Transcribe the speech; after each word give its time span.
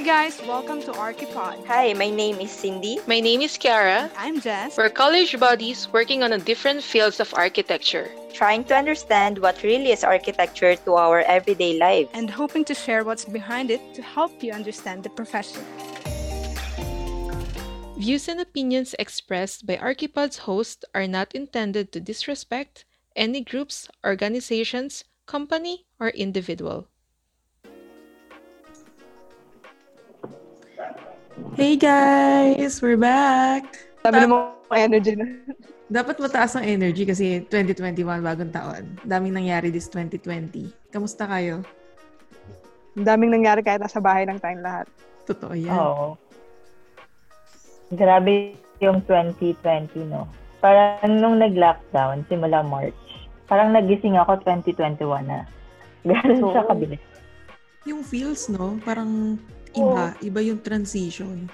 Hi 0.00 0.06
guys, 0.24 0.40
welcome 0.48 0.80
to 0.88 0.92
Archipod. 0.92 1.66
Hi, 1.66 1.92
my 1.92 2.08
name 2.08 2.40
is 2.40 2.50
Cindy. 2.50 3.00
My 3.06 3.20
name 3.20 3.42
is 3.42 3.58
Kiara. 3.58 4.08
I'm 4.16 4.40
Jess. 4.40 4.78
We're 4.78 4.88
college 4.88 5.38
buddies 5.38 5.92
working 5.92 6.22
on 6.22 6.32
a 6.32 6.38
different 6.38 6.82
fields 6.82 7.20
of 7.20 7.34
architecture. 7.34 8.08
Trying 8.32 8.64
to 8.72 8.74
understand 8.74 9.36
what 9.36 9.62
really 9.62 9.92
is 9.92 10.02
architecture 10.02 10.74
to 10.74 10.94
our 10.94 11.20
everyday 11.28 11.76
life. 11.76 12.08
And 12.14 12.30
hoping 12.30 12.64
to 12.64 12.74
share 12.74 13.04
what's 13.04 13.26
behind 13.26 13.70
it 13.70 13.92
to 13.92 14.00
help 14.00 14.42
you 14.42 14.52
understand 14.52 15.04
the 15.04 15.10
profession. 15.10 15.60
Views 17.98 18.26
and 18.26 18.40
opinions 18.40 18.94
expressed 18.98 19.66
by 19.66 19.76
Archipod's 19.76 20.48
host 20.48 20.82
are 20.94 21.06
not 21.06 21.34
intended 21.34 21.92
to 21.92 22.00
disrespect 22.00 22.86
any 23.16 23.44
groups, 23.44 23.86
organizations, 24.02 25.04
company, 25.26 25.84
or 26.00 26.08
individual. 26.08 26.88
Hey 31.56 31.80
guys! 31.80 32.84
We're 32.84 33.00
back! 33.00 33.64
Sabi 34.04 34.28
mo 34.28 34.52
energy 34.76 35.16
na. 35.16 35.24
Dapat 35.88 36.20
mataas 36.20 36.60
ang 36.60 36.68
energy 36.68 37.08
kasi 37.08 37.48
2021, 37.48 38.20
bagong 38.20 38.52
taon. 38.52 39.00
Daming 39.08 39.40
nangyari 39.40 39.72
this 39.72 39.88
2020. 39.88 40.68
Kamusta 40.92 41.24
kayo? 41.24 41.64
Ang 42.92 43.06
daming 43.08 43.32
nangyari 43.40 43.64
kahit 43.64 43.80
nasa 43.80 44.04
bahay 44.04 44.28
lang 44.28 44.36
tayong 44.36 44.60
lahat. 44.60 44.86
Totoo 45.24 45.56
yan. 45.56 45.72
Oo. 45.72 46.20
Grabe 47.96 48.60
yung 48.84 49.00
2020, 49.08 50.12
no? 50.12 50.28
Parang 50.60 51.16
nung 51.16 51.40
nag-lockdown, 51.40 52.28
simula 52.28 52.60
March, 52.60 53.00
parang 53.48 53.72
nagising 53.72 54.20
ako 54.20 54.44
2021 54.44 55.24
na. 55.24 55.48
Ganun 56.04 56.44
Oo. 56.44 56.52
sa 56.52 56.68
kabilis. 56.68 57.00
Yung 57.88 58.04
feels, 58.04 58.52
no? 58.52 58.76
Parang 58.84 59.40
iba. 59.74 60.04
Iba 60.20 60.40
yung 60.42 60.60
transition. 60.62 61.46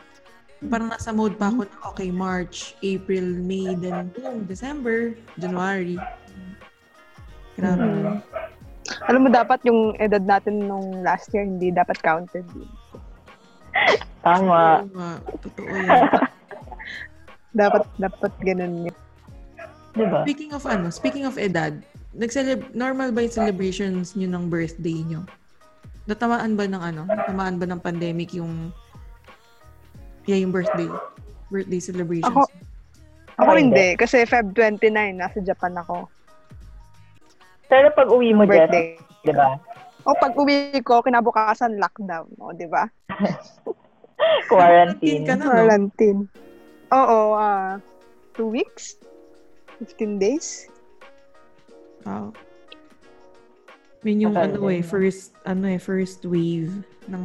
Parang 0.66 0.88
nasa 0.88 1.12
mode 1.12 1.36
pa 1.36 1.52
ako 1.52 1.68
na, 1.68 1.76
okay, 1.92 2.08
March, 2.08 2.72
April, 2.80 3.24
May, 3.44 3.76
then 3.76 4.08
boom, 4.16 4.48
December, 4.48 5.12
January. 5.36 6.00
Grabe. 7.60 7.84
Mhm. 7.84 8.20
Alam 9.10 9.20
mo, 9.26 9.28
dapat 9.28 9.60
yung 9.66 9.98
edad 9.98 10.22
natin 10.22 10.64
nung 10.64 11.02
last 11.02 11.28
year, 11.34 11.42
hindi 11.42 11.74
dapat 11.74 11.98
counted. 12.00 12.46
Tama. 14.26 14.86
Nga. 14.90 15.10
Totoo 15.42 15.68
yan. 15.70 16.02
Dapat, 17.56 17.88
dapat 17.96 18.32
ganun 18.44 18.84
yun. 18.84 18.96
Diba? 19.96 20.28
Speaking 20.28 20.52
of 20.52 20.68
ano, 20.68 20.92
speaking 20.92 21.24
of 21.24 21.40
edad, 21.40 21.80
nagceleb 22.12 22.68
normal 22.76 23.16
ba 23.16 23.24
yung 23.24 23.32
celebrations 23.32 24.12
nyo 24.12 24.28
ng 24.28 24.52
birthday 24.52 25.00
nyo? 25.08 25.24
Natamaan 26.06 26.54
ba 26.54 26.64
ng 26.70 26.82
ano? 26.82 27.02
Natamaan 27.06 27.58
ba 27.58 27.66
ng 27.66 27.80
pandemic 27.82 28.34
yung 28.34 28.70
yeah, 30.26 30.38
yung 30.38 30.54
birthday? 30.54 30.86
Birthday 31.50 31.80
celebrations? 31.82 32.30
Ako- 32.30 32.50
Ako 33.36 33.52
hindi, 33.52 33.92
kasi 34.00 34.24
Feb 34.24 34.56
29, 34.56 34.88
nasa 35.12 35.44
Japan 35.44 35.76
ako. 35.76 36.08
Pero 37.68 37.92
pag 37.92 38.08
uwi 38.08 38.32
mo, 38.32 38.48
Birthday. 38.48 38.96
diba? 39.28 39.60
O 40.08 40.16
pag 40.16 40.32
uwi 40.38 40.72
ko, 40.80 41.04
kinabukasan 41.04 41.76
lockdown. 41.76 42.32
O, 42.40 42.56
di 42.56 42.64
ba? 42.64 42.88
Quarantine. 44.50 45.28
ka 45.28 45.34
na, 45.36 45.44
no? 45.44 45.52
Quarantine. 45.52 46.20
Oo, 46.94 47.36
ah, 47.36 47.76
two 48.32 48.48
weeks? 48.48 48.96
15 49.84 50.16
days? 50.16 50.70
Wow. 52.08 52.32
Yun 54.06 54.30
yung 54.30 54.36
Tagal 54.38 54.54
ano 54.54 54.70
eh, 54.70 54.86
first, 54.86 55.34
ano 55.42 55.66
eh, 55.66 55.82
first 55.82 56.22
wave 56.22 56.70
ng 57.10 57.24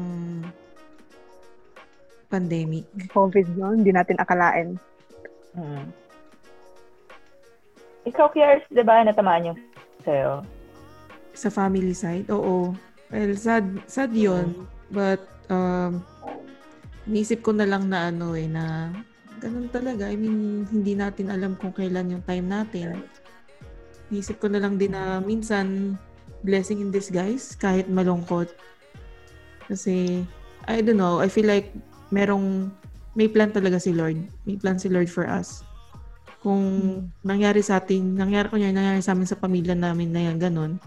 pandemic. 2.25 2.89
COVID, 3.13 3.53
no? 3.53 3.77
Hindi 3.77 3.93
natin 3.93 4.17
akalain. 4.17 4.81
Mm. 5.53 5.85
Ikaw, 8.09 8.27
Kiers, 8.33 8.65
diba, 8.73 9.05
natamaan 9.05 9.53
yung 9.53 9.59
sa'yo? 10.01 10.41
Sa 11.37 11.53
family 11.53 11.93
side, 11.93 12.25
oo. 12.33 12.73
Well, 13.13 13.33
sad, 13.37 13.67
sad 13.85 14.09
yun. 14.17 14.65
But, 14.89 15.21
um, 15.53 16.01
naisip 17.05 17.45
ko 17.45 17.53
na 17.53 17.69
lang 17.69 17.93
na 17.93 18.09
ano 18.09 18.33
eh, 18.33 18.49
na 18.49 18.89
ganun 19.37 19.69
talaga. 19.69 20.09
I 20.09 20.17
mean, 20.17 20.65
hindi 20.65 20.97
natin 20.97 21.29
alam 21.29 21.53
kung 21.61 21.77
kailan 21.77 22.09
yung 22.09 22.25
time 22.25 22.49
natin. 22.49 23.05
Naisip 24.09 24.41
ko 24.41 24.49
na 24.49 24.57
lang 24.57 24.81
din 24.81 24.97
na 24.97 25.21
minsan, 25.21 25.93
blessing 26.41 26.81
in 26.81 26.89
disguise, 26.89 27.53
kahit 27.57 27.87
malungkot. 27.89 28.49
Kasi, 29.69 30.25
I 30.67 30.81
don't 30.81 30.99
know, 30.99 31.21
I 31.21 31.29
feel 31.31 31.47
like 31.47 31.71
merong, 32.11 32.69
may 33.15 33.31
plan 33.31 33.53
talaga 33.53 33.79
si 33.81 33.95
Lord. 33.95 34.17
May 34.45 34.57
plan 34.57 34.77
si 34.77 34.89
Lord 34.91 35.07
for 35.07 35.25
us. 35.25 35.63
Kung 36.41 36.63
nangyari 37.21 37.61
sa 37.61 37.77
atin, 37.77 38.17
nangyari 38.17 38.49
ko 38.49 38.57
nangyari 38.57 38.99
sa 38.99 39.13
amin 39.13 39.29
sa 39.29 39.37
pamilya 39.37 39.77
namin 39.77 40.09
na 40.09 40.21
yan, 40.29 40.37
ganun. 40.41 40.81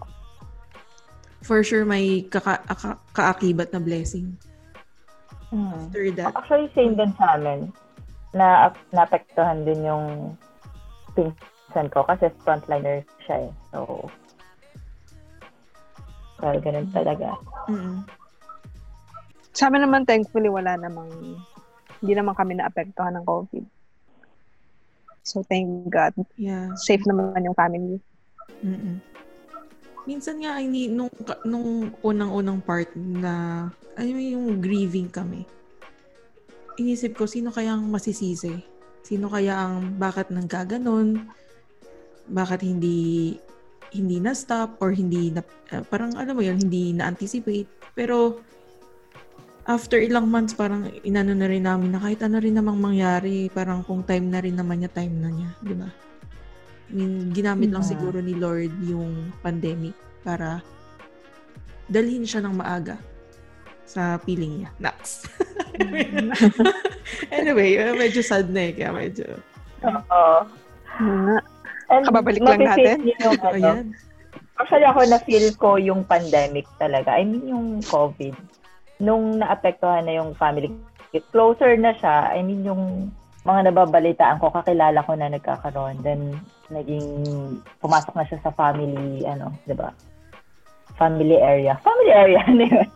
For 1.45 1.63
sure, 1.63 1.85
may 1.85 2.27
kaka, 2.27 2.59
aka- 2.67 3.01
kaakibat 3.15 3.71
na 3.71 3.79
blessing. 3.79 4.35
Mm. 5.53 5.87
After 5.87 6.05
that. 6.19 6.33
Actually, 6.35 6.67
same 6.75 6.99
din 6.99 7.13
sa 7.15 7.39
amin. 7.39 7.71
Na 8.35 8.73
naapektuhan 8.91 9.63
din 9.63 9.87
yung 9.87 10.35
pinsan 11.15 11.87
ko 11.93 12.03
kasi 12.03 12.27
frontliner 12.43 13.05
siya 13.23 13.47
eh. 13.47 13.51
So, 13.71 14.09
well, 16.39 16.57
ganun 16.59 16.89
talaga. 16.91 17.35
Mm-mm. 17.69 18.03
Sa 19.55 19.71
amin 19.71 19.87
naman, 19.87 20.03
thankfully, 20.03 20.51
wala 20.51 20.75
namang, 20.75 21.07
hindi 22.03 22.13
naman 22.13 22.35
kami 22.35 22.59
naapektuhan 22.59 23.15
ng 23.15 23.23
COVID. 23.23 23.63
So, 25.23 25.41
thank 25.47 25.87
God. 25.87 26.11
Yeah. 26.35 26.75
Safe 26.75 27.01
naman 27.07 27.39
yung 27.47 27.55
family. 27.55 27.97
Mm-mm. 28.61 28.99
Minsan 30.05 30.43
nga, 30.43 30.61
ini, 30.61 30.91
nung, 30.91 31.09
nung 31.47 31.89
unang-unang 32.03 32.61
part 32.61 32.91
na, 32.93 33.65
ano 33.95 34.19
yung 34.19 34.61
grieving 34.61 35.09
kami, 35.09 35.47
inisip 36.75 37.15
ko, 37.15 37.25
sino 37.25 37.49
kayang 37.49 37.87
masisisi? 37.87 38.59
Sino 39.01 39.31
kaya 39.31 39.55
ang, 39.55 39.95
bakit 39.95 40.29
nagkaganon? 40.29 41.31
Bakit 42.27 42.61
hindi, 42.61 43.33
hindi 43.95 44.19
na-stop 44.19 44.83
or 44.83 44.91
hindi 44.91 45.31
na, 45.31 45.39
uh, 45.71 45.83
parang 45.87 46.11
alam 46.19 46.35
mo 46.35 46.43
yun, 46.43 46.59
hindi 46.59 46.91
na-anticipate. 46.91 47.67
Pero, 47.95 48.43
after 49.65 49.97
ilang 49.97 50.27
months, 50.27 50.53
parang 50.53 50.91
inano 51.01 51.31
na 51.31 51.47
rin 51.47 51.63
namin 51.63 51.95
na 51.95 52.03
kahit 52.03 52.21
ano 52.21 52.37
rin 52.37 52.53
namang 52.53 52.77
mangyari, 52.77 53.47
parang 53.49 53.81
kung 53.81 54.03
time 54.03 54.27
na 54.29 54.43
rin 54.43 54.53
naman 54.53 54.83
niya, 54.83 54.91
time 54.91 55.15
na 55.17 55.29
niya. 55.31 55.49
Di 55.63 55.73
ba? 55.73 55.89
I 56.85 56.91
mean, 56.93 57.33
ginamit 57.33 57.73
lang 57.73 57.81
Mhm. 57.81 57.91
siguro 57.95 58.21
ni 58.21 58.37
Lord 58.37 58.75
yung 58.85 59.33
pandemic 59.41 59.97
para 60.21 60.61
dalhin 61.89 62.27
siya 62.27 62.45
ng 62.45 62.53
maaga 62.53 62.99
sa 63.85 64.17
piling 64.21 64.65
niya. 64.65 64.71
Nax. 64.77 65.25
anyway, 67.37 67.77
uh, 67.77 67.93
medyo 67.93 68.21
sad 68.21 68.49
na 68.49 68.69
eh. 68.69 68.73
Kaya 68.73 68.93
medyo... 68.93 69.25
Oo. 69.85 70.29
Nga. 71.01 71.37
And 71.89 72.03
Kababalik 72.05 72.41
lang 72.41 72.61
natin. 72.61 73.05
yung 73.05 73.37
ano, 73.45 73.53
Ayan. 73.53 73.87
Actually, 74.55 74.87
ako 74.87 74.99
na-feel 75.03 75.47
ko 75.59 75.75
yung 75.75 76.07
pandemic 76.07 76.63
talaga. 76.79 77.11
I 77.11 77.27
mean, 77.27 77.43
yung 77.43 77.67
COVID. 77.83 78.31
Nung 79.03 79.43
naapektuhan 79.43 80.07
na 80.07 80.15
yung 80.15 80.31
family, 80.39 80.71
closer 81.35 81.75
na 81.75 81.91
siya. 81.91 82.31
I 82.31 82.39
mean, 82.39 82.63
yung 82.63 83.11
mga 83.43 83.71
nababalitaan 83.71 84.39
ko, 84.39 84.49
kakilala 84.55 85.03
ko 85.03 85.11
na 85.19 85.27
nagkakaroon. 85.27 85.99
Then, 86.07 86.39
naging, 86.71 87.03
pumasok 87.83 88.15
na 88.15 88.25
siya 88.25 88.39
sa 88.47 88.51
family, 88.55 89.27
ano, 89.27 89.51
di 89.67 89.75
ba? 89.75 89.91
Family 90.95 91.35
area. 91.35 91.75
Family 91.83 92.11
area, 92.15 92.39
ano 92.47 92.63
yun? 92.63 92.89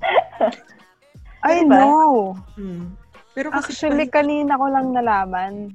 I 1.42 1.64
Diba? 1.64 1.72
know. 1.72 2.36
Mm. 2.54 2.94
Pero 3.32 3.48
kasi 3.50 3.72
Actually, 3.72 4.06
kanina 4.12 4.60
ko 4.60 4.66
lang 4.68 4.92
nalaman. 4.92 5.72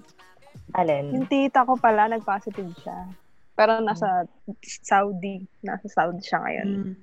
Alin? 0.76 1.16
Yung 1.16 1.28
tita 1.32 1.64
ko 1.64 1.80
pala, 1.80 2.12
nag-positive 2.12 2.72
siya. 2.84 3.08
Pero 3.56 3.80
nasa 3.80 4.28
Saudi. 4.62 5.40
Nasa 5.64 5.88
Saudi 5.88 6.22
siya 6.22 6.44
ngayon. 6.44 6.68
Mm. 6.68 6.94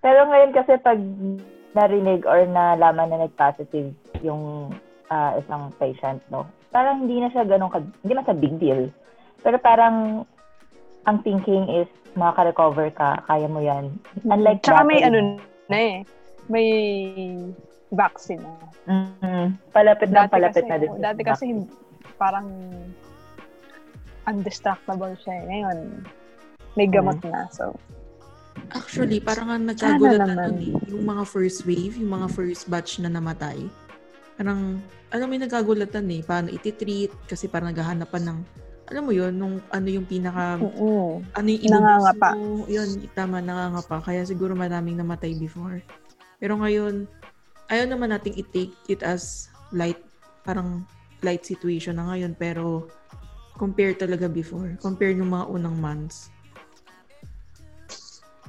Pero 0.00 0.20
ngayon 0.28 0.52
kasi 0.52 0.72
pag 0.80 1.00
narinig 1.72 2.24
or 2.28 2.44
nalaman 2.44 3.08
na 3.12 3.24
nag-positive 3.24 3.92
yung 4.20 4.72
ah, 5.08 5.36
isang 5.40 5.72
patient, 5.80 6.20
no? 6.28 6.44
Parang 6.70 7.04
hindi 7.04 7.18
na 7.18 7.28
siya 7.32 7.44
ganun, 7.44 7.72
ka, 7.72 7.82
hindi 8.04 8.14
na 8.14 8.24
siya 8.24 8.36
big 8.36 8.56
deal. 8.60 8.82
Pero 9.40 9.56
parang 9.58 10.24
ang 11.08 11.18
thinking 11.24 11.66
is 11.68 11.88
makaka-recover 12.14 12.92
ka, 12.92 13.22
kaya 13.26 13.48
mo 13.48 13.62
yan. 13.64 13.90
Unlike 14.26 14.62
Tsaka 14.62 14.84
may 14.84 15.00
ano 15.00 15.40
na 15.70 15.78
eh. 15.78 15.96
May 16.50 16.68
vaccine 17.94 18.42
na. 18.42 18.54
Mm, 18.90 19.46
palapit 19.70 20.10
na 20.10 20.26
Dati 20.26 20.32
palapit 20.34 20.64
kasi, 20.66 20.70
na 20.70 20.76
din. 20.78 20.90
dati 20.98 21.22
kasi 21.22 21.42
hindi- 21.46 21.72
parang 22.20 22.48
undestructible 24.28 25.16
siya 25.24 25.34
eh. 25.34 25.44
Ngayon, 25.48 25.78
may 26.76 26.86
gamot 26.86 27.18
na. 27.24 27.48
So, 27.50 27.72
Actually, 28.70 29.18
parang 29.18 29.48
nga 29.50 29.58
nagkagulatan 29.58 30.28
naman. 30.28 30.36
dun 30.36 30.58
eh. 30.60 30.72
Yung 30.92 31.02
mga 31.02 31.24
first 31.26 31.64
wave, 31.64 31.96
yung 31.96 32.12
mga 32.12 32.28
first 32.30 32.68
batch 32.68 33.00
na 33.00 33.10
namatay. 33.10 33.66
Parang, 34.36 34.78
alam 35.10 35.26
mo 35.26 35.32
yung 35.34 35.44
nagkagulatan 35.48 36.06
eh. 36.12 36.20
Paano 36.22 36.52
ititreat? 36.52 37.10
Kasi 37.26 37.50
parang 37.50 37.72
naghahanapan 37.72 38.22
ng, 38.30 38.38
alam 38.86 39.02
mo 39.02 39.10
yun, 39.10 39.32
nung 39.34 39.58
ano 39.72 39.88
yung 39.90 40.06
pinaka, 40.06 40.60
Oo. 40.60 41.18
ano 41.34 41.48
yung 41.48 41.72
Nangangapa. 41.72 42.28
mo. 42.36 42.68
Yun, 42.68 42.88
tama, 43.10 43.42
nangangapa. 43.42 43.96
Kaya 44.04 44.22
siguro 44.22 44.54
maraming 44.54 44.98
namatay 45.00 45.34
before. 45.34 45.82
Pero 46.38 46.54
ngayon, 46.60 47.10
ayaw 47.66 47.86
naman 47.90 48.14
nating 48.14 48.38
i-take 48.38 48.74
it 48.86 49.02
as 49.02 49.50
light, 49.70 49.98
parang 50.42 50.86
light 51.24 51.44
situation 51.44 51.96
na 51.96 52.12
ngayon. 52.12 52.36
Pero, 52.36 52.88
compare 53.56 53.92
talaga 53.92 54.26
before. 54.26 54.76
Compare 54.80 55.12
nung 55.12 55.32
mga 55.36 55.46
unang 55.52 55.76
months. 55.76 56.32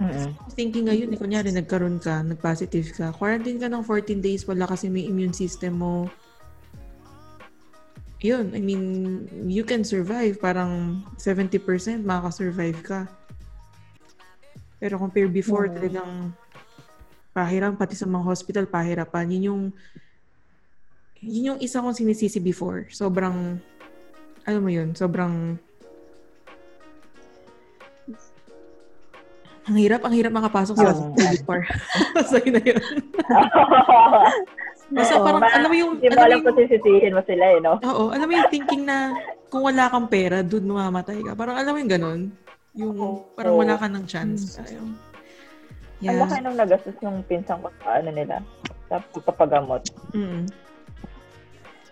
Mm-mm. 0.01 0.33
thinking 0.57 0.89
ngayon, 0.89 1.13
eh, 1.13 1.19
kunyari 1.19 1.53
nagkaroon 1.53 2.01
ka, 2.01 2.25
nag-positive 2.25 2.89
ka, 2.89 3.13
quarantine 3.13 3.61
ka 3.61 3.69
ng 3.69 3.85
14 3.85 4.17
days, 4.17 4.41
wala 4.49 4.65
kasi 4.65 4.89
may 4.89 5.05
immune 5.05 5.35
system 5.35 5.77
mo. 5.77 6.09
Yun, 8.21 8.53
I 8.57 8.61
mean, 8.61 8.81
you 9.45 9.61
can 9.61 9.85
survive. 9.85 10.41
Parang 10.41 11.01
70% 11.21 12.01
makaka-survive 12.01 12.79
ka. 12.81 13.05
Pero 14.81 14.97
compare 14.97 15.29
before, 15.29 15.69
Mm. 15.69 15.73
talagang 15.77 16.11
pahiram, 17.33 17.73
pati 17.77 17.93
sa 17.97 18.09
mga 18.09 18.25
hospital, 18.25 18.65
pahirapan. 18.69 19.29
Yun 19.37 19.47
yung, 19.49 19.61
yun 21.21 21.53
yung 21.53 21.59
isa 21.61 21.79
kong 21.79 21.93
sinisisi 21.93 22.41
before. 22.41 22.89
Sobrang, 22.89 23.61
alam 24.43 24.61
mo 24.61 24.71
yun, 24.73 24.97
sobrang 24.97 25.55
Ang 29.69 29.77
hirap, 29.77 30.01
ang 30.01 30.17
hirap 30.17 30.33
makapasok 30.33 30.73
sa 30.73 30.89
hospital 30.89 31.31
before. 31.37 31.63
so, 32.25 32.41
yun 32.41 32.57
na 32.57 32.63
yun. 32.65 32.81
Basta 34.97 35.13
Oo, 35.15 35.23
parang, 35.23 35.45
alam 35.45 35.69
mo 35.69 35.77
yung, 35.77 35.91
Hindi 36.01 36.09
mo 36.11 36.19
alam 36.19 36.41
kung 36.41 36.57
sisisihin 36.57 37.13
mo 37.13 37.21
sila 37.23 37.45
eh, 37.45 37.59
no? 37.61 37.77
oo, 37.79 38.03
alam 38.09 38.25
mo 38.25 38.33
yung 38.35 38.49
thinking 38.49 38.83
na 38.89 39.13
kung 39.53 39.63
wala 39.63 39.87
kang 39.87 40.09
pera, 40.09 40.41
dude, 40.41 40.65
mamamatay 40.65 41.21
ka. 41.21 41.37
Parang 41.37 41.55
alam 41.61 41.71
mo 41.71 41.77
yung 41.77 41.93
ganun. 41.93 42.19
Yung, 42.73 42.91
Oo. 42.97 43.29
parang 43.37 43.55
wala 43.55 43.77
ka 43.77 43.85
ng 43.85 44.03
chance. 44.09 44.57
Ayun. 44.65 44.97
Ang 46.01 46.01
Yeah. 46.01 46.17
laki 46.17 46.41
nung 46.41 46.57
nagastos 46.57 46.97
nung 47.05 47.21
pinsan 47.29 47.61
ko 47.61 47.69
sa 47.85 48.01
ano 48.01 48.09
nila, 48.09 48.41
sa 48.89 48.97
papagamot. 49.21 49.85
Mm. 50.17 50.49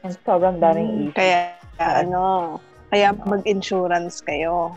And 0.03 0.15
sobrang 0.23 0.63
daming 0.63 1.11
issue. 1.11 1.15
Kaya, 1.19 1.59
ano, 1.79 2.57
kaya 2.89 3.11
mag-insurance 3.13 4.23
kayo. 4.23 4.75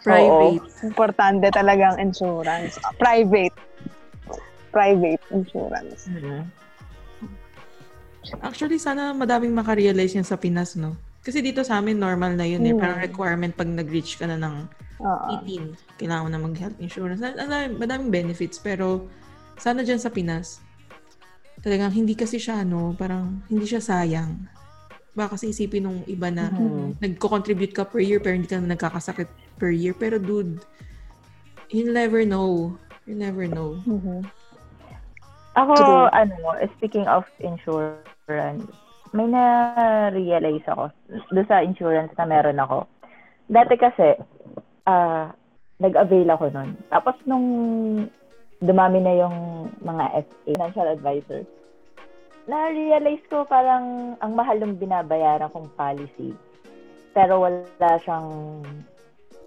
Private. 0.00 0.64
Importante 0.80 1.46
talaga 1.52 1.92
ang 1.92 1.98
insurance. 2.00 2.80
Ah, 2.82 2.94
Private. 2.96 3.54
Private 4.72 5.22
insurance. 5.34 6.08
Mhm. 6.08 6.40
Actually, 8.40 8.78
sana 8.78 9.12
madaming 9.12 9.52
makarealize 9.52 10.14
yan 10.14 10.24
sa 10.24 10.38
Pinas, 10.40 10.76
no? 10.78 10.94
Kasi 11.20 11.44
dito 11.44 11.60
sa 11.60 11.82
amin, 11.82 12.00
normal 12.00 12.32
na 12.32 12.48
yun 12.48 12.64
eh. 12.64 12.72
Hmm. 12.72 12.80
Parang 12.80 13.00
requirement 13.02 13.52
pag 13.52 13.68
nag-reach 13.68 14.16
ka 14.16 14.24
na 14.24 14.40
ng 14.40 14.54
Oo. 15.04 15.26
18, 15.44 15.76
kailangan 16.00 16.24
mo 16.24 16.30
na 16.32 16.40
mag-health 16.40 16.78
insurance. 16.80 17.20
Madaming 17.76 18.08
benefits, 18.08 18.56
pero 18.56 19.04
sana 19.60 19.84
dyan 19.84 20.00
sa 20.00 20.08
Pinas, 20.08 20.64
talagang 21.60 21.92
hindi 21.92 22.16
kasi 22.16 22.40
siya, 22.40 22.64
no, 22.64 22.96
parang 22.96 23.44
hindi 23.48 23.68
siya 23.68 23.80
sayang. 23.80 24.36
Baka 25.12 25.36
kasi 25.36 25.52
isipin 25.52 25.84
nung 25.84 26.00
iba 26.06 26.30
na 26.30 26.48
Mhm. 26.48 27.02
nagko-contribute 27.02 27.74
ka 27.74 27.84
per 27.84 28.00
year 28.00 28.22
pero 28.22 28.38
hindi 28.38 28.48
ka 28.48 28.62
na 28.62 28.72
nagkakasakit 28.72 29.28
per 29.60 29.74
year. 29.74 29.92
Pero 29.92 30.16
dude, 30.16 30.62
you'll 31.68 31.92
never 31.92 32.24
know. 32.24 32.78
You 33.04 33.18
never 33.18 33.44
know. 33.50 33.82
Mhm. 33.84 34.22
Ako, 35.58 35.74
True. 35.74 36.06
ano, 36.14 36.36
speaking 36.78 37.10
of 37.10 37.26
insurance, 37.42 38.62
may 39.10 39.26
na-realize 39.26 40.62
ako 40.70 40.94
doon 41.34 41.46
sa 41.50 41.58
insurance 41.58 42.14
na 42.14 42.24
meron 42.24 42.62
ako. 42.62 42.86
Dati 43.50 43.74
kasi, 43.74 44.14
ah 44.86 45.34
nag-avail 45.80 46.28
ako 46.30 46.44
nun. 46.54 46.76
Tapos 46.92 47.16
nung 47.26 47.46
dumami 48.60 49.00
na 49.00 49.12
yung 49.16 49.36
mga 49.80 50.04
FA, 50.24 50.36
financial 50.44 50.86
advisor, 50.88 51.42
na-realize 52.44 53.24
ko 53.28 53.44
parang 53.44 54.16
ang 54.20 54.32
mahal 54.36 54.60
ng 54.60 54.76
binabayaran 54.76 55.48
kong 55.52 55.68
policy. 55.76 56.36
Pero 57.12 57.42
wala 57.42 57.90
siyang 58.00 58.28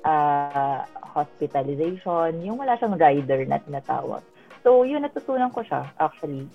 ah, 0.03 0.83
hospitalization, 1.13 2.41
yung 2.41 2.57
wala 2.59 2.75
siyang 2.75 2.97
rider 2.97 3.45
na 3.45 3.61
tinatawag. 3.61 4.21
So, 4.63 4.83
yun, 4.87 5.03
natutunan 5.03 5.51
ko 5.51 5.61
siya, 5.61 5.87
actually. 5.99 6.47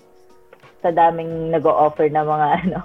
Sa 0.81 0.89
daming 0.89 1.53
nag-o-offer 1.53 2.09
na 2.09 2.25
mga, 2.25 2.47
ano, 2.65 2.79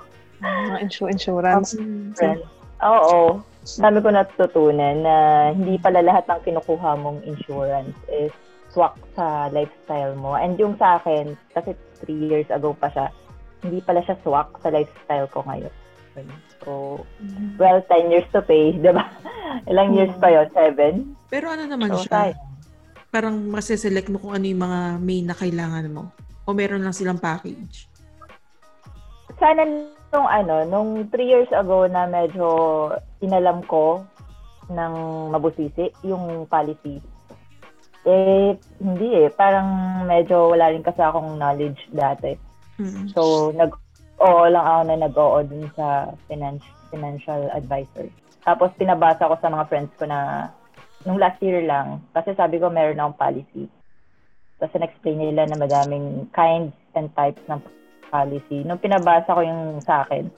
Mga 0.45 0.79
insu- 0.85 1.09
insurance. 1.09 1.73
friends. 2.17 2.45
Oo. 2.85 3.41
Dami 3.81 3.99
ko 4.05 4.09
natutunan 4.13 4.97
na 5.01 5.15
hindi 5.57 5.81
pala 5.81 6.05
lahat 6.05 6.29
ng 6.29 6.41
kinukuha 6.45 7.01
mong 7.01 7.25
insurance 7.25 7.97
is 8.13 8.29
swak 8.75 8.99
sa 9.15 9.49
lifestyle 9.49 10.19
mo. 10.19 10.35
And 10.35 10.59
yung 10.59 10.75
sa 10.77 10.99
akin, 10.99 11.39
kasi 11.55 11.73
three 12.03 12.19
years 12.29 12.51
ago 12.51 12.75
pa 12.75 12.91
siya, 12.91 13.07
hindi 13.63 13.79
pala 13.81 14.03
siya 14.03 14.19
swak 14.21 14.59
sa 14.61 14.69
lifestyle 14.69 15.31
ko 15.31 15.47
ngayon. 15.47 15.73
So, 16.63 17.03
well, 17.59 17.83
10 17.91 18.11
years 18.11 18.27
to 18.31 18.43
pay, 18.43 18.75
di 18.83 18.91
ba? 18.91 19.07
Ilang 19.67 19.95
years 19.95 20.15
pa 20.19 20.31
yon 20.31 20.47
Seven? 20.51 20.95
Pero 21.27 21.51
ano 21.51 21.67
naman 21.67 21.91
So, 21.91 22.05
siya? 22.05 22.31
sayang. 22.31 22.43
Parang 23.09 23.37
masiselect 23.47 24.11
mo 24.11 24.19
kung 24.19 24.35
ano 24.35 24.43
yung 24.43 24.63
mga 24.63 24.81
main 24.99 25.27
na 25.27 25.35
kailangan 25.35 25.87
mo. 25.87 26.11
O 26.45 26.53
meron 26.53 26.83
lang 26.83 26.95
silang 26.95 27.19
package. 27.19 27.87
sana 29.35 29.67
nung 30.15 30.29
ano, 30.31 30.63
nung 30.63 31.11
three 31.11 31.27
years 31.27 31.51
ago 31.51 31.91
na 31.91 32.07
medyo 32.07 32.47
inalam 33.19 33.63
ko 33.67 34.07
ng 34.71 34.95
mabusisi 35.31 35.91
yung 36.03 36.47
policy. 36.47 37.03
Eh, 38.05 38.53
hindi 38.85 39.09
eh. 39.17 39.29
Parang 39.33 39.69
medyo 40.05 40.53
wala 40.53 40.69
rin 40.69 40.85
kasi 40.85 41.01
akong 41.01 41.41
knowledge 41.41 41.81
dati. 41.89 42.37
Mm. 42.77 43.09
So, 43.17 43.51
nag-oo 43.57 44.45
lang 44.53 44.65
ako 44.65 44.81
na 44.85 44.97
nag-oo 45.09 45.39
dun 45.49 45.67
sa 45.73 46.13
finance, 46.29 46.65
financial 46.93 47.49
advisor. 47.57 48.13
Tapos, 48.45 48.69
pinabasa 48.77 49.25
ko 49.25 49.35
sa 49.41 49.49
mga 49.49 49.65
friends 49.73 49.93
ko 49.97 50.05
na 50.05 50.53
nung 51.09 51.17
last 51.17 51.41
year 51.41 51.65
lang, 51.65 52.05
kasi 52.13 52.37
sabi 52.37 52.61
ko 52.61 52.69
meron 52.69 53.01
akong 53.01 53.21
policy. 53.21 53.65
Tapos, 54.61 54.77
na-explain 54.77 55.21
nila 55.21 55.49
na 55.49 55.57
madaming 55.57 56.29
kinds 56.37 56.77
and 56.93 57.09
types 57.17 57.41
ng 57.49 57.61
policy. 58.13 58.69
Nung 58.69 58.81
pinabasa 58.81 59.33
ko 59.33 59.41
yung 59.41 59.81
sa 59.81 60.05
akin, 60.05 60.29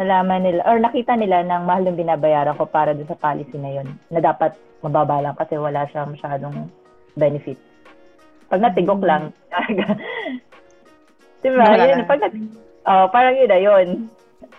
nalaman 0.00 0.40
nila, 0.40 0.64
or 0.64 0.80
nakita 0.80 1.12
nila 1.20 1.44
ng 1.44 1.68
mahal 1.68 1.84
yung 1.84 2.00
binabayaran 2.00 2.56
ko 2.56 2.64
para 2.64 2.96
dun 2.96 3.04
sa 3.04 3.20
policy 3.20 3.60
na 3.60 3.76
yun, 3.76 3.88
na 4.08 4.24
dapat 4.24 4.56
mababa 4.80 5.20
lang 5.20 5.36
kasi 5.36 5.60
wala 5.60 5.84
siya 5.92 6.08
masyadong 6.08 6.72
benefit. 7.20 7.58
Pag 8.48 8.64
natigok 8.64 9.04
lang, 9.04 9.30
diba? 11.40 11.62
Wala 11.62 11.84
Yun, 11.86 12.00
pag 12.04 12.20
nat- 12.20 12.40
oh, 12.84 13.06
parang 13.08 13.36
yun 13.36 13.46
na 13.46 13.60
yun. 13.60 13.88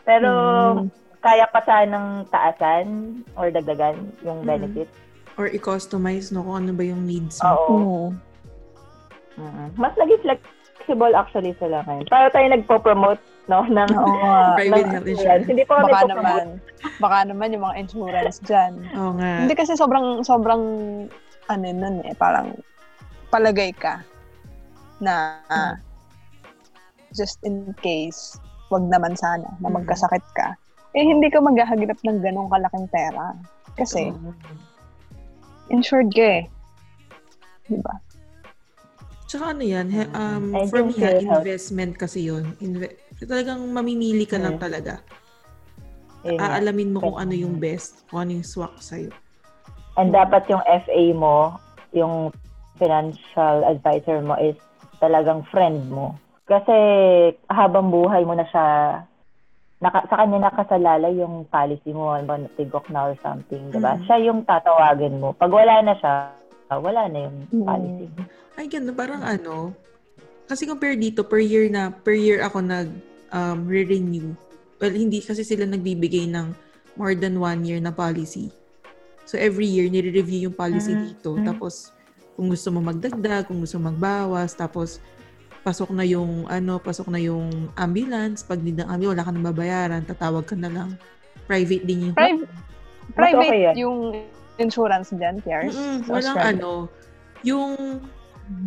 Pero, 0.02 0.30
Mm. 0.78 0.88
kaya 1.20 1.46
pa 1.46 1.62
sanang 1.62 2.26
taasan 2.30 2.88
or 3.36 3.50
dagdagan 3.50 3.98
yung 4.22 4.42
Mm. 4.42 4.48
benefit. 4.48 4.90
Or 5.36 5.46
i-customize, 5.48 6.30
no? 6.30 6.42
Kung 6.42 6.58
ano 6.60 6.72
ba 6.72 6.84
yung 6.84 7.04
needs 7.04 7.38
mo. 7.40 7.50
Oo. 7.50 7.68
Oo. 7.68 8.08
Mm. 9.38 9.70
Mas 9.76 9.94
naging 9.96 10.22
flexible 10.22 11.14
actually 11.14 11.54
sila 11.56 11.82
ngayon. 11.84 12.06
Para 12.08 12.28
tayo 12.30 12.46
nagpo-promote, 12.48 13.22
no, 13.48 13.64
ng, 13.64 13.90
nga. 13.90 14.36
Private 14.60 14.82
ng 14.82 14.92
health 14.92 15.10
insurance. 15.10 15.46
Hindi 15.46 15.64
pa 15.64 15.74
kami 15.78 15.92
Baka 15.92 16.04
naman, 16.08 16.44
baka 16.98 17.18
naman 17.26 17.48
yung 17.52 17.64
mga 17.64 17.76
insurance 17.78 18.38
dyan. 18.42 18.72
Oo 18.92 19.12
nga. 19.16 19.32
Hindi 19.44 19.54
kasi 19.54 19.74
sobrang, 19.74 20.22
sobrang, 20.22 20.62
ano 21.52 21.68
nun 21.70 22.00
eh, 22.08 22.16
parang 22.16 22.56
palagay 23.28 23.76
ka 23.76 24.00
na 25.04 25.44
ah, 25.52 25.76
just 27.12 27.44
in 27.44 27.76
case, 27.84 28.40
wag 28.72 28.88
naman 28.88 29.20
sana 29.20 29.44
na 29.60 29.68
Mm. 29.68 29.84
magkasakit 29.84 30.24
ka. 30.32 30.56
Eh, 30.96 31.04
hindi 31.04 31.28
ka 31.28 31.44
maghahagilap 31.44 32.00
ng 32.04 32.20
ganong 32.24 32.48
kalaking 32.52 32.88
pera. 32.92 33.36
Kasi, 33.76 34.12
Mm. 34.12 34.36
insured 35.72 36.12
ka 36.12 36.24
eh. 36.40 36.44
Diba? 37.68 37.96
Tsaka 39.28 39.56
ano 39.56 39.64
yan, 39.64 39.88
he- 39.88 40.12
um, 40.12 40.52
I 40.52 40.68
for 40.68 40.84
me 40.84 40.92
ha, 41.00 41.16
investment 41.16 41.96
kasi 41.96 42.28
yun. 42.28 42.52
Inve- 42.60 43.00
talagang 43.24 43.64
mamimili 43.72 44.28
ka 44.28 44.36
lang 44.36 44.60
Mm. 44.60 44.64
talaga. 44.64 44.94
Aalamin 46.22 46.94
mo 46.94 47.00
kung 47.02 47.18
ano 47.18 47.34
yung 47.34 47.58
best, 47.58 48.06
kung 48.12 48.28
ano 48.28 48.32
yung 48.38 48.46
swak 48.46 48.78
sa'yo. 48.78 49.10
And 50.00 50.16
dapat 50.16 50.48
yung 50.48 50.64
FA 50.64 51.04
mo, 51.12 51.60
yung 51.92 52.32
financial 52.80 53.68
advisor 53.68 54.24
mo 54.24 54.40
is 54.40 54.56
talagang 55.04 55.44
friend 55.52 55.92
mo. 55.92 56.16
Kasi 56.48 56.74
habang 57.52 57.92
buhay 57.92 58.24
mo 58.24 58.36
na 58.36 58.48
siya, 58.48 58.66
naka, 59.82 60.06
sa 60.08 60.24
kanya 60.24 60.48
nakasalala 60.50 61.10
yung 61.12 61.50
policy 61.50 61.92
mo, 61.92 62.16
ba, 62.22 62.38
tigok 62.56 62.88
na 62.94 63.12
or 63.12 63.16
something, 63.20 63.74
di 63.74 63.80
ba? 63.82 63.98
Mm. 63.98 64.04
Siya 64.06 64.18
yung 64.30 64.40
tatawagin 64.46 65.18
mo. 65.18 65.34
Pag 65.34 65.52
wala 65.52 65.82
na 65.82 65.94
siya, 65.98 66.32
wala 66.70 67.10
na 67.10 67.20
yung 67.28 67.38
Mm. 67.50 67.66
policy. 67.66 68.06
Ay, 68.56 68.66
ganun. 68.70 68.96
Parang 68.96 69.24
ano, 69.26 69.74
kasi 70.46 70.68
compare 70.68 70.96
dito, 71.00 71.26
per 71.26 71.42
year 71.42 71.72
na, 71.72 71.90
per 71.90 72.14
year 72.14 72.44
ako 72.46 72.62
nag 72.62 72.92
um, 73.32 73.66
re-renew. 73.66 74.36
Well, 74.78 74.94
hindi 74.94 75.24
kasi 75.24 75.42
sila 75.42 75.66
nagbibigay 75.66 76.30
ng 76.30 76.52
more 77.00 77.16
than 77.16 77.40
one 77.40 77.64
year 77.64 77.80
na 77.80 77.94
policy. 77.94 78.52
So, 79.24 79.38
every 79.38 79.66
year, 79.66 79.88
nire-review 79.88 80.50
yung 80.50 80.56
policy 80.56 80.92
Mm, 80.92 81.04
dito. 81.08 81.30
mm. 81.34 81.46
Tapos, 81.46 81.90
kung 82.34 82.48
gusto 82.48 82.68
mo 82.70 82.80
magdagdag, 82.82 83.46
kung 83.46 83.60
gusto 83.60 83.78
mo 83.78 83.90
magbawas, 83.90 84.52
tapos, 84.52 85.00
pasok 85.62 85.94
na 85.94 86.02
yung, 86.02 86.46
ano, 86.46 86.78
pasok 86.78 87.08
na 87.08 87.22
yung 87.22 87.70
ambulance. 87.76 88.42
Pag 88.42 88.60
hindi 88.60 88.76
ng 88.76 88.90
ambulance, 88.90 89.14
wala 89.14 89.24
ka 89.24 89.32
nang 89.32 89.48
babayaran, 89.48 90.02
tatawag 90.04 90.44
ka 90.44 90.58
na 90.58 90.68
lang. 90.68 90.90
Private 91.46 91.84
din 91.86 92.10
yung... 92.10 92.16
Pri- 92.18 92.48
private 93.12 93.46
okay 93.46 93.78
yung 93.78 93.98
insurance 94.58 95.10
dyan, 95.12 95.42
Piers. 95.42 95.74
Mm-mm, 95.74 96.06
walang 96.06 96.38
Australia. 96.38 96.54
ano, 96.58 96.72
yung 97.42 97.72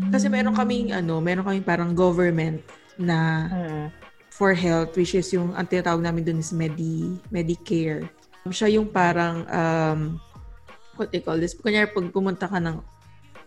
kasi 0.08 0.26
meron 0.26 0.56
kaming 0.56 0.90
ano, 0.90 1.20
meron 1.20 1.44
kaming 1.44 1.62
parang 1.62 1.92
government 1.92 2.62
na 2.96 3.46
Mm. 3.46 3.84
for 4.28 4.50
health 4.50 4.96
which 4.96 5.12
is 5.12 5.28
yung 5.30 5.52
ang 5.52 5.68
tinatawag 5.68 6.00
namin 6.00 6.24
dun 6.24 6.40
is 6.40 6.50
Medi 6.50 7.14
Medicare. 7.28 8.08
Siya 8.48 8.72
yung 8.72 8.88
parang 8.88 9.44
um 9.46 10.00
what 10.96 11.10
they 11.10 11.22
call 11.22 11.38
this? 11.38 11.54
Kunyari 11.54 11.90
pag 11.90 12.10
pumunta 12.10 12.46
ka 12.46 12.58
ng 12.58 12.78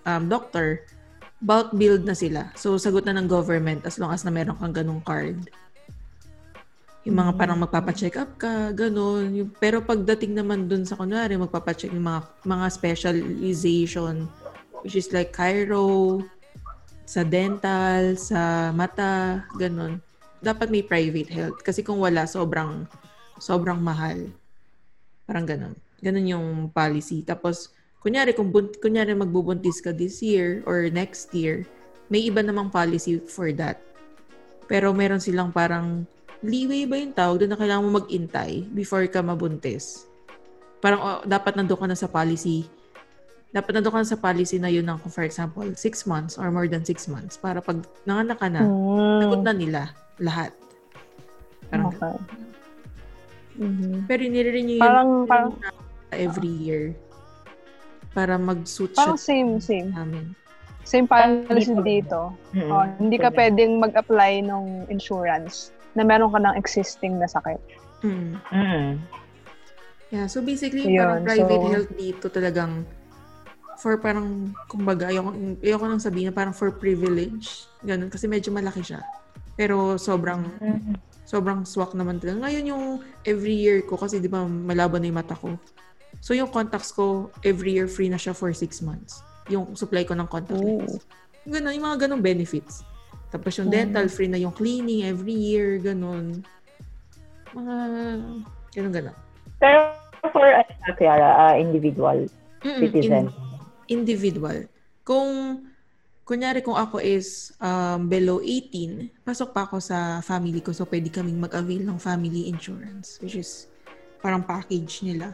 um, 0.08 0.24
doctor, 0.32 0.84
bulk 1.44 1.74
billed 1.76 2.08
na 2.08 2.18
sila. 2.18 2.50
So 2.58 2.80
sagot 2.82 3.06
na 3.06 3.14
ng 3.16 3.30
government 3.30 3.86
as 3.86 4.02
long 4.02 4.10
as 4.10 4.26
na 4.26 4.34
meron 4.34 4.58
kang 4.58 4.74
ganung 4.74 5.04
card. 5.04 5.38
Yung 7.08 7.24
mga 7.24 7.40
parang 7.40 7.64
magpapacheck 7.64 8.20
up 8.20 8.36
ka, 8.36 8.76
ganun. 8.76 9.32
Yung, 9.32 9.50
pero 9.56 9.80
pagdating 9.80 10.36
naman 10.36 10.68
dun 10.68 10.84
sa 10.84 11.00
kunwari, 11.00 11.40
magpapacheck 11.40 11.96
yung 11.96 12.04
mga, 12.04 12.22
mga 12.44 12.68
specialization, 12.68 14.28
which 14.84 15.00
is 15.00 15.08
like 15.16 15.32
Cairo, 15.32 16.20
sa 17.08 17.24
dental, 17.24 18.20
sa 18.20 18.76
mata, 18.76 19.48
ganun. 19.56 20.04
Dapat 20.44 20.68
may 20.68 20.84
private 20.84 21.32
health. 21.32 21.64
Kasi 21.64 21.80
kung 21.80 22.04
wala, 22.04 22.28
sobrang, 22.28 22.84
sobrang 23.40 23.80
mahal. 23.80 24.28
Parang 25.24 25.48
ganun. 25.48 25.80
Ganun 26.02 26.30
yung 26.30 26.48
policy. 26.70 27.26
Tapos, 27.26 27.74
kunyari, 28.00 28.34
kung 28.38 28.54
bun- 28.54 28.76
kunyari 28.78 29.18
magbubuntis 29.18 29.82
ka 29.82 29.90
this 29.90 30.22
year 30.22 30.62
or 30.70 30.88
next 30.94 31.34
year, 31.34 31.66
may 32.08 32.24
iba 32.24 32.40
namang 32.40 32.72
policy 32.72 33.20
for 33.20 33.52
that. 33.52 33.82
Pero 34.68 34.92
meron 34.92 35.20
silang 35.20 35.52
parang 35.52 36.04
leeway 36.46 36.86
ba 36.86 36.96
yung 37.00 37.16
tawag 37.16 37.44
doon 37.44 37.52
na 37.56 37.60
kailangan 37.60 37.84
mo 37.88 37.92
mag-intay 38.04 38.64
before 38.72 39.04
ka 39.10 39.24
mabuntis. 39.26 40.06
Parang 40.78 41.02
oh, 41.02 41.20
dapat 41.26 41.58
nandun 41.58 41.80
ka 41.80 41.88
na 41.90 41.98
sa 41.98 42.06
policy. 42.06 42.70
Dapat 43.50 43.72
nandun 43.74 43.94
ka 43.96 44.00
na 44.06 44.12
sa 44.14 44.20
policy 44.20 44.62
na 44.62 44.70
yun 44.70 44.86
ng, 44.86 45.02
for 45.10 45.26
example, 45.26 45.66
six 45.74 46.06
months 46.06 46.38
or 46.38 46.54
more 46.54 46.70
than 46.70 46.86
six 46.86 47.10
months 47.10 47.40
para 47.40 47.58
pag 47.58 47.82
nanganak 48.06 48.38
ka 48.38 48.48
na, 48.52 48.62
Mm. 48.62 49.20
sagot 49.24 49.42
na 49.42 49.54
nila 49.56 49.82
lahat. 50.22 50.52
Parang 51.74 51.90
Okay. 51.92 52.16
Mhm. 53.58 54.06
Pero 54.06 54.22
nire-renew 54.22 54.78
yun 54.78 54.86
Parang, 54.86 55.10
parang, 55.26 55.50
every 56.12 56.50
year 56.50 56.96
para 58.12 58.40
mag-suit 58.40 58.94
siya 58.96 59.14
parang 59.14 59.20
same, 59.20 59.52
same. 59.60 59.90
sa 59.94 60.02
amin. 60.04 60.26
Same 60.88 61.04
policy 61.04 61.76
Dito. 61.76 61.84
dito. 61.84 62.20
Mm. 62.56 62.70
Oh, 62.72 62.86
hindi 63.04 63.20
ka 63.20 63.28
pwedeng 63.36 63.76
mag-apply 63.76 64.40
ng 64.40 64.88
insurance 64.88 65.76
na 66.00 66.08
meron 66.08 66.32
ka 66.32 66.40
ng 66.40 66.56
existing 66.56 67.20
na 67.20 67.28
sakit. 67.28 67.60
Mm. 68.08 68.40
Mm. 68.56 68.90
Yeah, 70.08 70.32
so 70.32 70.40
basically, 70.40 70.88
Yun, 70.88 71.04
parang 71.04 71.28
private 71.28 71.60
so- 71.60 71.72
health 71.76 71.92
dito 72.00 72.26
talagang 72.32 72.88
for 73.78 74.00
parang, 74.00 74.56
kumbaga, 74.72 75.12
ayoko, 75.12 75.36
ayoko 75.62 75.86
nang 75.86 76.02
sabihin 76.02 76.32
na 76.32 76.34
parang 76.34 76.56
for 76.56 76.72
privilege. 76.72 77.68
Ganun, 77.84 78.08
kasi 78.10 78.26
medyo 78.26 78.50
malaki 78.50 78.82
siya. 78.82 79.04
Pero 79.60 80.00
sobrang, 80.00 80.48
Mm. 80.64 80.96
sobrang 81.28 81.68
swak 81.68 81.94
naman 81.94 82.18
talaga. 82.18 82.48
Ngayon 82.48 82.64
yung 82.72 82.86
every 83.28 83.54
year 83.54 83.84
ko, 83.84 84.00
kasi 84.00 84.18
di 84.18 84.32
ba 84.32 84.48
malaban 84.48 85.04
na 85.04 85.12
yung 85.12 85.20
mata 85.20 85.36
ko. 85.36 85.60
So 86.20 86.34
yung 86.34 86.50
contacts 86.50 86.92
ko, 86.92 87.30
every 87.42 87.74
year 87.74 87.88
free 87.88 88.08
na 88.08 88.18
siya 88.18 88.34
for 88.34 88.52
six 88.52 88.82
months. 88.82 89.22
Yung 89.48 89.76
supply 89.76 90.04
ko 90.04 90.12
ng 90.12 90.28
contact 90.28 90.60
lens. 90.60 91.04
Ganun, 91.46 91.72
yung 91.72 91.86
mga 91.86 92.00
ganun 92.04 92.20
benefits. 92.20 92.84
Tapos 93.28 93.56
yung 93.56 93.68
Mm. 93.68 93.76
dental, 93.76 94.06
free 94.08 94.28
na 94.28 94.36
yung 94.36 94.52
cleaning 94.52 95.04
every 95.04 95.36
year, 95.36 95.78
ganun. 95.78 96.44
Mga, 97.52 97.76
ganun, 98.74 98.92
ganun. 98.92 99.16
Pero 99.58 99.78
for 100.28 100.44
ano, 100.44 100.68
Kiara, 100.96 101.30
ah, 101.38 101.56
individual 101.56 102.28
Mm-mm, 102.60 102.80
citizen. 102.82 103.32
in- 103.88 104.04
individual. 104.04 104.68
Kung, 105.02 105.64
kunyari 106.24 106.60
kung 106.60 106.76
ako 106.76 107.00
is 107.00 107.56
um, 107.58 108.06
below 108.06 108.44
18, 108.44 109.24
pasok 109.24 109.56
pa 109.56 109.64
ako 109.64 109.80
sa 109.80 110.20
family 110.20 110.60
ko. 110.60 110.76
So, 110.76 110.84
pwede 110.84 111.08
kaming 111.08 111.40
mag-avail 111.40 111.88
ng 111.88 111.96
family 111.96 112.52
insurance, 112.52 113.16
which 113.24 113.36
is 113.36 113.72
parang 114.20 114.44
package 114.44 115.08
nila. 115.08 115.32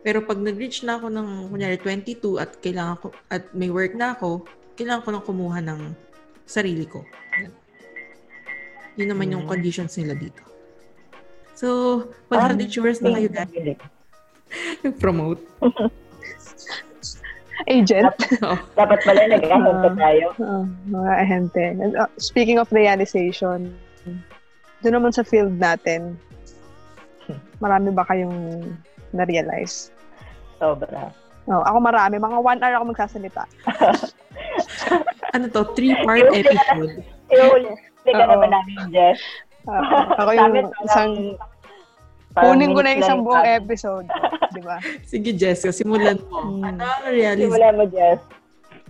Pero 0.00 0.24
pag 0.24 0.40
nag-reach 0.40 0.80
na 0.82 0.96
ako 0.96 1.12
ng, 1.12 1.28
kunyari, 1.48 1.76
22 1.76 2.40
at 2.40 2.56
kailangan 2.58 2.96
ko, 2.98 3.06
at 3.28 3.52
may 3.52 3.68
work 3.68 3.92
na 3.92 4.16
ako, 4.16 4.48
kailangan 4.74 5.04
ko 5.04 5.08
nang 5.12 5.26
kumuha 5.26 5.58
ng 5.60 5.80
sarili 6.44 6.88
ko. 6.88 7.04
Yun 8.96 9.08
naman 9.08 9.30
yung 9.30 9.44
Mm. 9.44 9.50
conditions 9.50 9.94
nila 9.96 10.16
dito. 10.16 10.40
So, 11.52 11.68
pag 12.26 12.48
health 12.48 12.64
insurance 12.64 12.98
na 12.98 13.12
kayo, 13.12 13.28
guys, 13.36 13.76
promote. 14.96 15.44
Agent. 17.68 18.08
Dapat 18.80 18.98
pala 19.04 19.20
nag-ahon 19.28 19.76
pa 19.78 19.88
Ah. 19.92 19.96
tayo. 20.00 20.26
Ah, 20.40 20.64
mga 20.88 21.10
ahente. 21.14 21.64
Uh, 21.92 22.08
speaking 22.16 22.56
of 22.56 22.72
realization, 22.72 23.76
doon 24.80 24.94
naman 24.96 25.12
sa 25.12 25.20
field 25.20 25.60
natin, 25.60 26.16
marami 27.60 27.92
ba 27.92 28.08
kayong 28.08 28.64
na-realize? 29.12 29.90
Sobra. 30.58 31.10
Oh, 31.48 31.64
ako 31.66 31.78
marami. 31.82 32.20
Mga 32.20 32.38
one 32.38 32.60
hour 32.62 32.74
ako 32.78 32.84
magsasalita. 32.94 33.44
Ano 35.30 35.46
to? 35.46 35.62
Three-part 35.78 36.26
episode. 36.34 37.06
Ihuli 37.30 37.70
ka 38.10 38.24
naman 38.26 38.50
namin, 38.50 38.76
Jess. 38.90 39.22
Ako 40.18 40.30
yung 40.34 40.54
isang... 40.82 41.10
Kunin 42.34 42.74
ko 42.74 42.80
na 42.82 42.94
yung 42.94 43.02
isang 43.02 43.20
buong 43.22 43.46
episode. 43.46 44.06
Di 44.54 44.62
ba? 44.62 44.82
Sige, 45.06 45.30
Jessica, 45.34 45.70
simulan 45.70 46.18
mo. 46.30 46.42
Hmm. 46.42 46.62
Ano 46.66 46.82
ang 46.82 47.14
realize, 47.14 47.46
Simula 47.46 47.68
mo, 47.74 47.84
Jess. 47.90 48.20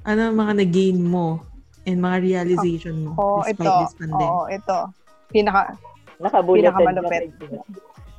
ano 0.09 0.21
ang 0.33 0.37
mga 0.37 0.53
nag-gain 0.65 1.01
mo 1.01 1.45
and 1.85 2.01
mga 2.01 2.17
realization 2.25 3.05
mo 3.05 3.11
Oo, 3.21 3.45
despite 3.45 3.69
ito. 3.69 3.81
this 3.85 3.97
pandemic? 3.97 4.29
Oo, 4.29 4.45
ito. 4.49 4.79
Pinaka, 5.29 5.61
Nakabulleted 6.21 6.73
Pinakamalupit. 6.77 7.25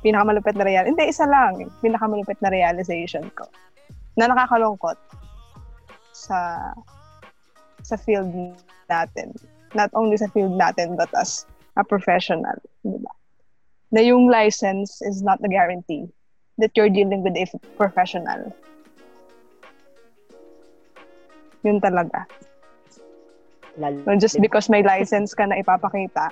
Na 0.02 0.18
pinakamalupit 0.18 0.58
na 0.58 0.66
real. 0.66 0.84
Hindi, 0.84 1.06
isa 1.06 1.26
lang. 1.30 1.70
Pinakamalupit 1.78 2.42
na 2.42 2.50
realization 2.50 3.30
ko. 3.38 3.46
Na 4.18 4.26
nakakalungkot 4.26 4.98
sa 6.10 6.58
sa 7.82 7.96
field 7.96 8.30
natin. 8.90 9.30
Not 9.78 9.94
only 9.94 10.18
sa 10.18 10.26
field 10.34 10.58
natin, 10.58 10.98
but 10.98 11.08
as 11.14 11.46
a 11.78 11.84
professional. 11.86 12.58
Di 12.82 12.98
ba? 12.98 13.12
Na 13.94 14.02
yung 14.02 14.26
license 14.28 15.00
is 15.06 15.22
not 15.22 15.38
a 15.40 15.48
guarantee 15.48 16.10
that 16.58 16.74
you're 16.74 16.92
dealing 16.92 17.22
with 17.22 17.38
a 17.38 17.46
professional. 17.78 18.52
Yun 21.62 21.78
talaga. 21.80 22.26
Lalo- 23.78 24.04
No, 24.04 24.18
just 24.18 24.36
because 24.42 24.68
may 24.68 24.82
license 24.82 25.32
ka 25.32 25.48
na 25.48 25.56
ipapakita, 25.62 26.28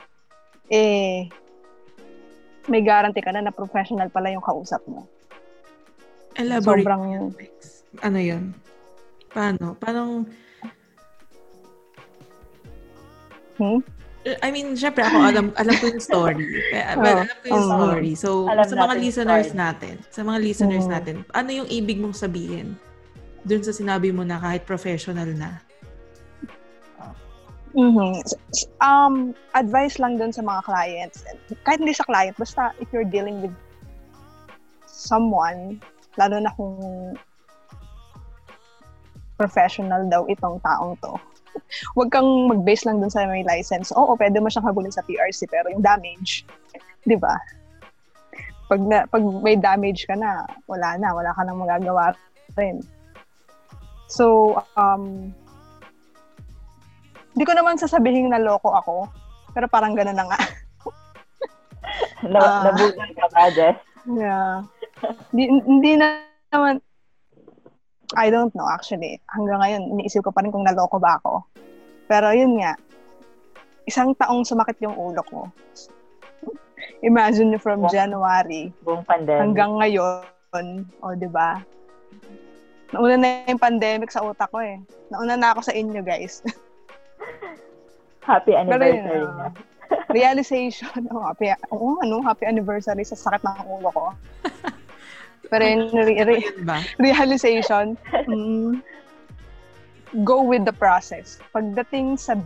eh, 0.69 1.31
may 2.69 2.83
guarantee 2.83 3.25
ka 3.25 3.33
na 3.33 3.41
na 3.41 3.55
professional 3.55 4.11
pala 4.11 4.29
yung 4.29 4.45
kausap 4.45 4.83
mo. 4.85 5.09
Elaborate 6.37 6.85
Sobrang-. 6.85 7.33
Ano 8.03 8.19
yun? 8.19 8.55
Paano? 9.31 9.75
Paano? 9.79 10.27
Hmm? 13.59 13.81
I 14.45 14.53
mean, 14.53 14.77
syempre 14.77 15.01
ako 15.01 15.17
alam 15.17 15.47
alam 15.57 15.75
ko 15.81 15.89
yung 15.89 16.03
story. 16.03 16.45
Well, 17.01 17.17
Oh. 17.17 17.25
alam 17.25 17.37
ko 17.41 17.47
yung 17.49 17.57
Oo. 17.57 17.73
story. 17.73 18.13
So, 18.15 18.29
Alam 18.47 18.65
sa 18.69 18.77
mga 18.77 18.95
listeners 19.01 19.49
story. 19.49 19.61
natin, 19.65 19.95
sa 20.13 20.21
mga 20.21 20.39
listeners 20.45 20.85
Oo. 20.85 20.93
natin, 20.93 21.15
ano 21.33 21.51
yung 21.51 21.69
ibig 21.73 21.97
mong 21.97 22.13
sabihin 22.13 22.77
dun 23.41 23.65
sa 23.65 23.73
sinabi 23.73 24.13
mo 24.13 24.21
na 24.21 24.37
kahit 24.37 24.69
professional 24.69 25.29
na? 25.33 25.65
Mhm. 27.71 28.19
Um, 28.83 29.31
advice 29.55 30.03
lang 30.03 30.19
dun 30.19 30.35
sa 30.35 30.43
mga 30.43 30.61
clients. 30.67 31.23
Kahit 31.63 31.79
hindi 31.79 31.95
sa 31.95 32.07
client, 32.07 32.35
basta 32.35 32.75
if 32.83 32.91
you're 32.91 33.07
dealing 33.07 33.39
with 33.47 33.55
someone, 34.91 35.79
lalo 36.19 36.43
na 36.43 36.51
kung 36.59 36.77
professional 39.39 40.05
daw 40.11 40.27
itong 40.27 40.59
taong 40.67 40.99
to, 41.01 41.15
huwag 41.95 42.11
kang 42.11 42.29
mag-base 42.51 42.85
lang 42.85 42.99
dun 42.99 43.09
sa 43.09 43.25
may 43.25 43.47
license. 43.47 43.95
Oo, 43.95 44.19
pwede 44.19 44.43
mo 44.43 44.51
siyang 44.51 44.67
habulin 44.67 44.93
sa 44.93 45.07
PRC, 45.07 45.47
pero 45.47 45.71
yung 45.71 45.85
damage, 45.85 46.45
di 47.07 47.17
ba? 47.17 47.39
Pag, 48.67 48.83
na, 48.87 49.07
pag 49.07 49.23
may 49.43 49.55
damage 49.59 50.07
ka 50.07 50.15
na, 50.19 50.47
wala 50.67 50.99
na, 50.99 51.15
wala 51.15 51.31
ka 51.35 51.43
nang 51.47 51.59
magagawa 51.59 52.15
rin. 52.59 52.83
So, 54.11 54.59
um, 54.75 55.31
Hindi 57.31 57.45
ko 57.45 57.53
naman 57.55 57.77
sasabihin 57.77 58.29
na 58.29 58.39
loko 58.39 58.71
ako, 58.71 59.07
pero 59.51 59.67
parang 59.67 59.95
gano'n 59.95 60.15
na 60.15 60.27
nga. 60.27 60.39
Na, 62.23 62.39
Ah. 62.39 62.63
nabugan 62.69 63.11
ka 63.15 63.27
ba, 63.31 63.49
Jess? 63.51 63.79
Yeah. 64.07 64.65
Hindi, 65.31 65.45
hindi 65.63 65.93
na 65.97 66.21
naman, 66.51 66.79
I 68.13 68.29
don't 68.29 68.51
know 68.53 68.67
actually. 68.67 69.23
Hanggang 69.29 69.59
ngayon, 69.59 69.83
iniisip 69.95 70.23
ko 70.23 70.31
pa 70.31 70.43
rin 70.43 70.51
kung 70.51 70.67
naloko 70.67 70.99
ba 70.99 71.17
ako. 71.17 71.47
Pero 72.07 72.31
yun 72.31 72.59
nga, 72.59 72.75
isang 73.85 74.13
taong 74.15 74.43
sumakit 74.43 74.79
yung 74.81 74.95
ulo 74.95 75.23
ko. 75.25 75.47
Imagine 77.01 77.55
nyo 77.55 77.61
from. 77.61 77.87
January 77.87 78.73
Buong 78.83 79.05
pandemic. 79.05 79.41
hanggang 79.41 79.73
ngayon, 79.79 80.67
o 81.01 81.15
di 81.15 81.29
ba? 81.29 81.61
Nauna 82.91 83.17
na 83.17 83.29
yung 83.47 83.61
pandemic 83.61 84.11
sa 84.11 84.21
utak 84.21 84.51
ko 84.51 84.59
eh. 84.59 84.81
Nauna 85.09 85.39
na 85.39 85.55
ako 85.55 85.63
sa 85.63 85.73
inyo 85.73 86.03
guys. 86.03 86.43
Happy 88.21 88.53
anniversary 88.55 89.25
na. 89.37 89.51
realization, 90.15 90.87
oh, 91.11 91.23
happy, 91.27 91.51
oo, 91.75 91.99
ano, 92.03 92.23
happy 92.23 92.47
anniversary 92.47 93.03
sa 93.03 93.19
sakit 93.19 93.43
ng 93.43 93.67
ulo 93.67 93.91
ko. 93.91 94.05
Pero 95.51 95.65
yun, 95.67 95.91
re- 95.91 96.23
re- 96.23 96.51
realization, 96.99 97.99
mm, 98.31 98.79
go 100.23 100.43
with 100.43 100.63
the 100.63 100.75
process. 100.75 101.43
Pagdating 101.51 102.19
sa 102.19 102.39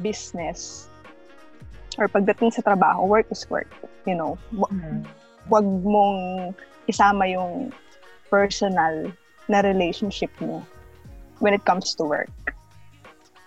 business, 0.00 0.88
or 2.00 2.08
pagdating 2.08 2.52
sa 2.56 2.62
trabaho, 2.62 3.04
work 3.04 3.28
is 3.28 3.44
work. 3.52 3.68
You 4.08 4.16
know, 4.16 4.38
wa- 4.56 4.72
Mhm. 4.72 5.04
wag 5.52 5.64
mong 5.64 6.52
isama 6.88 7.28
yung 7.28 7.68
personal 8.32 9.12
na 9.48 9.60
relationship 9.60 10.32
mo 10.40 10.64
when 11.40 11.52
it 11.52 11.64
comes 11.64 11.92
to 11.96 12.04
work. 12.04 12.32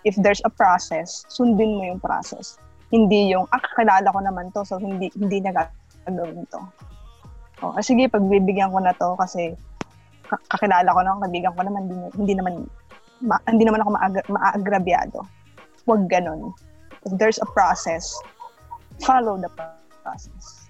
If 0.04 0.18
there's 0.18 0.42
a 0.44 0.52
process, 0.52 1.26
sundin 1.30 1.78
mo 1.78 1.84
yung 1.94 2.02
process. 2.02 2.58
Hindi 2.90 3.32
yung, 3.32 3.48
ah, 3.54 3.62
kakilala 3.62 4.10
ko 4.12 4.20
naman 4.20 4.52
to, 4.52 4.66
so 4.66 4.82
hindi, 4.82 5.14
hindi 5.16 5.40
na 5.40 5.56
gagawin 5.56 6.44
to. 6.52 6.62
O, 7.62 7.78
ah, 7.78 7.84
sige, 7.84 8.10
pagbibigyan 8.10 8.74
ko 8.74 8.82
na 8.82 8.92
to 8.98 9.14
kasi 9.16 9.54
ka- 10.26 10.42
kakilala 10.58 10.90
ko 10.90 11.00
na, 11.06 11.22
kaibigan 11.22 11.54
ko 11.54 11.62
naman, 11.62 11.88
hindi, 11.88 11.96
hindi 12.18 12.34
naman, 12.36 12.54
ma, 13.22 13.38
hindi 13.46 13.64
naman 13.64 13.86
ako 13.86 13.90
maagra-. 13.96 15.28
Huwag 15.86 16.04
ganun. 16.10 16.54
If 17.06 17.18
there's 17.18 17.42
a 17.42 17.48
process, 17.50 18.06
follow 19.02 19.38
the 19.38 19.50
process. 20.06 20.70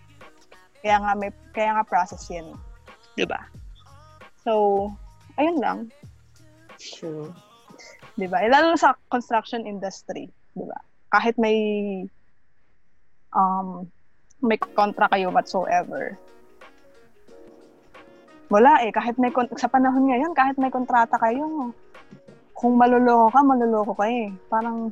Kaya 0.81 0.97
nga 1.03 1.11
may 1.13 1.29
kaya 1.53 1.77
nga 1.77 1.85
process 1.85 2.25
'yan. 2.31 2.55
'Di 3.13 3.27
ba? 3.27 3.43
So, 4.41 4.87
ayun 5.37 5.61
lang, 5.61 5.79
True. 6.81 7.29
'Di 8.15 8.27
ba? 8.27 8.43
Eh, 8.43 8.49
Lalo 8.51 8.75
sa 8.75 8.95
construction 9.07 9.63
industry, 9.67 10.27
'di 10.55 10.65
ba? 10.65 10.79
Kahit 11.11 11.35
may 11.39 11.57
um 13.35 13.87
may 14.41 14.57
contract 14.57 15.13
kayo 15.13 15.29
whatsoever. 15.29 16.17
Wala 18.51 18.83
eh, 18.83 18.91
kahit 18.91 19.15
may 19.15 19.31
kon- 19.31 19.51
sa 19.55 19.71
panahon 19.71 20.11
ngayon, 20.11 20.35
kahit 20.35 20.59
may 20.59 20.73
kontrata 20.73 21.15
kayo, 21.15 21.71
kung 22.51 22.75
maluloko 22.75 23.31
ka, 23.31 23.39
maluloko 23.45 23.93
ka 23.95 24.05
eh. 24.11 24.27
Parang 24.51 24.91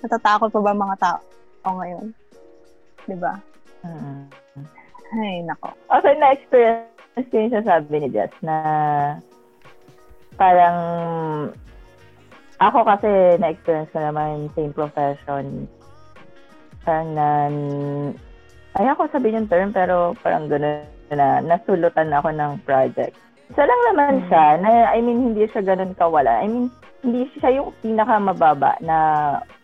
natatakot 0.00 0.48
pa 0.48 0.60
ba 0.62 0.72
mga 0.72 0.96
tao 0.96 1.72
ngayon? 1.76 2.06
'Di 3.04 3.16
ba? 3.18 3.34
Mhm. 3.84 4.20
Ay, 5.08 5.40
nako. 5.40 5.72
Also, 5.88 6.12
na-experience 6.20 7.28
ko 7.32 7.34
yung 7.40 7.54
sasabi 7.56 7.96
ni 7.96 8.08
Jess 8.12 8.32
na 8.44 8.56
parang 10.36 10.76
ako 12.58 12.78
kasi 12.86 13.38
na-experience 13.38 13.90
ko 13.94 13.98
naman 14.02 14.50
same 14.58 14.74
profession. 14.74 15.66
Parang 16.82 17.14
na 17.14 17.28
ayoko 18.78 19.06
sabihin 19.10 19.46
yung 19.46 19.50
term 19.50 19.70
pero 19.70 20.14
parang 20.22 20.50
gano'n 20.50 20.82
na 21.14 21.40
nasulutan 21.40 22.10
ako 22.12 22.34
ng 22.34 22.52
project. 22.66 23.14
Isa 23.48 23.64
lang 23.64 23.80
naman 23.92 24.26
siya 24.28 24.60
na 24.60 24.92
I 24.92 25.00
mean 25.00 25.32
hindi 25.32 25.46
siya 25.48 25.62
gano'n 25.64 25.96
kawala. 25.96 26.42
I 26.42 26.46
mean 26.50 26.66
hindi 27.00 27.30
siya 27.38 27.62
yung 27.62 27.70
pinakamababa 27.80 28.76
na 28.82 28.98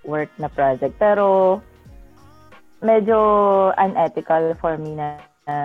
work 0.07 0.31
na 0.39 0.47
project 0.47 0.95
pero 1.03 1.59
medyo 2.85 3.17
unethical 3.81 4.55
for 4.61 4.77
me 4.77 4.95
na, 4.95 5.17
na 5.49 5.57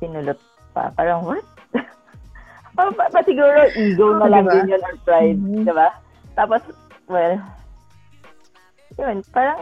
sinulot 0.00 0.40
pa. 0.72 0.88
Parang, 0.96 1.22
what? 1.22 1.44
pa, 2.76 2.88
pa, 2.90 3.04
pa 3.12 3.20
siguro 3.24 3.68
ego 3.76 4.16
na 4.16 4.26
lang 4.32 4.48
diba? 4.48 4.54
din 4.56 4.72
yun 4.72 4.82
or 4.88 4.96
pride, 5.04 5.40
Mhm. 5.40 5.64
di 5.68 5.72
ba? 5.72 5.88
Tapos, 6.36 6.62
well, 7.08 7.40
yun, 8.94 9.24
parang 9.32 9.60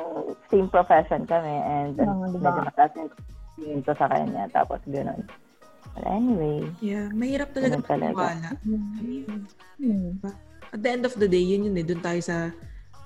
same 0.50 0.68
profession 0.68 1.22
kami 1.24 1.54
and 1.64 1.94
Oo, 1.96 2.28
diba? 2.28 2.50
medyo 2.50 2.60
mataas 2.66 2.92
yung 2.98 3.82
ko 3.86 3.92
sa 3.94 4.10
kanya. 4.10 4.50
Tapos, 4.50 4.82
ganun. 4.90 5.22
But 5.94 6.04
anyway, 6.10 6.66
Yeah, 6.82 7.06
mahirap 7.14 7.54
talaga 7.54 7.78
maniwala. 7.86 8.58
I 8.58 9.02
mean, 9.06 9.46
Hmm. 9.78 10.18
at 10.74 10.80
the 10.82 10.90
end 10.90 11.06
of 11.06 11.14
the 11.14 11.30
day, 11.30 11.42
yun 11.42 11.70
yun 11.70 11.78
eh. 11.78 11.86
Doon 11.86 12.02
tayo 12.02 12.18
sa 12.18 12.50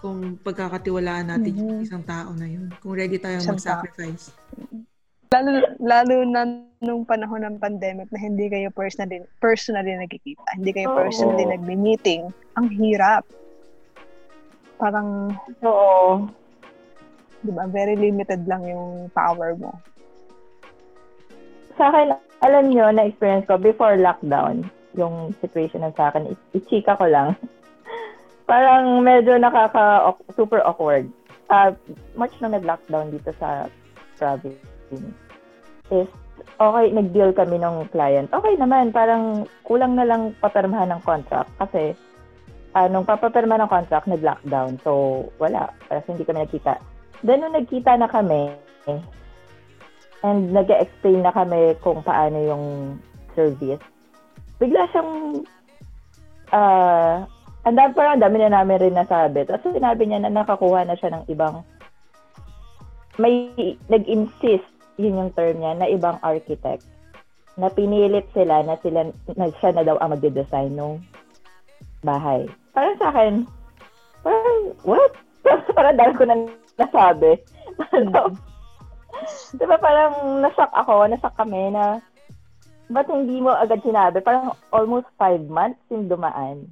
kung 0.00 0.40
pagkakatiwalaan 0.40 1.28
natin 1.28 1.52
yung 1.58 1.80
Mhm. 1.80 1.84
isang 1.84 2.04
tao 2.06 2.32
na 2.32 2.48
yun. 2.48 2.72
Kung 2.80 2.96
ready 2.96 3.20
tayong 3.20 3.44
Isang 3.44 3.60
tao. 3.60 3.84
mag-sacrifice. 3.84 4.32
Lalo, 5.28 5.50
lalo 5.76 6.16
na 6.24 6.48
nung 6.80 7.04
panahon 7.04 7.44
ng 7.44 7.56
pandemic 7.60 8.08
na 8.08 8.16
hindi 8.16 8.48
kayo 8.48 8.72
personally, 8.72 9.20
personally 9.36 9.92
nagkikita. 9.92 10.56
Hindi 10.56 10.70
kayo 10.72 10.88
Oo. 10.88 10.96
personally 10.96 11.44
nagmi-meeting. 11.44 12.24
Ang 12.56 12.68
hirap. 12.72 13.28
Parang, 14.78 15.34
so, 15.58 15.70
di 17.42 17.50
ba, 17.50 17.66
very 17.66 17.98
limited 17.98 18.46
lang 18.46 18.62
yung 18.62 19.10
power 19.10 19.58
mo. 19.58 19.74
sa 21.78 21.94
akin, 21.94 22.10
alam 22.42 22.74
nyo, 22.74 22.90
na-experience 22.90 23.46
ko 23.46 23.54
before 23.54 23.94
lockdown, 23.98 24.66
yung 24.98 25.30
situation 25.38 25.86
na 25.86 25.94
sa 25.94 26.10
akin, 26.10 26.34
i-chika 26.54 26.98
ko 26.98 27.06
lang. 27.06 27.38
Parang 28.50 29.02
medyo 29.06 29.38
nakaka, 29.38 30.14
super 30.34 30.58
awkward. 30.66 31.06
Uh, 31.46 31.70
March 32.18 32.34
na 32.42 32.50
nag-lockdown 32.50 33.14
dito 33.14 33.30
sa 33.38 33.70
province. 34.18 34.58
Is, 35.88 36.10
okay, 36.58 36.86
nag-deal 36.90 37.32
kami 37.32 37.62
ng 37.62 37.88
client. 37.94 38.28
Okay 38.34 38.54
naman, 38.58 38.90
parang 38.90 39.46
kulang 39.64 39.94
na 39.94 40.04
lang 40.04 40.34
papirmahan 40.42 40.92
ng 40.92 41.02
contract 41.06 41.48
kasi 41.56 41.94
uh, 42.78 42.86
nung 42.86 43.02
papapirma 43.02 43.58
ng 43.58 43.66
contract, 43.66 44.06
nag-lockdown. 44.06 44.78
So, 44.86 45.26
wala. 45.42 45.74
Kasi 45.90 46.14
hindi 46.14 46.22
kami 46.22 46.46
nagkita. 46.46 46.78
Then, 47.26 47.42
nung 47.42 47.58
nagkita 47.58 47.98
na 47.98 48.06
kami, 48.06 48.54
and 50.22 50.50
nag 50.50 50.70
explain 50.70 51.22
na 51.22 51.34
kami 51.34 51.74
kung 51.82 52.02
paano 52.02 52.38
yung 52.42 52.64
service. 53.34 53.82
Bigla 54.58 54.90
siyang 54.90 55.42
ah 56.50 57.22
ang 57.68 57.76
dami 57.76 57.90
parang 57.92 58.16
ang 58.16 58.24
dami 58.24 58.36
na 58.40 58.50
namin 58.50 58.82
rin 58.82 58.96
nasabi. 58.96 59.46
Tapos 59.46 59.70
sinabi 59.70 60.08
niya 60.08 60.24
na 60.24 60.32
nakakuha 60.32 60.88
na 60.88 60.96
siya 60.98 61.14
ng 61.14 61.24
ibang 61.30 61.62
may 63.18 63.52
nag-insist 63.90 64.66
yun 64.98 65.18
yung 65.18 65.32
term 65.34 65.62
niya 65.62 65.78
na 65.78 65.86
ibang 65.86 66.18
architect 66.26 66.82
na 67.58 67.70
pinilit 67.70 68.26
sila 68.34 68.62
na 68.66 68.74
sila 68.82 69.10
na 69.34 69.46
siya 69.58 69.70
na 69.74 69.86
daw 69.86 69.98
ang 69.98 70.14
magde-design 70.14 70.74
ng 70.74 70.98
bahay. 72.02 72.46
Parang 72.78 72.94
sa 72.94 73.10
akin, 73.10 73.32
parang, 74.22 74.58
what? 74.86 75.12
parang 75.74 75.98
dahil 75.98 76.14
ko 76.14 76.22
na 76.30 76.36
nasabi. 76.78 77.42
Parang, 77.74 78.38
Di 79.50 79.64
ba 79.66 79.74
parang 79.82 80.38
nasak 80.38 80.70
ako, 80.70 81.10
nasak 81.10 81.34
kami 81.34 81.74
na 81.74 81.98
ba't 82.86 83.10
hindi 83.10 83.42
mo 83.42 83.50
agad 83.50 83.82
sinabi? 83.82 84.22
Parang 84.22 84.54
almost 84.70 85.10
five 85.18 85.42
months 85.50 85.82
yung 85.90 86.06
dumaan. 86.06 86.70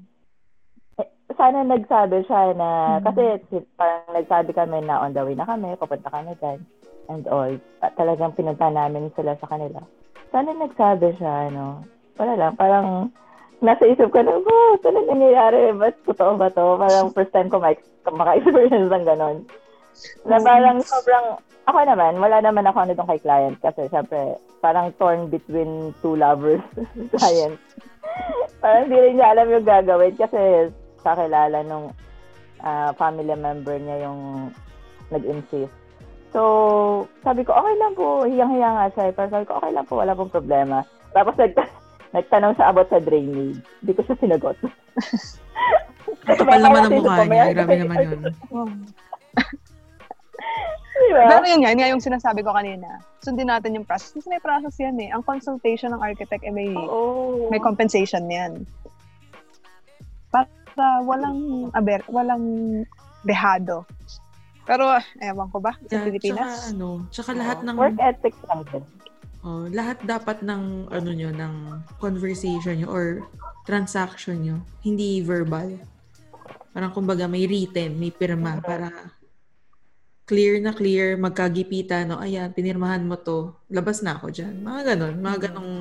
Eh, 0.96 1.10
sana 1.34 1.66
nagsabi 1.66 2.22
siya 2.22 2.54
na, 2.54 3.02
kasi 3.02 3.42
si- 3.50 3.66
parang 3.74 4.06
nagsabi 4.14 4.54
kami 4.54 4.86
na 4.86 5.02
on 5.02 5.10
the 5.10 5.26
way 5.26 5.34
na 5.34 5.42
kami, 5.42 5.74
papunta 5.74 6.06
kami 6.06 6.38
dyan, 6.38 6.62
and 7.10 7.26
all. 7.26 7.50
Ta- 7.82 7.98
Talagang 7.98 8.38
pinunta 8.38 8.70
namin 8.70 9.10
sila 9.18 9.34
sa 9.42 9.50
kanila. 9.50 9.82
Sana 10.30 10.54
nagsabi 10.54 11.18
siya, 11.18 11.50
ano, 11.50 11.82
wala 12.14 12.32
lang, 12.38 12.54
parang 12.54 13.10
nasa 13.64 13.84
isip 13.88 14.12
ko 14.12 14.20
na, 14.20 14.36
oh, 14.36 14.76
ano 14.84 14.98
nangyayari? 15.08 15.72
Ba't 15.76 15.96
totoo 16.04 16.36
ba 16.36 16.48
to? 16.52 16.76
Parang 16.76 17.12
first 17.12 17.32
time 17.32 17.48
ko 17.48 17.60
maka- 17.60 17.84
maka-experience 18.08 18.92
ng 18.92 19.06
ganon. 19.06 19.38
Na 20.28 20.36
parang 20.44 20.78
sobrang, 20.84 21.40
ako 21.64 21.78
naman, 21.82 22.20
wala 22.20 22.38
naman 22.44 22.68
ako 22.68 22.78
ano 22.84 22.92
doon 22.92 23.10
kay 23.16 23.22
client 23.24 23.56
kasi 23.64 23.88
syempre, 23.88 24.36
parang 24.60 24.92
torn 25.00 25.32
between 25.32 25.96
two 26.04 26.14
lovers 26.14 26.62
client. 27.16 27.56
parang 28.60 28.88
hindi 28.88 28.96
rin 29.00 29.14
niya 29.16 29.32
alam 29.32 29.48
yung 29.48 29.66
gagawin 29.66 30.14
kasi 30.14 30.70
kakilala 31.00 31.64
nung 31.64 31.90
ah, 32.60 32.92
family 32.94 33.32
member 33.32 33.80
niya 33.80 34.04
yung 34.04 34.52
nag-insist. 35.08 35.72
So, 36.36 36.42
sabi 37.24 37.46
ko, 37.46 37.56
okay 37.56 37.74
lang 37.80 37.96
po, 37.96 38.28
hiyang-hiya 38.28 38.68
nga 38.68 38.86
siya. 38.92 39.14
Pero 39.16 39.28
sabi 39.32 39.44
ko, 39.48 39.52
okay 39.56 39.72
lang 39.72 39.86
po, 39.88 39.94
wala 40.04 40.12
pong 40.12 40.34
problema. 40.34 40.84
Tapos 41.16 41.32
nag 41.40 41.56
nagtanong 42.16 42.56
siya 42.56 42.72
about 42.72 42.88
sa 42.88 42.98
drainage. 43.04 43.60
Hindi 43.60 43.92
ko 43.92 44.00
siya 44.08 44.16
sinagot. 44.16 44.56
Kapal 46.26 46.60
naman 46.64 46.88
ang 46.88 46.92
mukha 46.96 47.22
niya. 47.28 47.44
Grabe 47.52 47.74
naman 47.76 47.96
yun. 48.00 48.20
Diba? 50.96 51.28
Pero 51.28 51.44
yun 51.44 51.60
nga, 51.60 51.70
yun 51.76 51.80
nga 51.80 51.92
yung 51.92 52.00
sinasabi 52.00 52.40
ko 52.40 52.56
kanina. 52.56 53.04
Sundin 53.20 53.52
natin 53.52 53.76
yung 53.76 53.84
process. 53.84 54.16
Kasi 54.16 54.32
may 54.32 54.40
process 54.40 54.80
yan 54.80 54.96
eh. 54.96 55.12
Ang 55.12 55.22
consultation 55.28 55.92
ng 55.92 56.00
architect, 56.00 56.40
eh, 56.40 56.48
may, 56.48 56.72
Oo. 56.72 57.52
may 57.52 57.60
compensation 57.60 58.24
yan. 58.32 58.64
Para 60.32 61.04
walang, 61.04 61.68
aber, 61.76 62.00
walang 62.08 62.44
dehado. 63.28 63.84
Pero, 64.64 64.88
ewan 65.20 65.48
ko 65.52 65.60
ba, 65.60 65.76
sa 65.86 66.00
Yeah, 66.00 66.04
Pilipinas? 66.08 66.48
Tsaka, 66.48 66.72
ano, 66.74 66.88
tsaka 67.12 67.30
lahat 67.36 67.58
ng, 67.62 67.76
Work 67.76 68.00
ethics 68.00 68.40
lang 68.48 68.60
din. 68.72 68.84
Oh, 69.46 69.70
lahat 69.70 70.02
dapat 70.02 70.42
ng, 70.42 70.90
ano 70.90 71.10
nyo, 71.14 71.30
ng 71.30 71.54
conversation 72.02 72.82
nyo 72.82 72.88
or 72.90 73.06
transaction 73.62 74.42
nyo, 74.42 74.56
hindi 74.82 75.22
verbal. 75.22 75.78
Parang 76.74 76.92
kumbaga 76.92 77.30
may 77.30 77.46
written, 77.46 77.96
may 77.96 78.10
pirma 78.10 78.58
para 78.60 78.90
clear 80.26 80.58
na 80.58 80.74
clear, 80.74 81.14
magkagipita, 81.14 82.02
no? 82.02 82.18
Ayan, 82.18 82.50
pinirmahan 82.50 83.06
mo 83.06 83.14
to. 83.14 83.54
Labas 83.70 84.02
na 84.02 84.18
ako 84.18 84.34
dyan. 84.34 84.58
Mga 84.60 84.92
ganon. 84.92 85.14
Mga 85.22 85.38
ganong 85.48 85.72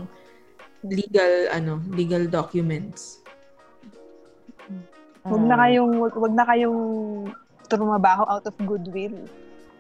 legal, 0.86 1.34
ano, 1.49 1.82
legal 1.89 2.30
documents. 2.30 3.25
Huwag 5.25 5.41
na 5.49 5.58
kayong, 5.58 5.93
wag, 5.97 6.13
wag 6.13 6.34
na 6.38 6.45
kayong 6.45 6.82
trumabaho 7.65 8.23
out 8.30 8.45
of 8.45 8.54
goodwill. 8.62 9.17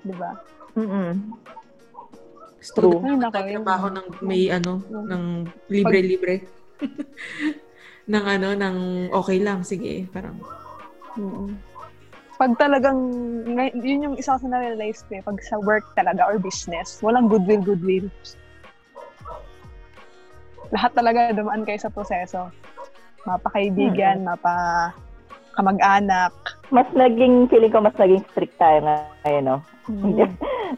Di 0.01 0.13
ba? 0.17 0.33
Mm-mm. 0.73 1.37
Student 2.65 3.05
Ay, 3.05 3.13
na 3.13 3.29
yun. 3.45 3.61
trabaho 3.61 3.87
ng 3.93 4.07
may 4.25 4.49
ano, 4.49 4.81
Mm. 4.89 5.05
ng 5.05 5.23
libre-libre. 5.69 6.35
ng 8.13 8.25
ano, 8.25 8.47
ng 8.57 8.77
okay 9.13 9.37
lang, 9.41 9.61
sige, 9.61 10.09
parang 10.09 10.37
mm 11.17 11.77
Pag 12.35 12.59
talagang, 12.59 12.99
yun 13.79 14.11
yung 14.11 14.15
isa 14.19 14.35
sa 14.35 14.43
na-realize 14.43 15.07
ko 15.07 15.15
eh, 15.15 15.23
pag 15.23 15.39
sa 15.39 15.55
work 15.55 15.87
talaga 15.95 16.27
or 16.27 16.35
business, 16.35 16.99
walang 16.99 17.31
goodwill, 17.31 17.63
goodwill. 17.63 18.11
Lahat 20.75 20.91
talaga 20.91 21.31
dumaan 21.31 21.63
kayo 21.63 21.79
sa 21.79 21.87
proseso. 21.87 22.51
Mapakaibigan, 23.23 24.27
mapa 24.27 24.91
kamag-anak. 25.55 26.35
Mas 26.75 26.91
naging, 26.91 27.47
feeling 27.47 27.71
ko 27.71 27.79
mas 27.79 27.95
naging 27.95 28.27
strict 28.35 28.59
tayo 28.59 28.83
ngayon, 29.23 29.55
no? 29.55 29.57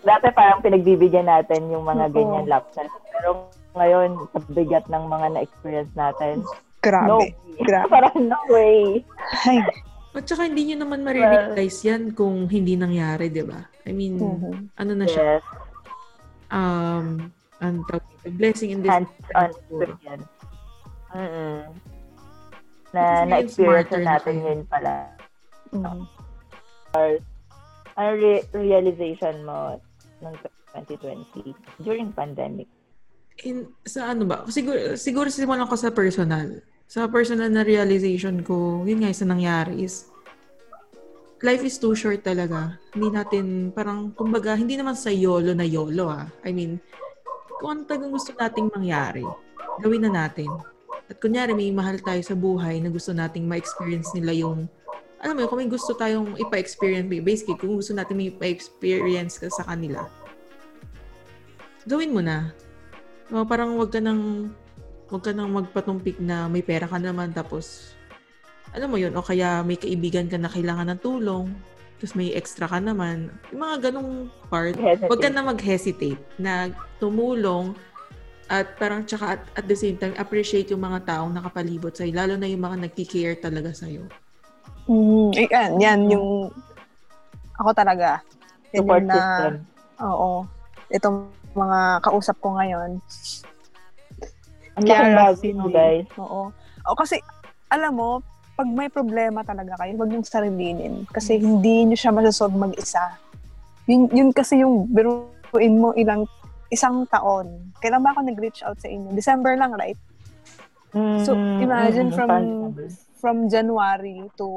Dati 0.03 0.27
parang 0.35 0.59
pinagbibigyan 0.61 1.27
natin 1.27 1.71
yung 1.71 1.85
mga 1.87 2.11
Oo. 2.11 2.13
ganyan 2.13 2.45
lapses. 2.47 2.91
Pero 3.13 3.47
ngayon, 3.77 4.17
sa 4.33 4.39
bigat 4.51 4.85
ng 4.89 5.03
mga 5.07 5.27
na-experience 5.37 5.93
natin, 5.93 6.41
no 6.43 6.51
Grabe. 6.81 7.11
way. 7.19 7.31
Grabe. 7.65 7.89
parang 7.89 8.17
no 8.27 8.39
way. 8.49 9.01
Ay. 9.45 9.59
At 10.17 10.25
saka 10.25 10.49
hindi 10.49 10.73
nyo 10.73 10.81
naman 10.81 11.05
marirealize 11.05 11.85
yan 11.85 12.09
kung 12.17 12.49
hindi 12.49 12.73
nangyari, 12.73 13.29
di 13.29 13.45
ba? 13.45 13.61
I 13.85 13.93
mean, 13.93 14.17
Mhm. 14.17 14.73
ano 14.73 14.91
na 14.97 15.05
siya, 15.05 15.37
Yes, 15.37 15.45
um, 16.49 17.29
ang 17.61 17.85
blessing 18.37 18.73
in 18.73 18.81
this 18.81 18.89
hands-on 18.89 19.49
experience. 19.53 20.29
Mm-mm. 21.13 21.61
Na 22.97 23.29
na-experience 23.29 23.91
na 23.93 24.17
natin 24.17 24.35
yun 24.41 24.59
pala. 24.65 25.13
Mhm. 25.69 26.01
Ano 27.97 28.13
re- 28.13 28.45
realization 28.53 29.41
mo 29.41 29.81
ng 30.21 30.33
2020 30.77 31.81
during 31.81 32.13
pandemic? 32.13 32.69
In, 33.41 33.73
sa 33.85 34.13
ano 34.13 34.29
ba? 34.29 34.45
Siguro, 34.49 34.93
siguro 34.97 35.27
simulan 35.33 35.69
ko 35.69 35.77
sa 35.77 35.89
personal. 35.89 36.61
Sa 36.85 37.09
personal 37.09 37.49
na 37.49 37.65
realization 37.65 38.45
ko, 38.45 38.85
yun 38.85 39.01
nga 39.01 39.09
yung 39.11 39.21
sa 39.21 39.27
nangyari 39.27 39.83
is, 39.83 40.09
life 41.41 41.61
is 41.65 41.77
too 41.77 41.93
short 41.93 42.21
talaga. 42.21 42.77
Hindi 42.93 43.09
natin, 43.13 43.45
parang, 43.73 44.13
kumbaga, 44.13 44.53
hindi 44.53 44.77
naman 44.77 44.97
sa 44.97 45.13
YOLO 45.13 45.53
na 45.53 45.65
YOLO 45.65 46.05
ah. 46.09 46.25
I 46.45 46.53
mean, 46.53 46.81
kung 47.57 47.69
ano 47.73 47.81
talagang 47.85 48.13
gusto 48.13 48.33
nating 48.33 48.73
mangyari, 48.73 49.25
gawin 49.81 50.05
na 50.05 50.25
natin. 50.25 50.49
At 51.07 51.17
kunyari, 51.21 51.53
may 51.53 51.69
mahal 51.73 52.01
tayo 52.01 52.21
sa 52.21 52.33
buhay 52.37 52.81
na 52.81 52.89
gusto 52.89 53.13
nating 53.13 53.45
ma-experience 53.45 54.13
nila 54.17 54.33
yung, 54.33 54.69
alam 55.17 55.33
mo, 55.33 55.39
yun, 55.41 55.49
kung 55.49 55.59
may 55.59 55.71
gusto 55.71 55.97
tayong 55.97 56.37
ipa-experience, 56.37 57.09
basically, 57.25 57.57
kung 57.57 57.73
gusto 57.73 57.93
natin 57.93 58.17
may 58.17 58.29
ipa-experience 58.29 59.41
ka 59.41 59.49
sa 59.49 59.65
kanila, 59.65 60.05
gawin 61.89 62.13
mo 62.13 62.21
na. 62.21 62.53
O, 63.33 63.43
parang 63.47 63.75
wag 63.75 63.91
ka 63.91 63.99
nang 63.99 64.53
wag 65.07 65.23
ka 65.23 65.31
nang 65.31 65.51
magpatumpik 65.55 66.19
na 66.19 66.51
may 66.51 66.63
pera 66.63 66.83
ka 66.83 66.99
naman 66.99 67.31
tapos 67.31 67.95
alam 68.75 68.91
mo 68.91 68.99
yun 68.99 69.15
o 69.15 69.23
kaya 69.23 69.63
may 69.63 69.79
kaibigan 69.79 70.27
ka 70.27 70.35
na 70.35 70.51
kailangan 70.51 70.91
ng 70.95 70.99
tulong 70.99 71.47
tapos 71.97 72.13
may 72.13 72.35
extra 72.35 72.67
ka 72.67 72.77
naman 72.83 73.31
yung 73.49 73.63
mga 73.63 73.89
ganong 73.89 74.27
part 74.51 74.75
Hesitate. 74.75 75.07
wag 75.07 75.19
ka 75.23 75.29
na 75.31 75.43
mag-hesitate 75.47 76.21
na 76.35 76.53
tumulong 76.99 77.71
at 78.47 78.75
parang 78.79 79.03
tsaka 79.03 79.39
at, 79.39 79.41
at 79.55 79.65
the 79.67 79.75
same 79.75 79.95
time 79.95 80.15
appreciate 80.19 80.71
yung 80.71 80.83
mga 80.83 81.07
taong 81.07 81.31
nakapalibot 81.35 81.95
sa'yo 81.95 82.11
lalo 82.15 82.35
na 82.35 82.47
yung 82.47 82.63
mga 82.63 82.87
nagki-care 82.87 83.39
talaga 83.39 83.71
sa'yo 83.71 84.07
Mm, 84.87 85.29
yan, 85.35 85.71
yan 85.79 85.99
yung 86.07 86.27
ako 87.59 87.69
talaga. 87.75 88.23
Yan 88.71 88.83
Support 88.83 89.03
na, 89.03 89.15
system. 89.15 89.53
Oo. 89.99 90.29
Itong 90.87 91.17
mga 91.51 91.79
kausap 92.05 92.37
ko 92.39 92.55
ngayon. 92.55 93.01
Ang 94.77 94.83
laking 94.85 95.17
bago, 95.17 95.35
Cindy. 95.41 95.73
guys. 95.73 96.07
Oo. 96.21 96.53
O 96.87 96.95
kasi, 96.95 97.17
alam 97.67 97.97
mo, 97.97 98.21
pag 98.55 98.69
may 98.69 98.87
problema 98.87 99.41
talaga 99.41 99.75
kayo, 99.81 99.97
huwag 99.97 100.13
yung 100.13 100.25
sarilinin. 100.25 101.03
Kasi 101.09 101.41
hindi 101.41 101.85
nyo 101.85 101.97
siya 101.97 102.13
masasolve 102.13 102.55
mag-isa. 102.55 103.17
Yun, 103.89 104.09
yun 104.13 104.29
kasi 104.31 104.61
yung 104.61 104.85
biruin 104.87 105.75
mo 105.81 105.91
ilang 105.97 106.29
isang 106.69 107.07
taon. 107.09 107.73
Kailan 107.79 108.03
ba 108.03 108.13
ako 108.13 108.21
nag-reach 108.27 108.61
out 108.63 108.77
sa 108.77 108.87
inyo? 108.87 109.11
December 109.13 109.55
lang, 109.57 109.73
right? 109.75 109.97
So, 111.25 111.35
Mm, 111.35 111.61
imagine 111.61 112.09
mm, 112.09 112.15
from 112.15 112.31
from 113.17 113.49
January 113.49 114.23
to 114.37 114.47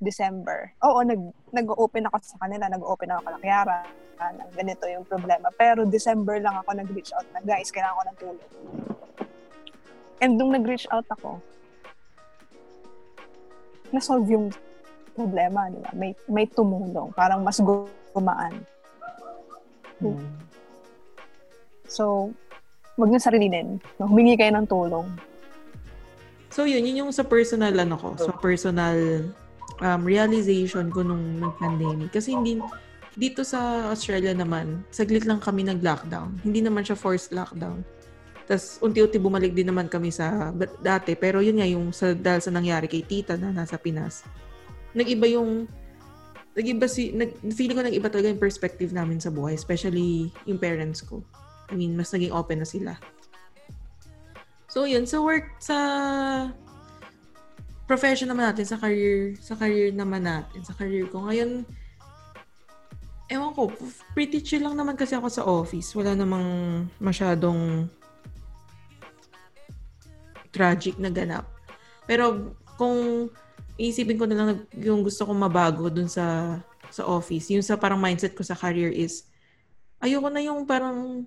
December. 0.00 0.72
Oo, 0.84 1.00
nag, 1.04 1.20
nag-open 1.54 2.08
ako 2.10 2.16
sa 2.24 2.40
kanila, 2.40 2.68
nag-open 2.68 3.12
ako 3.12 3.20
kala 3.24 3.38
Kiara, 3.40 3.80
na 4.18 4.44
ganito 4.56 4.84
yung 4.88 5.04
problema. 5.04 5.48
Pero 5.54 5.84
December 5.84 6.40
lang 6.40 6.56
ako 6.60 6.76
nag-reach 6.76 7.12
out 7.14 7.26
na, 7.32 7.40
guys, 7.44 7.68
kailangan 7.70 7.96
ko 7.96 8.04
ng 8.04 8.18
tulong. 8.20 8.50
And 10.22 10.32
nung 10.40 10.52
nag-reach 10.54 10.88
out 10.88 11.06
ako, 11.12 11.38
na-solve 13.92 14.26
yung 14.32 14.46
problema, 15.14 15.70
di 15.70 15.78
ba? 15.78 15.90
May, 15.94 16.12
may 16.26 16.46
tumulong. 16.50 17.14
Parang 17.14 17.46
mas 17.46 17.62
gumaan. 17.62 18.54
Mm. 20.02 20.26
So, 21.86 22.34
wag 22.98 23.10
niyo 23.10 23.20
sarilinin. 23.22 23.78
Humingi 24.02 24.34
kayo 24.34 24.50
ng 24.58 24.66
tulong. 24.66 25.06
So 26.54 26.70
yun, 26.70 26.86
yun 26.86 27.02
yung 27.02 27.10
sa 27.10 27.26
personal 27.26 27.74
ano 27.74 27.98
ko, 27.98 28.14
sa 28.14 28.30
personal 28.38 29.26
um, 29.82 30.02
realization 30.06 30.86
ko 30.86 31.02
nung 31.02 31.42
nag-pandemic. 31.42 32.14
Kasi 32.14 32.30
hindi, 32.30 32.62
dito 33.18 33.42
sa 33.42 33.90
Australia 33.90 34.30
naman, 34.30 34.86
saglit 34.94 35.26
lang 35.26 35.42
kami 35.42 35.66
nag-lockdown. 35.66 36.38
Hindi 36.46 36.62
naman 36.62 36.86
siya 36.86 36.94
forced 36.94 37.34
lockdown. 37.34 37.82
Tapos 38.46 38.78
unti-unti 38.86 39.18
bumalik 39.18 39.50
din 39.50 39.66
naman 39.66 39.90
kami 39.90 40.14
sa 40.14 40.54
dati. 40.78 41.18
Pero 41.18 41.42
yun 41.42 41.58
nga 41.58 41.66
yung 41.66 41.90
sa, 41.90 42.14
dahil 42.14 42.38
sa 42.38 42.54
nangyari 42.54 42.86
kay 42.86 43.02
tita 43.02 43.34
na 43.34 43.50
nasa 43.50 43.74
Pinas. 43.74 44.22
Nag-iba 44.94 45.26
yung 45.26 45.66
nag-iba 46.54 46.86
si 46.86 47.10
nag, 47.10 47.34
feeling 47.50 47.74
ko 47.74 47.82
nag-iba 47.82 48.06
talaga 48.06 48.30
yung 48.30 48.38
perspective 48.38 48.94
namin 48.94 49.18
sa 49.18 49.34
buhay, 49.34 49.58
especially 49.58 50.30
yung 50.46 50.62
parents 50.62 51.02
ko. 51.02 51.18
I 51.66 51.74
mean, 51.74 51.98
mas 51.98 52.14
naging 52.14 52.30
open 52.30 52.62
na 52.62 52.68
sila. 52.68 52.92
So, 54.74 54.90
yun. 54.90 55.06
Sa 55.06 55.22
work, 55.22 55.54
sa 55.62 55.78
profession 57.86 58.26
naman 58.26 58.50
natin, 58.50 58.66
sa 58.66 58.74
career, 58.74 59.38
sa 59.38 59.54
career 59.54 59.94
naman 59.94 60.26
natin, 60.26 60.66
sa 60.66 60.74
career 60.74 61.06
ko. 61.06 61.30
Ngayon, 61.30 61.62
ewan 63.30 63.54
ko, 63.54 63.70
pretty 64.18 64.42
chill 64.42 64.66
lang 64.66 64.74
naman 64.74 64.98
kasi 64.98 65.14
ako 65.14 65.30
sa 65.30 65.46
office. 65.46 65.94
Wala 65.94 66.18
namang 66.18 66.46
masyadong 66.98 67.86
tragic 70.50 70.98
na 70.98 71.14
ganap. 71.14 71.46
Pero, 72.10 72.58
kung 72.74 73.30
iisipin 73.78 74.18
ko 74.18 74.26
na 74.26 74.34
lang 74.34 74.66
yung 74.74 75.06
gusto 75.06 75.22
kong 75.22 75.38
mabago 75.38 75.86
dun 75.86 76.10
sa 76.10 76.58
sa 76.90 77.06
office, 77.06 77.46
yung 77.54 77.62
sa 77.62 77.78
parang 77.78 78.02
mindset 78.02 78.34
ko 78.34 78.42
sa 78.42 78.58
career 78.58 78.90
is, 78.90 79.30
ayoko 80.02 80.26
na 80.34 80.42
yung 80.42 80.66
parang 80.66 81.22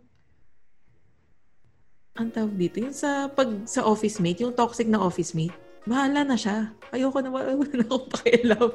ang 2.17 2.33
tawag 2.33 2.53
dito, 2.57 2.81
yung 2.81 2.97
sa 2.97 3.29
pag 3.29 3.47
sa 3.69 3.85
office 3.85 4.17
mate, 4.17 4.41
yung 4.41 4.57
toxic 4.57 4.89
na 4.89 4.97
office 4.97 5.37
mate, 5.37 5.53
bahala 5.85 6.25
na 6.25 6.33
siya. 6.33 6.73
Ayoko 6.89 7.21
na, 7.21 7.29
wala 7.33 7.53
na 7.53 7.85
akong 7.85 8.09
pakialam. 8.09 8.69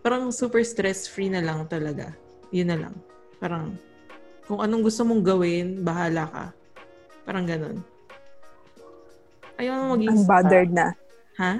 Parang 0.00 0.30
super 0.30 0.62
stress-free 0.62 1.28
na 1.28 1.42
lang 1.42 1.66
talaga. 1.66 2.14
Yun 2.54 2.70
na 2.70 2.78
lang. 2.86 2.94
Parang, 3.42 3.74
kung 4.46 4.62
anong 4.62 4.86
gusto 4.86 5.02
mong 5.02 5.22
gawin, 5.26 5.82
bahala 5.82 6.24
ka. 6.30 6.44
Parang 7.26 7.44
ganun. 7.44 7.82
Ayoko 9.58 9.74
na 9.74 9.92
maging... 9.98 10.10
Unbothered 10.22 10.72
na. 10.72 10.86
Ha? 11.36 11.52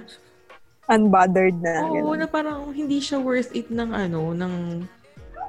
Unbothered 0.89 1.59
na. 1.59 1.75
Oo, 1.85 2.15
ganun. 2.15 2.19
na 2.23 2.27
parang 2.31 2.71
hindi 2.71 3.03
siya 3.03 3.19
worth 3.19 3.53
it 3.53 3.69
ng 3.69 3.91
ano, 3.91 4.33
ng 4.33 4.55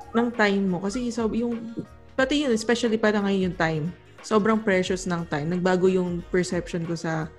ng 0.10 0.28
time 0.34 0.66
mo. 0.66 0.82
Kasi 0.82 1.14
so, 1.14 1.30
yung, 1.30 1.78
pati 2.18 2.44
yun, 2.44 2.52
especially 2.52 2.98
para 2.98 3.22
ngayon 3.22 3.54
yung 3.54 3.58
time. 3.58 3.86
Sobrang 4.22 4.60
precious 4.60 5.08
ng 5.08 5.24
time. 5.28 5.56
Nagbago 5.56 5.88
yung 5.88 6.20
perception 6.28 6.84
ko 6.84 6.96
sa 6.96 7.32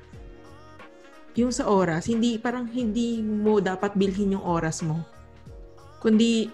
yung 1.38 1.54
sa 1.54 1.70
oras. 1.70 2.10
Hindi, 2.10 2.40
parang 2.40 2.66
hindi 2.66 3.22
mo 3.22 3.62
dapat 3.62 3.94
bilhin 3.94 4.34
yung 4.34 4.44
oras 4.44 4.82
mo. 4.82 5.02
Kundi, 6.02 6.50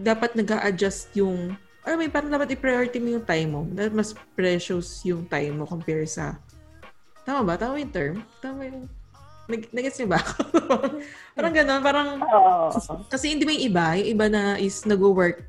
dapat 0.00 0.32
nag 0.38 0.48
adjust 0.64 1.12
yung, 1.12 1.52
alam 1.84 1.96
mo, 2.00 2.08
parang 2.08 2.32
dapat 2.32 2.56
i-priority 2.56 2.96
mo 3.02 3.20
yung 3.20 3.26
time 3.26 3.48
mo. 3.50 3.62
Dapat 3.68 3.92
mas 3.92 4.10
precious 4.32 5.04
yung 5.04 5.28
time 5.28 5.60
mo 5.60 5.64
compare 5.68 6.06
sa, 6.08 6.40
tama 7.28 7.44
ba? 7.44 7.54
Tama 7.60 7.76
yung 7.82 7.92
term? 7.92 8.16
Tama 8.40 8.60
yung, 8.64 8.88
nag, 9.50 9.62
nag-gets 9.68 9.98
niyo 10.00 10.08
ba? 10.08 10.20
parang 11.36 11.52
gano'n, 11.52 11.82
parang, 11.84 12.08
kasi 13.12 13.34
hindi 13.34 13.44
yung 13.44 13.64
iba, 13.68 13.86
yung 14.00 14.08
iba 14.16 14.26
na 14.30 14.42
is 14.56 14.86
nag-work 14.88 15.44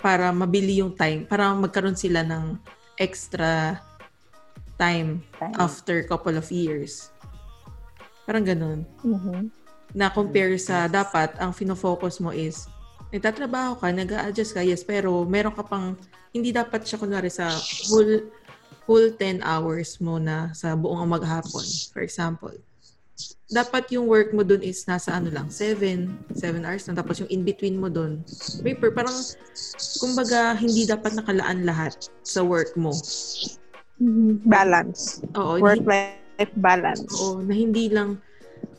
para 0.00 0.32
mabili 0.32 0.80
yung 0.80 0.92
time, 0.96 1.28
para 1.28 1.52
magkaroon 1.52 1.96
sila 1.96 2.24
ng 2.24 2.56
extra 2.98 3.78
time 4.78 5.22
Time. 5.38 5.54
after 5.58 6.02
couple 6.06 6.34
of 6.34 6.46
years. 6.50 7.10
Parang 8.26 8.42
ganun. 8.42 8.82
Mhm. 9.04 9.50
Na 9.94 10.10
compare 10.10 10.58
sa 10.58 10.90
dapat, 10.90 11.38
ang 11.38 11.54
fino-focus 11.54 12.18
mo 12.18 12.34
is, 12.34 12.66
nagtatrabaho 13.14 13.78
ka, 13.78 13.94
nag 13.94 14.10
adjust 14.26 14.56
ka, 14.56 14.62
yes, 14.64 14.82
pero 14.82 15.22
meron 15.22 15.54
ka 15.54 15.62
pang, 15.62 15.94
hindi 16.34 16.50
dapat 16.50 16.82
siya 16.82 16.98
kunwari 16.98 17.30
sa 17.30 17.46
full, 17.86 18.26
full 18.82 19.14
10 19.14 19.38
hours 19.38 20.02
mo 20.02 20.18
na 20.18 20.50
sa 20.50 20.74
buong 20.74 21.06
maghapon, 21.06 21.62
for 21.94 22.02
example. 22.02 22.50
Dapat 23.52 23.92
yung 23.92 24.08
work 24.08 24.32
mo 24.32 24.40
dun 24.40 24.64
is 24.64 24.88
nasa 24.88 25.12
ano 25.20 25.28
lang, 25.28 25.52
7, 25.52 26.08
7 26.32 26.64
hours 26.64 26.88
lang. 26.88 26.96
Tapos 26.96 27.20
yung 27.20 27.28
in-between 27.28 27.76
mo 27.76 27.92
dun, 27.92 28.24
paper, 28.64 28.88
parang, 28.96 29.12
kumbaga, 30.00 30.56
hindi 30.56 30.88
dapat 30.88 31.12
nakalaan 31.12 31.68
lahat 31.68 32.08
sa 32.24 32.40
work 32.40 32.72
mo. 32.72 32.96
Mhm. 34.00 34.48
Balance. 34.48 35.20
Oo, 35.36 35.60
Work-life 35.60 36.54
balance. 36.56 37.04
Oo, 37.20 37.44
na 37.44 37.54
hindi 37.54 37.92
lang 37.92 38.18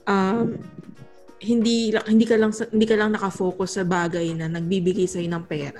um 0.06 0.60
hindi 1.39 1.93
hindi 2.10 2.25
ka 2.25 2.36
lang 2.38 2.51
hindi 2.51 2.86
ka 2.89 2.95
lang 2.97 3.13
nakafocus 3.13 3.80
sa 3.80 3.84
bagay 3.86 4.34
na 4.34 4.49
nagbibigay 4.49 5.06
sa 5.06 5.21
ng 5.21 5.45
pera. 5.45 5.80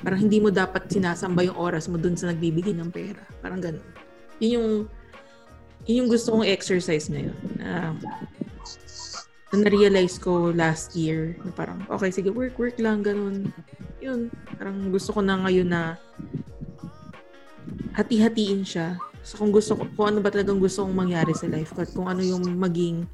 Parang 0.00 0.22
hindi 0.22 0.38
mo 0.38 0.54
dapat 0.54 0.86
sinasamba 0.86 1.44
yung 1.44 1.58
oras 1.58 1.90
mo 1.90 1.98
dun 1.98 2.14
sa 2.14 2.30
nagbibigay 2.30 2.72
ng 2.72 2.90
pera. 2.94 3.20
Parang 3.42 3.58
ganun. 3.58 3.84
Yun 4.38 4.52
yung 4.54 4.68
yun 5.86 6.04
yung 6.04 6.10
gusto 6.10 6.34
kong 6.34 6.46
exercise 6.46 7.06
ngayon. 7.06 7.38
Na, 7.56 7.94
na 9.54 9.56
na-realize 9.62 10.18
ko 10.18 10.50
last 10.50 10.98
year 10.98 11.38
na 11.46 11.54
parang, 11.54 11.86
okay, 11.86 12.10
sige, 12.10 12.34
work, 12.34 12.58
work 12.58 12.76
lang, 12.82 13.06
ganun. 13.06 13.54
Yun. 14.02 14.28
Parang 14.58 14.90
gusto 14.90 15.14
ko 15.14 15.22
na 15.22 15.38
ngayon 15.46 15.70
na 15.70 15.94
hati-hatiin 17.94 18.66
siya. 18.66 18.98
So 19.22 19.38
kung 19.38 19.54
gusto 19.54 19.78
ko, 19.78 19.86
kung 19.94 20.06
ano 20.14 20.18
ba 20.22 20.30
talagang 20.30 20.58
gusto 20.58 20.82
kong 20.82 20.94
mangyari 20.94 21.34
sa 21.34 21.50
life 21.50 21.74
ko 21.74 21.82
at 21.82 21.90
kung 21.94 22.06
ano 22.10 22.22
yung 22.22 22.44
maging 22.58 23.06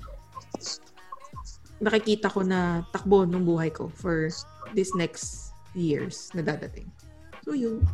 nakikita 1.83 2.33
ko 2.33 2.41
na 2.45 2.85
takbo 2.93 3.29
ng 3.29 3.45
buhay 3.45 3.69
ko 3.69 3.93
for 3.93 4.29
this 4.73 4.93
next 4.97 5.53
years 5.77 6.33
na 6.33 6.41
dadating. 6.41 6.89
So 7.45 7.53
yun. 7.53 7.85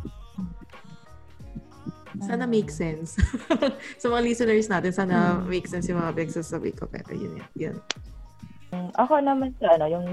Sana 2.17 2.49
make 2.49 2.73
sense. 2.73 3.13
sa 4.01 4.05
mga 4.09 4.21
listeners 4.25 4.65
natin, 4.65 4.91
sana 4.91 5.37
make 5.45 5.69
sense 5.69 5.85
yung 5.85 6.01
mga 6.01 6.17
pinagsasabi 6.17 6.73
ko. 6.73 6.89
Pero 6.89 7.13
yun, 7.13 7.37
yun. 7.37 7.47
yun. 7.53 7.75
Mm, 8.73 8.89
Ako 8.97 9.21
naman 9.21 9.53
sa 9.61 9.77
ano, 9.77 9.85
yung 9.85 10.05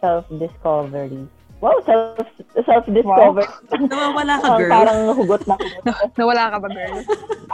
self-discovery. 0.00 1.28
Wow, 1.62 1.78
self, 1.86 2.18
self-discovery. 2.66 3.46
Nawawala 3.92 4.34
ka, 4.40 4.48
girl. 4.58 4.72
Parang 4.72 4.98
hugot 5.14 5.42
na 5.46 5.54
hugot. 5.62 6.10
Nawala 6.18 6.42
ka 6.50 6.56
ba, 6.58 6.68
girl? 6.72 6.98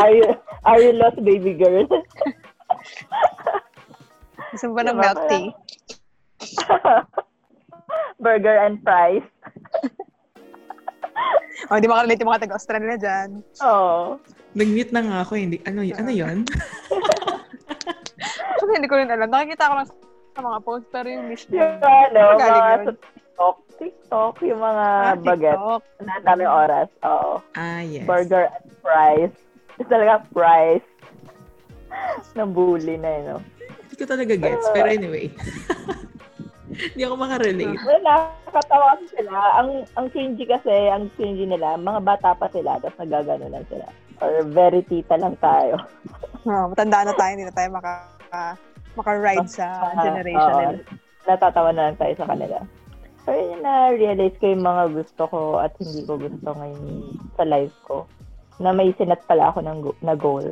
Are 0.00 0.12
you, 0.14 0.24
are 0.64 0.80
you 0.80 0.92
lost, 0.96 1.18
baby 1.20 1.52
girl? 1.58 1.84
Gusto 4.54 4.64
mo 4.70 4.74
ba 4.80 4.82
ng 4.88 4.96
Diba, 4.96 5.04
milk 5.04 5.20
tea? 5.28 5.48
Burger 8.18 8.56
and 8.64 8.80
fries. 8.80 9.26
O, 11.68 11.74
hindi 11.74 11.90
makarelate 11.90 12.22
yung 12.22 12.30
mga 12.30 12.42
taga-Australia 12.46 12.96
dyan. 12.96 13.28
Oo. 13.60 14.16
Nag-mute 14.54 14.92
na 14.94 15.02
nga 15.02 15.16
ako. 15.20 15.32
Hindi, 15.34 15.58
ano, 15.64 15.82
y- 15.82 15.92
ano 15.92 16.08
yun? 16.08 16.46
Kasi 18.58 18.70
hindi 18.72 18.86
ko 18.86 18.96
rin 18.96 19.10
alam. 19.10 19.26
Nakikita 19.26 19.66
ko 19.66 19.74
lang 19.74 19.86
sa 20.32 20.40
mga 20.40 20.58
posts, 20.62 20.88
pero 20.88 21.06
yung 21.08 21.26
list 21.26 21.50
Yung 21.50 21.82
ano, 21.82 22.18
mga 22.32 22.46
yun. 22.46 22.78
sa 22.80 22.92
TikTok. 22.94 23.56
TikTok, 23.78 24.34
yung 24.42 24.60
mga 24.60 24.86
Ah, 25.04 25.14
baget. 25.16 25.58
Na 26.00 26.14
dami 26.22 26.44
oras. 26.46 26.88
Oo. 27.02 27.42
Ah, 27.54 27.82
yes. 27.82 28.06
Burger 28.06 28.46
and 28.48 28.66
fries. 28.78 29.34
It's 29.76 29.90
talaga 29.90 30.22
fries. 30.30 30.82
Nabully 32.38 32.96
na 32.96 33.10
yun, 33.10 33.24
no? 33.28 33.38
Hindi 33.58 33.94
ko 33.96 34.04
talaga 34.06 34.32
gets. 34.32 34.66
Pero 34.70 34.88
anyway. 34.88 35.26
Hindi 36.92 37.02
ako 37.02 37.14
makarelate. 37.16 37.80
Well, 37.80 38.02
nakakatawa 38.04 39.00
sila. 39.08 39.32
Ang 39.56 39.68
ang 39.96 40.06
cringy 40.12 40.44
kasi, 40.44 40.72
ang 40.88 41.08
cringy 41.14 41.48
nila, 41.48 41.76
mga 41.76 42.00
bata 42.04 42.36
pa 42.36 42.48
sila, 42.48 42.76
tapos 42.78 42.98
nagagano 42.98 43.48
lang 43.48 43.64
sila. 43.66 43.86
Or 44.18 44.42
very 44.44 44.82
tita 44.84 45.16
lang 45.16 45.36
tayo. 45.38 45.76
Oh, 46.48 46.70
matanda 46.70 47.04
na 47.04 47.12
tayo, 47.12 47.30
hindi 47.34 47.44
na 47.44 47.52
tayo 47.52 47.68
maka, 47.76 47.92
maka-ride 48.96 49.50
sa 49.52 49.68
Ah, 49.84 50.00
generation 50.00 50.48
oo. 50.48 50.60
nila. 50.64 50.80
Natatawa 51.28 51.70
na 51.76 51.90
lang 51.90 51.98
tayo 52.00 52.14
sa 52.16 52.24
kanila. 52.24 52.56
Pero 53.26 53.36
yun 53.36 53.60
na-realize 53.60 54.32
ko 54.40 54.44
yung 54.48 54.64
mga 54.64 54.84
gusto 54.96 55.22
ko 55.28 55.40
at 55.60 55.76
hindi 55.76 56.08
ko 56.08 56.16
gusto 56.16 56.48
ngayon 56.48 56.84
sa 57.36 57.44
life 57.44 57.76
ko. 57.84 58.08
Na 58.56 58.72
may 58.72 58.96
sinat 58.96 59.20
pala 59.28 59.52
ako 59.52 59.60
ng 59.60 59.78
go- 59.82 60.00
na 60.00 60.16
goal. 60.16 60.46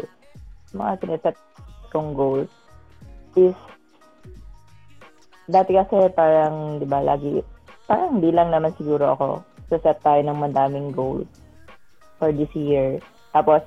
Mga 0.77 0.93
sinaset 1.01 1.37
kong 1.89 2.13
goals 2.13 2.53
is 3.35 3.57
dati 5.47 5.73
kasi 5.73 6.11
parang, 6.13 6.79
di 6.79 6.87
ba, 6.87 7.01
lagi, 7.01 7.41
parang 7.87 8.19
hindi 8.19 8.31
lang 8.31 8.51
naman 8.51 8.75
siguro 8.75 9.15
ako 9.15 9.27
set 9.67 9.83
tayo 9.99 10.21
ng 10.23 10.39
madaming 10.39 10.91
goals 10.91 11.27
for 12.17 12.31
this 12.31 12.51
year. 12.53 13.03
Tapos, 13.31 13.63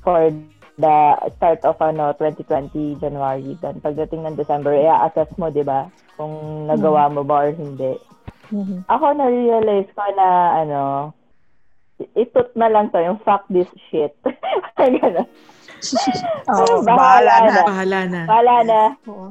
for 0.00 0.28
the 0.76 0.96
start 1.36 1.60
of 1.62 1.76
ano 1.78 2.16
2020 2.16 2.72
January 2.96 3.52
then 3.60 3.76
pagdating 3.84 4.24
ng 4.24 4.32
December 4.32 4.72
i-assess 4.72 5.28
mo 5.36 5.52
'di 5.52 5.60
ba 5.60 5.92
kung 6.16 6.32
nagawa 6.64 7.12
mo 7.12 7.20
ba 7.20 7.44
or 7.44 7.52
hindi 7.52 8.00
Mhm. 8.48 8.88
ako 8.88 9.04
na-realize 9.12 9.92
ko 9.92 10.00
na 10.16 10.28
ano 10.56 10.80
itut 12.16 12.56
na 12.56 12.72
lang 12.72 12.88
to 12.88 12.96
yung 12.96 13.20
fuck 13.20 13.44
this 13.52 13.68
shit 13.92 14.16
Ganun. 14.80 15.20
Oh, 16.48 16.80
Bahala 16.80 16.88
bahala 16.88 17.34
na. 17.36 17.44
na. 17.44 17.60
Bahala 17.62 18.00
na. 18.08 18.20
bahala 18.24 18.56
na 18.64 18.80
Oo. 19.04 19.28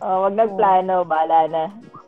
Oh, 0.00 0.26
wag 0.26 0.34
nagplano 0.34 1.02
bahala 1.04 1.38
na 1.48 1.62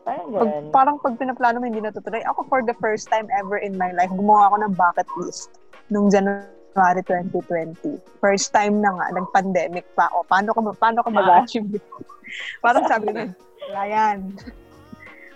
parang 0.04 0.26
Pag, 0.28 0.48
ganun 0.48 0.64
parang 0.70 0.96
pag 1.00 1.14
pinaplano 1.16 1.56
mo, 1.58 1.64
hindi 1.64 1.80
natutuloy. 1.80 2.20
Ako, 2.28 2.44
for 2.46 2.60
the 2.60 2.76
first 2.76 3.08
time 3.08 3.24
ever 3.32 3.56
in 3.56 3.74
my 3.76 3.88
life, 3.96 4.12
gumawa 4.12 4.52
ako 4.52 4.56
ng 4.60 4.72
bucket 4.76 5.08
list 5.16 5.48
nung 5.88 6.12
January 6.12 6.44
2020. 6.76 7.72
First 8.20 8.52
time 8.52 8.82
na 8.82 8.92
nga, 8.92 9.06
nag-pandemic 9.14 9.86
pa. 9.94 10.10
O, 10.12 10.26
paano 10.26 10.52
ma- 10.58 10.76
paano 10.76 11.00
ka 11.00 11.08
Diba? 11.08 11.22
ma-achieve? 11.24 11.80
Parang 12.64 12.84
sabi 12.84 13.14
na, 13.14 13.30
wala 13.70 13.82
yan. 13.86 14.18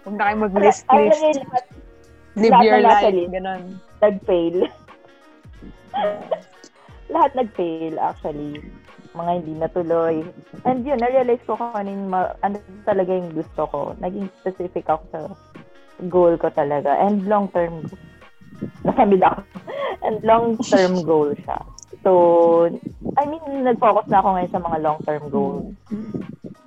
Huwag 0.05 0.15
na 0.15 0.23
kayo 0.25 0.37
Alam 0.37 0.45
mag-list-list. 0.51 1.21
niyo, 1.23 1.33
lahat 1.41 1.65
Live 2.37 2.53
lahat 2.53 2.65
your 2.65 2.81
life. 2.83 3.15
list. 3.15 3.33
Ganon. 3.33 3.63
nag-fail 3.99 4.57
lahat 7.15 7.31
nag-fail 7.35 7.95
actually 7.99 8.61
mga 9.19 9.33
hindi 9.37 9.53
natuloy. 9.53 10.15
And 10.63 10.81
yun, 10.81 10.97
na-realize 10.97 11.43
ko 11.43 11.55
kung 11.55 11.75
ano, 11.75 11.89
yung 11.89 12.07
ma- 12.09 12.39
ano 12.41 12.57
talaga 12.83 13.11
yung 13.11 13.35
gusto 13.35 13.67
ko. 13.67 13.79
Naging 13.99 14.31
specific 14.39 14.87
ako 14.87 15.03
sa 15.11 15.21
goal 16.07 16.39
ko 16.39 16.47
talaga. 16.49 16.95
And 16.97 17.27
long-term 17.27 17.83
goal. 17.85 18.03
Nasamid 18.83 19.21
ako. 19.21 19.41
And 20.07 20.17
long-term 20.23 20.95
goal 21.11 21.35
siya. 21.37 21.59
So, 22.01 22.11
I 23.19 23.27
mean, 23.27 23.43
nag-focus 23.65 24.07
na 24.07 24.23
ako 24.23 24.29
ngayon 24.33 24.53
sa 24.53 24.63
mga 24.63 24.79
long-term 24.81 25.23
goals. 25.29 25.67
Mm. 25.91 26.13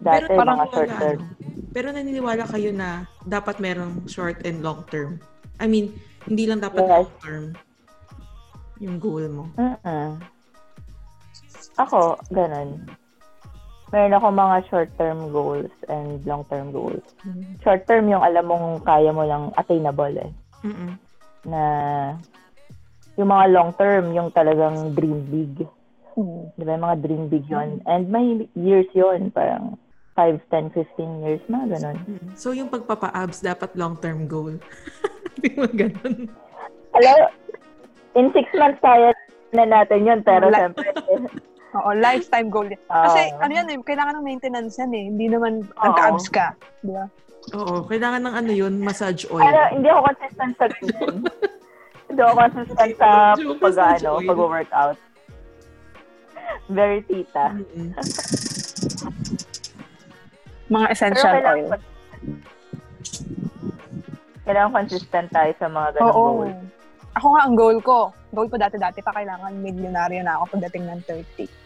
Dati, 0.02 0.28
Pero 0.28 0.36
parang 0.36 0.58
mga 0.58 0.66
wala, 0.66 0.74
short-term. 0.76 1.20
ano, 1.22 1.40
Pero 1.72 1.88
naniniwala 1.90 2.44
kayo 2.46 2.70
na 2.76 2.90
dapat 3.24 3.64
merong 3.64 4.04
short 4.06 4.44
and 4.44 4.60
long 4.60 4.84
term. 4.92 5.24
I 5.56 5.66
mean, 5.66 5.96
hindi 6.28 6.44
lang 6.44 6.60
dapat 6.60 6.84
Yes. 6.84 6.92
long 6.92 7.10
term 7.18 7.44
yung 8.78 8.98
goal 8.98 9.24
mo. 9.30 9.44
Mm-mm. 9.56 10.18
Ako, 11.80 12.20
ganun. 12.34 12.84
Meron 13.92 14.16
ako 14.16 14.28
mga 14.32 14.58
short-term 14.72 15.20
goals 15.36 15.72
and 15.92 16.24
long-term 16.24 16.72
goals. 16.72 17.04
Short-term 17.60 18.08
yung 18.08 18.24
alam 18.24 18.48
mong 18.48 18.88
kaya 18.88 19.12
mo 19.12 19.28
lang 19.28 19.52
attainable 19.60 20.16
eh. 20.16 20.32
Mm-mm. 20.64 20.96
Na 21.44 21.62
yung 23.20 23.30
mga 23.30 23.46
long-term, 23.52 24.16
yung 24.16 24.32
talagang 24.32 24.96
dream 24.96 25.20
big. 25.28 25.68
Hmm. 26.16 26.48
Di 26.56 26.64
ba? 26.64 26.80
Yung 26.80 26.86
mga 26.88 27.00
dream 27.04 27.24
big 27.28 27.46
yon 27.52 27.84
And 27.84 28.08
may 28.08 28.48
years 28.56 28.88
yon 28.96 29.32
Parang 29.36 29.76
5, 30.16 30.40
10, 30.52 30.76
15 30.76 31.24
years, 31.24 31.44
mga 31.48 31.80
ganun. 31.80 31.98
Mm. 32.04 32.30
So, 32.36 32.52
yung 32.52 32.68
pagpapa-abs, 32.68 33.40
dapat 33.40 33.76
long-term 33.80 34.28
goal. 34.28 34.60
Hindi 35.40 35.50
mo 35.56 35.68
ganun. 35.72 36.28
Alam, 37.00 37.18
in 38.20 38.28
6 38.36 38.60
months 38.60 38.84
kaya 38.84 39.16
na 39.56 39.64
natin 39.68 40.08
yun, 40.08 40.20
pero 40.24 40.52
syempre, 40.52 40.88
Oo, 41.72 41.90
lifetime 41.96 42.50
goal. 42.52 42.68
yan. 42.68 42.82
Kasi 42.88 43.32
ano 43.40 43.52
yan 43.52 43.68
eh, 43.72 43.78
kailangan 43.80 44.20
ng 44.20 44.26
maintenance 44.28 44.76
yan 44.76 44.92
eh. 44.92 45.04
Hindi 45.08 45.26
naman 45.32 45.64
nagka-abs 45.80 46.28
ka. 46.28 46.52
Di 46.84 46.92
ba? 46.92 47.08
Oo, 47.56 47.88
kailangan 47.88 48.22
ng 48.28 48.36
ano 48.38 48.52
yun, 48.52 48.74
massage 48.78 49.26
oil. 49.32 49.42
Pero 49.42 49.62
hindi 49.72 49.88
ako 49.88 50.02
consistent 50.14 50.54
sa 50.60 50.66
ganyan. 50.70 51.16
hindi 52.12 52.20
ako 52.22 52.34
consistent 52.38 52.92
sa 53.00 53.10
pag, 53.40 53.76
ano, 53.80 54.10
pag-workout. 54.28 54.98
Very 56.70 57.00
tita. 57.08 57.56
Mm-mm. 57.56 57.90
Mga 60.72 60.88
Pero 60.88 60.94
essential 60.96 61.34
kailangan, 61.36 61.56
oil. 61.56 61.70
kailangan 64.44 64.72
consistent 64.76 65.28
tayo 65.32 65.52
sa 65.56 65.68
mga 65.72 65.88
ganung 65.96 66.12
Oo. 66.12 66.24
goal. 66.44 66.52
Ako 67.12 67.28
nga, 67.36 67.42
ang 67.44 67.56
goal 67.60 67.78
ko, 67.84 67.98
goal 68.32 68.48
ko 68.48 68.56
dati-dati 68.56 69.04
pa, 69.04 69.12
kailangan 69.12 69.52
milyonaryo 69.60 70.24
na 70.24 70.40
ako 70.40 70.56
pagdating 70.56 70.88
ng 70.88 71.02
30. 71.04 71.61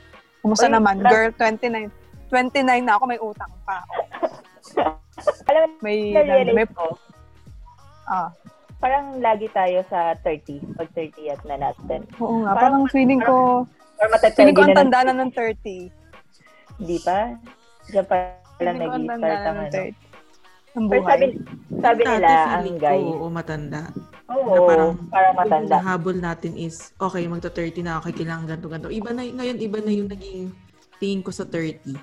Kumusta 0.46 0.70
naman? 0.70 1.02
Girl, 1.02 1.34
29. 1.34 1.90
29 2.30 2.86
na 2.86 2.94
ako, 3.02 3.04
may 3.10 3.18
utang 3.18 3.50
pa 3.66 3.82
ako. 3.82 3.94
Alam 5.50 5.60
mo, 5.66 5.68
May, 5.82 6.14
may, 6.54 6.68
ko, 6.70 6.94
ah, 8.06 8.30
parang 8.78 9.18
lagi 9.18 9.50
tayo 9.50 9.82
sa 9.90 10.14
30, 10.22 10.78
pag 10.78 10.90
30 10.94 11.34
at 11.34 11.42
na 11.50 11.58
natin. 11.58 12.06
oo 12.22 12.46
nga, 12.46 12.54
Parang- 12.54 12.86
parang 12.86 12.94
feeling 12.94 13.22
ko, 13.26 13.66
matetegi 13.98 14.38
feeling 14.38 14.54
ko 14.54 14.64
ang 14.70 14.78
tanda 14.78 15.00
na 15.10 15.14
ng 15.18 15.32
30. 15.34 15.90
Di 16.78 16.98
pa? 17.02 17.34
Diyan 17.90 18.06
pa 18.06 18.18
lang 18.62 18.78
nag-start 18.78 19.18
na 19.18 19.50
ang 19.50 19.58
ng 19.58 19.66
ano. 19.66 20.05
30. 20.76 20.78
Ang 20.78 20.86
Pero 20.92 21.02
sabi, 21.08 21.26
buhay. 21.26 21.80
sabi 21.80 22.02
nila, 22.04 22.32
ang 22.52 22.68
guy, 22.76 23.00
oo, 23.00 23.26
matanda. 23.32 23.82
oo, 24.28 24.52
na 24.52 24.60
parang, 24.68 24.92
parang 25.08 25.32
Yung 25.32 25.40
matanda. 25.40 25.76
hinahabol 25.80 26.18
natin 26.20 26.52
is, 26.60 26.92
okay, 27.00 27.24
magta-30 27.26 27.80
na 27.80 27.98
ako, 27.98 28.12
kailangan 28.12 28.46
ganito, 28.46 28.68
ganito. 28.68 28.92
Iba 28.92 29.10
na, 29.16 29.24
ngayon, 29.24 29.58
iba 29.64 29.78
na 29.80 29.92
yung 29.96 30.10
naging 30.12 30.52
tingin 31.00 31.24
ko 31.24 31.32
sa 31.32 31.48
30. 31.48 31.96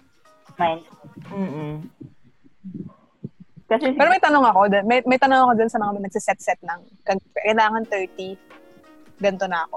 Mind. 0.57 0.83
Mm-mm. 1.29 1.75
Kasi, 3.69 3.97
Pero 3.97 4.09
may 4.13 4.21
tanong 4.21 4.45
ako, 4.45 4.59
may, 4.85 5.01
may 5.09 5.17
tanong 5.17 5.49
ako 5.49 5.53
dun 5.57 5.71
sa 5.73 5.81
mga 5.81 6.05
nagsiset-set 6.05 6.61
ng 6.61 6.81
kailangan 7.41 7.85
30, 7.89 8.37
ganito 9.17 9.47
na 9.49 9.65
ako. 9.65 9.77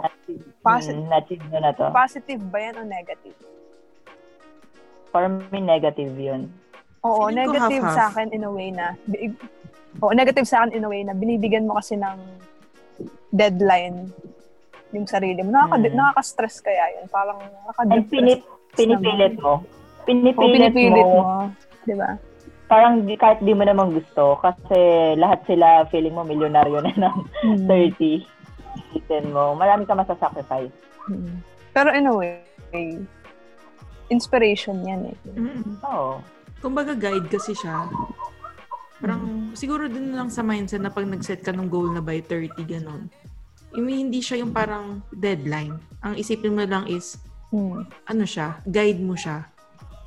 Posi- 0.59 0.95
mm, 0.95 1.51
mo 1.51 1.57
na 1.63 1.71
to. 1.71 1.87
Positive 1.95 2.41
ba 2.51 2.59
yan 2.59 2.75
o 2.79 2.83
negative? 2.83 3.37
For 5.15 5.31
me, 5.31 5.63
negative 5.63 6.11
yun. 6.19 6.51
Oo, 7.05 7.29
Feeling 7.29 7.37
negative 7.37 7.85
sa 7.87 8.03
akin 8.09 8.27
in 8.33 8.43
a 8.43 8.49
way 8.49 8.69
na, 8.69 8.97
oo, 10.01 10.11
negative 10.11 10.43
sa 10.43 10.55
akin 10.59 10.73
in 10.73 10.83
a 10.83 10.89
way 10.89 11.01
na 11.01 11.13
binibigyan 11.13 11.63
mo 11.63 11.77
kasi 11.77 11.93
ng 11.95 12.17
deadline 13.29 14.09
yung 14.89 15.05
sarili 15.05 15.39
mo. 15.39 15.51
Nakaka, 15.51 15.77
Mm. 15.77 15.93
Nakaka-stress 15.93 16.55
kaya 16.61 16.83
yun. 16.95 17.05
Parang 17.07 17.37
And 17.37 17.51
nakaka-depress. 17.61 18.09
pinip, 18.09 18.39
pinipilit 18.73 19.35
mo. 19.37 19.53
Pinipilit, 20.03 20.71
pinipilit 20.71 21.05
mo. 21.05 21.19
mo. 21.19 21.35
Di 21.83 21.93
ba? 21.93 22.09
Parang 22.65 23.03
di, 23.03 23.13
kahit 23.13 23.43
di 23.43 23.51
mo 23.51 23.61
naman 23.61 23.91
gusto. 23.91 24.39
Kasi 24.39 24.79
lahat 25.15 25.43
sila 25.45 25.85
feeling 25.85 26.15
mo 26.15 26.23
milyonaryo 26.23 26.79
na 26.79 26.93
ng 26.95 27.15
Mm. 27.43 27.65
30. 27.67 28.23
Itin 28.95 29.29
mo. 29.29 29.53
Marami 29.53 29.83
ka 29.83 29.93
masasacrifice. 29.93 30.71
Mm. 31.05 31.43
Pero 31.69 31.89
in 31.91 32.07
a 32.07 32.13
way, 32.15 32.39
inspiration 34.07 34.79
yan 34.81 35.11
eh. 35.11 35.17
Mm. 35.27 35.75
Oo. 35.83 36.23
Kumbaga 36.65 36.97
guide 36.97 37.29
kasi 37.29 37.53
siya. 37.53 37.85
Parang 38.97 39.53
siguro 39.53 39.85
din 39.85 40.17
lang 40.17 40.33
sa 40.33 40.41
mindset 40.41 40.81
na 40.81 40.89
pag 40.89 41.05
nag-set 41.05 41.45
ka 41.45 41.53
ng 41.53 41.69
goal 41.69 41.93
na 41.93 42.01
by 42.01 42.25
30, 42.25 42.57
ganun. 42.65 43.05
I 43.69 43.85
mean, 43.85 44.09
hindi 44.09 44.17
siya 44.17 44.41
yung 44.41 44.49
parang 44.49 45.05
deadline. 45.13 45.77
Ang 46.01 46.17
isipin 46.17 46.57
mo 46.57 46.65
lang 46.65 46.89
is, 46.89 47.21
Mm. 47.53 47.85
ano 47.85 48.23
siya, 48.25 48.65
guide 48.65 48.97
mo 48.97 49.13
siya. 49.13 49.45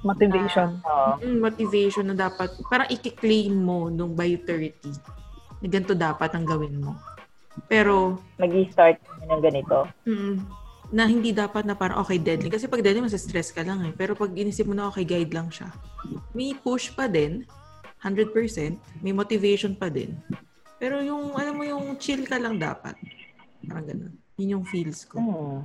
Motivation. 0.02 0.82
Oo. 0.82 1.10
Mm, 1.22 1.38
motivation 1.38 2.10
na 2.10 2.18
dapat, 2.18 2.50
parang 2.66 2.90
i-claim 2.90 3.54
mo 3.54 3.86
nung 3.86 4.18
by 4.18 4.34
30. 4.42 4.90
Na 5.62 5.66
ganito 5.70 5.94
dapat 5.94 6.34
ang 6.34 6.42
gawin 6.42 6.82
mo. 6.82 6.98
Pero, 7.70 8.18
Mag-i-start 8.34 8.98
ng 9.22 9.40
ganito. 9.40 9.86
mm, 10.02 10.34
na 10.88 11.04
hindi 11.04 11.36
dapat 11.36 11.68
na 11.68 11.76
parang 11.76 12.00
okay 12.00 12.16
deadline. 12.16 12.52
Kasi 12.52 12.64
pag 12.64 12.80
deadline, 12.80 13.08
stress 13.12 13.52
ka 13.52 13.60
lang 13.60 13.84
eh. 13.84 13.92
Pero 13.92 14.16
pag 14.16 14.32
inisip 14.32 14.64
mo 14.64 14.74
na 14.76 14.88
okay 14.88 15.04
guide 15.04 15.36
lang 15.36 15.52
siya, 15.52 15.68
may 16.32 16.56
push 16.56 16.92
pa 16.96 17.04
din, 17.04 17.44
100%, 18.00 19.04
may 19.04 19.12
motivation 19.12 19.76
pa 19.76 19.92
din. 19.92 20.16
Pero 20.78 21.02
yung, 21.02 21.34
alam 21.34 21.58
mo 21.58 21.64
yung 21.66 21.98
chill 22.00 22.24
ka 22.24 22.40
lang 22.40 22.56
dapat. 22.56 22.94
Parang 23.66 23.84
ganun. 23.84 24.14
Yun 24.38 24.60
yung 24.60 24.66
feels 24.70 25.04
ko. 25.04 25.18
Hmm. 25.18 25.60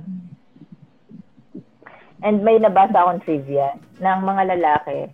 And 2.24 2.40
may 2.40 2.56
nabasa 2.56 3.04
akong 3.04 3.22
trivia 3.22 3.76
ng 4.00 4.20
mga 4.24 4.42
lalaki 4.56 5.12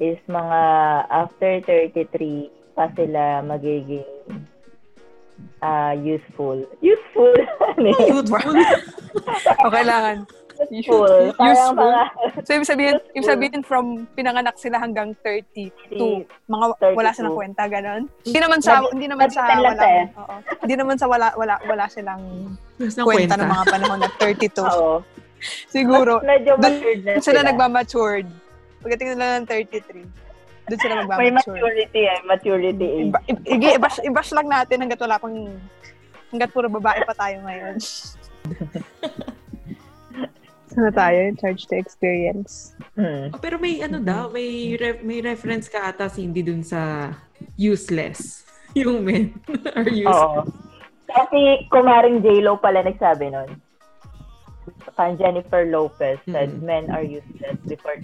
is 0.00 0.20
mga 0.28 0.60
after 1.08 1.60
33 1.64 2.52
pa 2.76 2.88
sila 2.96 3.44
magiging 3.44 4.04
ah 5.60 5.92
useful. 5.92 6.56
Useful? 6.80 7.32
Ano? 7.70 7.90
Youthful. 7.96 8.56
O 9.64 9.70
kailangan. 9.70 10.24
useful. 10.68 11.32
Parang 11.34 11.56
Useful. 11.72 11.88
mga 11.88 12.02
So, 12.44 12.50
ibig 12.52 12.68
sabihin, 12.68 12.94
Useful. 12.96 13.12
ibig 13.14 13.26
sabihin 13.26 13.60
from 13.62 13.84
pinanganak 14.12 14.54
sila 14.54 14.76
hanggang 14.76 15.16
32. 15.24 16.28
Mga 16.46 16.66
32. 16.92 16.98
wala 17.00 17.10
silang 17.10 17.32
kwenta, 17.34 17.64
ganon. 17.64 18.02
Hindi 18.22 18.38
naman 18.38 18.60
sa, 18.60 18.84
hindi 18.92 19.08
naman 19.08 19.28
sa 19.28 19.40
wala, 19.48 19.84
eh. 19.86 20.04
oo. 20.12 20.34
Hindi 20.60 20.74
naman 20.76 20.96
sa 20.96 21.06
wala, 21.08 21.26
wala, 21.32 21.54
wala 21.64 21.84
silang 21.88 22.22
kwenta, 22.76 23.00
kwenta. 23.00 23.34
ng 23.36 23.48
mga 23.48 23.64
panahon 23.66 23.98
na 23.98 24.08
32. 24.20 24.60
Oo. 24.76 24.96
Siguro, 25.66 26.20
Mas 26.20 26.28
medyo 26.36 26.52
matured 26.60 27.00
na 27.00 27.12
sila 27.16 27.40
sila. 27.40 27.48
nagmamatured. 27.48 28.26
Pagdating 28.80 29.08
nila 29.16 29.40
ng 29.40 29.46
33, 29.48 30.04
doon 30.70 30.78
sila 30.78 30.94
May 30.94 31.02
magmamatured. 31.28 31.58
maturity 31.58 32.02
eh. 32.04 32.18
Maturity 32.22 32.70
age. 32.86 33.02
Iba, 33.04 33.18
i- 33.26 33.44
i- 33.44 33.74
ibash, 33.74 33.98
ibash 34.00 34.30
lang 34.30 34.46
natin 34.46 34.76
hanggat 34.80 35.00
wala 35.00 35.18
pang 35.18 35.34
hanggat 36.30 36.48
puro 36.48 36.70
babae 36.70 37.02
pa 37.02 37.12
tayo 37.12 37.42
ngayon. 37.42 37.74
Sana 40.70 40.94
tayo, 40.94 41.18
charge 41.34 41.66
to 41.66 41.74
experience. 41.74 42.78
Hmm. 42.94 43.34
Oh, 43.34 43.40
pero 43.42 43.58
may 43.58 43.82
ano 43.82 43.98
daw, 43.98 44.30
may 44.30 44.78
ref- 44.78 45.02
may 45.02 45.18
reference 45.18 45.66
ka 45.66 45.82
ata 45.84 46.06
Cindy 46.06 46.40
dun 46.40 46.62
sa 46.62 47.10
useless. 47.56 48.46
Yung 48.78 49.02
men 49.02 49.34
are 49.74 49.82
useless. 49.82 50.14
Oo. 50.14 50.46
Kasi 51.10 51.66
kumaring 51.66 52.22
J-Lo 52.22 52.54
pala 52.56 52.86
nagsabi 52.86 53.34
nun. 53.34 53.50
Parang 54.94 55.18
Jennifer 55.18 55.66
Lopez 55.66 56.22
said, 56.24 56.54
Mm. 56.54 56.62
men 56.62 56.84
are 56.88 57.02
useless 57.02 57.58
before 57.66 57.98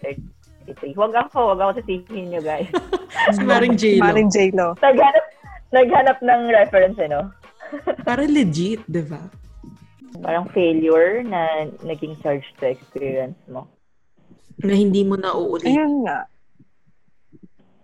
33. 0.66 0.98
Huwag 0.98 1.14
ako, 1.14 1.54
huwag 1.54 1.60
ako 1.62 1.72
sisihin 1.82 2.34
nyo 2.34 2.42
guys. 2.42 2.70
Si 3.32 3.42
Maring 3.42 3.74
J-Lo. 3.74 4.02
Maring 4.06 4.30
J-Lo. 4.30 4.66
naghanap, 4.78 5.26
naghanap 5.72 6.18
ng 6.20 6.42
reference, 6.52 6.98
ano? 7.00 7.32
Parang 8.06 8.30
legit, 8.30 8.82
di 8.86 9.02
ba? 9.02 9.22
Parang 10.22 10.46
failure 10.54 11.26
na 11.26 11.66
naging 11.82 12.14
charge 12.22 12.46
to 12.60 12.70
experience 12.70 13.38
mo. 13.50 13.66
Na 14.62 14.74
hindi 14.74 15.02
mo 15.02 15.18
na 15.18 15.34
uulit. 15.34 15.66
Ayun 15.66 16.06
nga. 16.06 16.18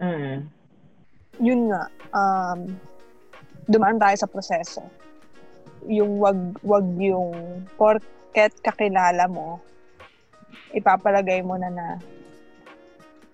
Mm. 0.02 0.36
Yun 1.42 1.60
nga. 1.70 1.82
Um, 2.12 2.58
dumaan 3.66 3.98
tayo 3.98 4.16
sa 4.18 4.30
proseso. 4.30 4.82
Yung 5.90 6.22
wag, 6.22 6.38
wag 6.62 6.86
yung 6.98 7.34
porket 7.74 8.54
kakilala 8.62 9.26
mo, 9.26 9.58
ipapalagay 10.72 11.42
mo 11.42 11.58
na 11.58 11.70
na, 11.70 11.86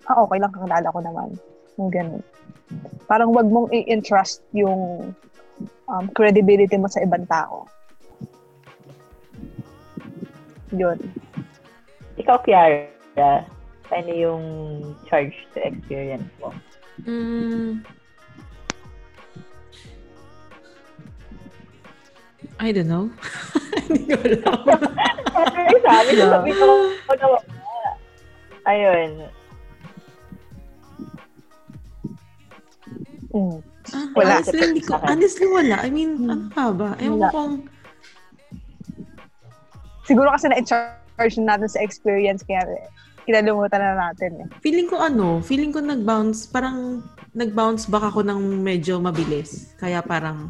ah, 0.09 0.25
okay 0.25 0.37
lang 0.41 0.51
kakilala 0.51 0.87
ko 0.89 0.99
naman. 1.05 1.29
Yung 1.77 1.89
ganun. 1.93 2.23
Parang 3.05 3.33
wag 3.33 3.47
mong 3.49 3.69
i-entrust 3.73 4.41
yung 4.53 5.13
um, 5.89 6.05
credibility 6.17 6.77
mo 6.77 6.89
sa 6.89 7.01
ibang 7.05 7.25
tao. 7.29 7.69
Yun. 10.73 10.97
Ikaw, 12.17 12.37
Kiara, 12.45 13.45
ano 13.89 14.11
yung 14.13 14.43
charge 15.09 15.33
to 15.57 15.61
experience 15.65 16.29
mo? 16.37 16.53
Mm. 17.05 17.81
I 22.59 22.75
don't 22.75 22.91
know. 22.91 23.07
Hindi 23.87 24.13
ko 24.13 24.19
alam. 24.19 24.59
Ay, 25.39 25.75
sabi 25.79 26.11
ko, 26.19 26.23
sabi 26.27 26.51
ko, 26.53 26.67
ano, 27.07 27.27
ayun. 28.67 29.09
Mm. 33.29 33.59
Ah, 33.93 34.05
Wala. 34.17 34.33
Honestly, 34.41 34.61
hindi 34.61 34.81
ko, 34.81 34.93
honestly, 35.01 35.47
wala. 35.49 35.75
I 35.85 35.89
mean, 35.89 36.11
Hmm. 36.17 36.29
ano 36.29 36.45
ka 36.53 36.65
ba? 36.73 36.89
Ewan 36.97 37.19
ko 37.19 37.27
kung, 37.33 37.53
Siguro 40.09 40.33
kasi 40.33 40.49
na-charge 40.49 41.37
natin 41.37 41.69
sa 41.69 41.85
experience 41.85 42.41
kaya 42.41 42.65
kinalimutan 43.29 43.77
na 43.77 44.09
natin 44.09 44.41
eh. 44.41 44.47
Feeling 44.57 44.89
ko 44.89 44.97
ano, 44.97 45.37
feeling 45.45 45.69
ko 45.69 45.77
nag-bounce, 45.85 46.49
parang 46.49 47.05
nag-bounce 47.37 47.85
back 47.85 48.09
ako 48.09 48.25
ng 48.25 48.41
medyo 48.65 48.97
mabilis. 48.97 49.77
Kaya 49.77 50.01
parang, 50.01 50.49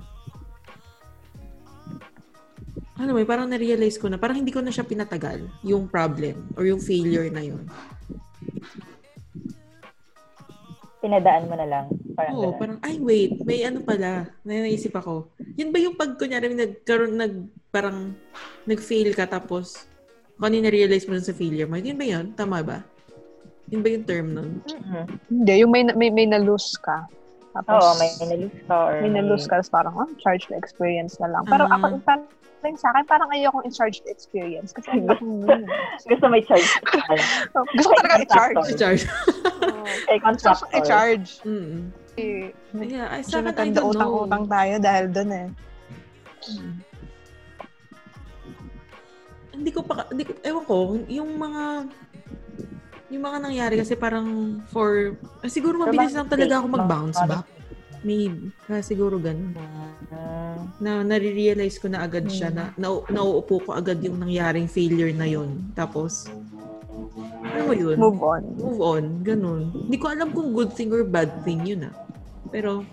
ano 2.95 3.09
ba, 3.11 3.19
parang 3.27 3.51
na-realize 3.51 3.99
ko 3.99 4.07
na, 4.07 4.15
parang 4.15 4.39
hindi 4.39 4.55
ko 4.55 4.63
na 4.63 4.71
siya 4.71 4.87
pinatagal, 4.87 5.43
yung 5.67 5.91
problem 5.91 6.47
or 6.55 6.63
yung 6.63 6.79
failure 6.79 7.27
na 7.27 7.43
yun. 7.43 7.67
Pinadaan 10.99 11.47
mo 11.47 11.55
na 11.55 11.67
lang. 11.67 11.85
Parang 12.11 12.33
Oo, 12.35 12.41
ganun. 12.51 12.59
parang, 12.59 12.77
ay 12.83 12.95
wait, 12.99 13.39
may 13.47 13.63
ano 13.63 13.79
pala, 13.79 14.27
may 14.43 14.67
naisip 14.67 14.91
ako. 14.91 15.31
Yun 15.55 15.71
ba 15.71 15.79
yung 15.79 15.95
pag, 15.95 16.19
kunyari, 16.19 16.51
nagkaroon, 16.51 17.15
nag, 17.15 17.33
parang, 17.71 18.11
nag-fail 18.67 19.15
ka 19.15 19.23
tapos, 19.23 19.87
kung 20.35 20.51
ano 20.51 20.59
yung 20.59 20.67
na-realize 20.67 21.07
mo 21.07 21.15
sa 21.19 21.31
failure 21.31 21.71
mo, 21.71 21.79
yun 21.79 21.95
ba 21.95 22.03
yun? 22.03 22.35
Tama 22.35 22.59
ba? 22.59 22.83
Yun 23.71 23.79
ba 23.79 23.89
yung 23.95 24.03
term 24.03 24.27
nun? 24.35 24.51
Mhm. 24.67 25.03
Hindi, 25.31 25.53
yung 25.63 25.71
may, 25.71 25.83
may, 25.95 26.11
may 26.11 26.27
na-lose 26.27 26.75
ka. 26.83 27.07
Tapos, 27.55 27.81
Oo, 27.81 27.91
may 27.97 28.11
nalose 28.19 28.59
ka 28.69 28.75
or 28.77 28.93
may 29.01 29.11
na-lose 29.15 29.45
ka, 29.49 29.55
tapos 29.57 29.71
parang, 29.71 29.93
oh, 29.97 30.09
charge 30.21 30.45
to 30.51 30.53
experience 30.53 31.15
na 31.17 31.31
lang. 31.31 31.43
Pero 31.47 31.65
Ah. 31.65 31.79
ako, 31.79 31.97
parang 32.03 32.27
sa 32.75 32.91
akin, 32.91 33.03
parang 33.07 33.31
ayokong 33.31 33.63
in-charge 33.65 34.03
to 34.03 34.09
experience. 34.11 34.75
Kasi 34.75 34.91
ayokong 34.99 35.47
yun. 35.47 35.63
Gusto 36.05 36.25
may 36.27 36.43
charge. 36.43 36.67
Gusto 37.79 37.87
ko 37.89 37.95
talaga 38.03 38.21
i-charge. 38.21 39.07
Oo. 39.07 39.07
Kay 40.07 40.17
contractor. 40.19 40.67
i-charge. 40.75 41.29
mm 41.43 41.77
Eh, 42.19 42.51
Yeah, 42.75 43.07
ay, 43.09 43.23
Medyo 43.23 43.31
sa 43.31 43.39
akin, 43.39 43.55
I 43.55 43.71
don't 43.71 43.95
know. 43.95 43.95
utang-utang 43.95 44.45
tayo 44.51 44.73
dahil 44.77 45.05
dun 45.07 45.29
eh. 45.31 45.47
Mm. 46.51 46.73
Hindi 49.55 49.71
ko 49.71 49.81
pa, 49.83 50.03
hindi 50.11 50.23
ko, 50.27 50.31
ewan 50.43 50.63
ko, 50.67 50.75
yung 51.07 51.31
mga, 51.39 51.63
yung 53.09 53.23
mga 53.23 53.37
nangyari 53.39 53.75
kasi 53.79 53.95
parang 53.95 54.59
for, 54.67 55.15
ah, 55.41 55.49
siguro 55.49 55.79
mabilis 55.79 56.11
lang 56.11 56.27
talaga 56.27 56.59
ako 56.59 56.67
mag-bounce 56.75 57.19
back. 57.23 57.47
Maybe. 57.99 58.51
Kaya 58.63 58.79
siguro 58.79 59.19
ganun. 59.19 59.51
Mm. 59.55 60.61
Na 60.79 61.03
nare-realize 61.03 61.79
ko 61.79 61.91
na 61.91 62.03
agad 62.03 62.27
siya 62.31 62.47
na, 62.51 62.71
na 62.79 62.87
nauupo 63.11 63.59
ko 63.63 63.75
agad 63.75 63.99
yung 63.99 64.19
nangyaring 64.23 64.67
failure 64.71 65.11
na 65.11 65.27
yon 65.27 65.71
Tapos, 65.75 66.27
ano 67.43 67.61
mo 67.67 67.73
yun? 67.73 67.95
Move 67.95 68.21
on. 68.21 68.41
Move 68.55 68.81
on. 68.81 69.03
Ganun. 69.23 69.61
Hindi 69.87 69.97
ko 69.97 70.05
alam 70.11 70.29
kung 70.31 70.51
good 70.51 70.71
thing 70.73 70.91
or 70.91 71.03
bad 71.03 71.31
thing 71.43 71.63
yun 71.63 71.87
ah. 71.87 71.95
Pero, 72.49 72.83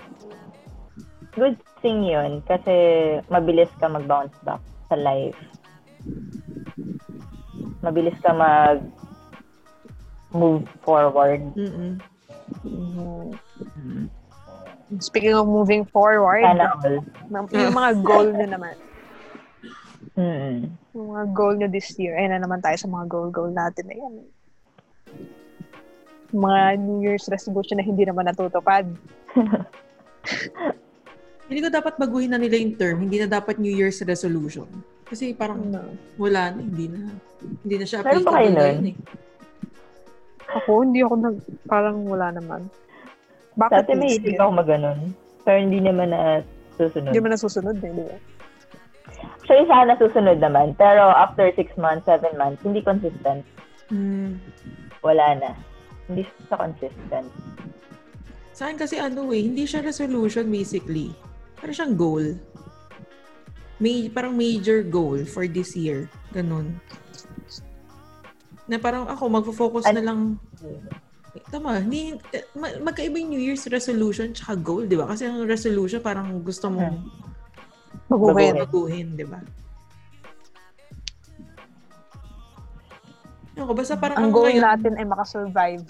Good 1.37 1.61
thing 1.85 2.01
yun 2.01 2.41
kasi 2.49 2.73
mabilis 3.29 3.69
ka 3.77 3.93
mag-bounce 3.93 4.33
back 4.41 4.63
sa 4.89 4.97
life. 4.97 5.37
Mabilis 7.85 8.17
ka 8.25 8.33
mag 8.33 8.81
move 10.33 10.65
forward. 10.81 11.43
mm 11.53 12.01
Mhm. 12.63 14.09
Speaking 15.03 15.35
of 15.35 15.51
moving 15.51 15.83
forward, 15.85 16.47
Sana 16.47 16.79
all. 16.79 17.03
yung 17.51 17.75
mga 17.75 17.93
goal 18.07 18.29
nyo 18.31 18.47
naman. 18.47 18.77
Mm. 20.17 20.73
Yung 20.95 21.09
mga 21.13 21.27
goal 21.35 21.55
nyo 21.59 21.69
this 21.69 21.91
year. 21.99 22.15
Ayun 22.17 22.33
na 22.33 22.41
naman 22.41 22.63
tayo 22.63 22.79
sa 22.79 22.89
mga 22.89 23.05
goal-goal 23.11 23.51
natin. 23.53 23.91
Ayan. 23.91 24.15
Mga 26.33 26.61
New 26.81 26.99
Year's 27.03 27.27
resolution 27.27 27.79
na 27.79 27.85
hindi 27.85 28.03
naman 28.03 28.27
natutupad. 28.27 28.87
hindi 31.47 31.61
ko 31.63 31.69
dapat 31.71 31.95
baguhin 31.97 32.35
na 32.35 32.41
nila 32.41 32.59
yung 32.59 32.75
term. 32.75 32.97
Hindi 33.01 33.23
na 33.23 33.29
dapat 33.31 33.59
New 33.59 33.71
Year's 33.71 34.03
resolution. 34.03 34.67
Kasi 35.07 35.31
parang 35.33 35.63
Ano? 35.71 35.95
wala 36.19 36.51
na. 36.51 36.59
Hindi 36.59 36.87
na. 36.91 36.99
Hindi 37.63 37.75
na 37.79 37.87
siya 37.87 38.03
applicable 38.03 38.27
ba 38.27 38.33
kayo 38.35 38.51
nun? 38.51 38.87
eh. 38.91 38.95
Ako, 40.57 40.71
hindi 40.83 41.01
ako 41.03 41.15
nag... 41.21 41.37
Parang 41.67 41.97
wala 42.07 42.27
naman. 42.35 42.67
Bakit 43.55 43.87
Dati 43.87 43.93
may 43.95 44.19
isip 44.19 44.35
ako 44.37 44.51
maganon. 44.53 44.99
Pero 45.47 45.59
hindi 45.63 45.79
naman 45.79 46.11
na 46.11 46.43
susunod. 46.75 47.15
Hindi 47.15 47.23
mo 47.23 47.29
nasusunod 47.31 47.77
eh, 47.79 47.93
di 47.93 48.03
ba? 48.03 48.19
Actually, 49.39 49.67
sana 49.71 49.95
susunod 49.95 50.39
naman. 50.43 50.75
Pero 50.75 51.07
after 51.15 51.47
6 51.55 51.79
months, 51.79 52.11
7 52.11 52.35
months, 52.35 52.61
hindi 52.67 52.83
consistent. 52.83 53.47
Hmm. 53.87 54.43
Wala 55.07 55.39
na. 55.39 55.51
Hindi 56.07 56.23
siya 56.25 56.57
consistent. 56.57 57.29
Sa 58.57 58.71
akin 58.71 58.79
kasi 58.81 58.97
ano 58.97 59.29
eh, 59.35 59.43
hindi 59.45 59.69
siya 59.69 59.85
resolution 59.85 60.49
basically. 60.49 61.13
Parang 61.59 61.77
siyang 61.77 61.95
goal. 61.99 62.27
May, 63.77 64.09
parang 64.09 64.33
major 64.33 64.81
goal 64.81 65.21
for 65.29 65.45
this 65.45 65.77
year. 65.77 66.09
Ganon. 66.33 66.81
Na 68.65 68.81
parang 68.81 69.05
ako, 69.07 69.29
magfo-focus 69.29 69.85
na 69.93 70.01
lang 70.01 70.41
Tama, 71.53 71.85
hindi, 71.85 72.17
eh, 72.33 72.49
ma- 72.57 72.81
magkaiba 72.81 73.21
yung 73.21 73.37
New 73.37 73.43
Year's 73.43 73.69
resolution 73.69 74.33
tsaka 74.33 74.57
goal, 74.57 74.89
di 74.89 74.97
ba? 74.97 75.05
Kasi 75.05 75.29
ang 75.29 75.45
resolution 75.45 76.01
parang 76.01 76.41
gusto 76.41 76.73
mong 76.73 76.97
Baguhin. 78.09 78.57
baguhin, 78.57 79.09
di 79.15 79.27
ba? 79.29 79.41
Ako, 83.57 83.73
basta 83.73 83.97
parang 83.97 84.17
Ang 84.21 84.31
goal 84.31 84.53
ngayon- 84.53 84.65
natin 84.65 84.93
ay 85.01 85.07
makasurvive. 85.09 85.87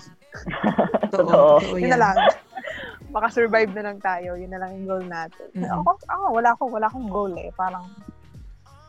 Totoo, 1.14 1.58
Totoo. 1.60 1.76
Yun 1.78 1.90
na 1.90 2.00
lang. 2.00 2.16
Makasurvive 3.16 3.72
na 3.72 3.82
lang 3.90 3.98
tayo. 3.98 4.36
Yun 4.36 4.50
na 4.50 4.60
lang 4.60 4.70
yung 4.76 4.86
goal 4.86 5.04
natin. 5.04 5.46
Mhm. 5.54 5.70
Ako, 5.72 5.90
ako, 6.06 6.24
wala 6.30 6.48
akong, 6.52 6.72
wala 6.72 6.86
akong 6.86 7.08
goal 7.08 7.32
eh. 7.34 7.50
Parang, 7.54 7.86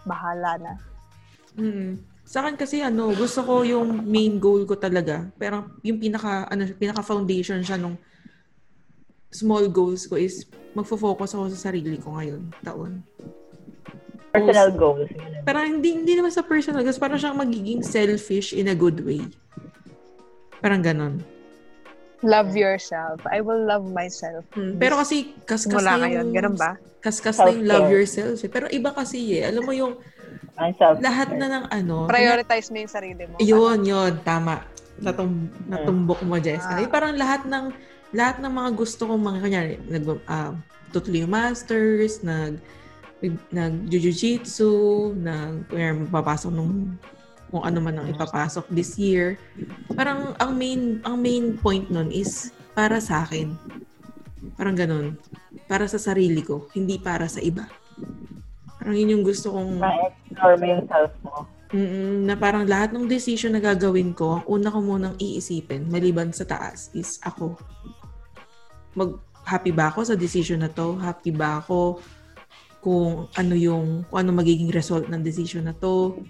bahala 0.05 0.55
na. 0.57 0.73
Mm. 1.57 1.99
Sa 2.23 2.43
akin 2.43 2.55
kasi 2.55 2.83
ano, 2.83 3.11
gusto 3.11 3.39
ko 3.41 3.63
yung 3.63 4.03
main 4.03 4.37
goal 4.37 4.63
ko 4.63 4.75
talaga. 4.75 5.27
Pero 5.35 5.79
yung 5.81 5.97
pinaka 5.97 6.47
ano, 6.47 6.67
pinaka 6.75 6.99
foundation 7.01 7.63
siya 7.63 7.75
nung 7.75 7.95
small 9.31 9.67
goals 9.67 10.07
ko 10.07 10.15
is 10.15 10.43
magfo-focus 10.71 11.35
ako 11.35 11.51
sa 11.51 11.71
sarili 11.71 11.97
ko 11.97 12.15
ngayon, 12.15 12.51
taon. 12.61 13.03
Personal 14.31 14.69
goals. 14.75 15.09
Pero 15.43 15.57
hindi 15.63 15.95
hindi 15.95 16.13
naman 16.13 16.29
sa 16.29 16.43
personal 16.43 16.83
goals, 16.83 16.99
parang 16.99 17.17
siyang 17.17 17.39
magiging 17.39 17.81
selfish 17.81 18.51
in 18.51 18.67
a 18.69 18.75
good 18.77 19.01
way. 19.01 19.23
Parang 20.59 20.81
ganon. 20.81 21.21
Love 22.25 22.57
yourself. 22.57 23.21
I 23.29 23.45
will 23.45 23.61
love 23.61 23.85
myself. 23.93 24.41
Mm. 24.57 24.81
Pero 24.81 24.97
kasi 24.97 25.37
kaskas 25.45 25.85
Mula 25.85 25.91
na 25.95 25.97
ngayon. 26.05 26.25
yung 26.25 26.33
Ganun 26.33 26.57
ba? 26.57 26.71
kaskas 26.97 27.37
na 27.37 27.53
yung 27.53 27.61
Self-care. 27.61 27.71
love 27.71 27.87
yourself. 27.93 28.37
Eh. 28.41 28.49
Pero 28.49 28.65
iba 28.73 28.89
kasi 28.89 29.37
eh. 29.37 29.45
Alam 29.45 29.63
mo 29.69 29.73
yung 29.73 29.93
lahat 30.97 31.29
na 31.37 31.45
ng 31.45 31.65
ano. 31.69 32.09
Prioritize 32.09 32.73
mo 32.73 32.81
yung 32.81 32.89
sarili 32.91 33.23
mo. 33.29 33.37
Yun, 33.37 33.85
yun. 33.85 34.13
Tama. 34.25 34.65
Natum, 34.97 35.45
natumbok 35.69 36.25
mo, 36.25 36.41
Jessica. 36.41 36.73
Ah. 36.73 36.81
Yung 36.81 36.89
parang 36.89 37.13
lahat 37.13 37.45
ng 37.45 37.69
lahat 38.17 38.41
ng 38.41 38.49
mga 38.49 38.69
gusto 38.73 39.05
kong 39.05 39.21
mga 39.21 39.39
kanyari, 39.45 39.73
nag, 39.85 40.03
uh, 40.25 40.51
tutuloy 40.89 41.21
yung 41.21 41.33
masters, 41.35 42.23
nag, 42.25 42.57
nag 43.25 43.89
jiu-jitsu, 43.89 45.13
nag, 45.17 45.65
kunyari, 45.69 46.05
papasok 46.09 46.51
nung 46.53 46.97
kung 47.47 47.63
ano 47.63 47.79
man 47.79 47.95
ang 47.97 48.07
ipapasok 48.11 48.67
this 48.75 48.99
year. 48.99 49.39
Parang 49.95 50.35
ang 50.37 50.51
main 50.53 50.99
ang 51.07 51.15
main 51.17 51.55
point 51.55 51.87
nun 51.87 52.11
is 52.11 52.51
para 52.75 52.99
sa 52.99 53.23
akin. 53.23 53.55
Parang 54.59 54.75
ganun. 54.75 55.15
Para 55.65 55.87
sa 55.87 55.97
sarili 55.97 56.43
ko, 56.43 56.67
hindi 56.75 56.99
para 56.99 57.25
sa 57.31 57.41
iba. 57.41 57.65
Parang 58.77 58.95
yun 58.95 59.19
yung 59.19 59.25
gusto 59.25 59.51
kong 59.51 59.81
Na-explore 59.81 60.55
mo 60.59 60.65
yung 60.67 60.85
self 60.85 61.13
mo. 61.23 61.35
Na 62.23 62.35
parang 62.39 62.63
lahat 62.63 62.95
ng 62.95 63.09
decision 63.09 63.51
na 63.51 63.59
gagawin 63.59 64.15
ko, 64.15 64.39
ang 64.39 64.45
una 64.47 64.71
ko 64.71 64.79
munang 64.79 65.19
iisipin, 65.19 65.91
maliban 65.91 66.31
sa 66.31 66.47
taas, 66.47 66.87
is 66.95 67.19
ako. 67.27 67.59
Mag, 68.95 69.19
happy 69.43 69.75
ba 69.75 69.91
ako 69.91 70.07
sa 70.07 70.15
decision 70.15 70.63
na 70.63 70.71
to? 70.71 70.95
Happy 70.95 71.35
ba 71.35 71.59
ako 71.59 71.99
kung 72.79 73.27
ano 73.33 73.53
yung, 73.57 74.05
kung 74.07 74.17
ano 74.23 74.31
magiging 74.37 74.71
result 74.71 75.09
ng 75.09 75.21
decision 75.21 75.67
na 75.67 75.75
to? 75.75 76.21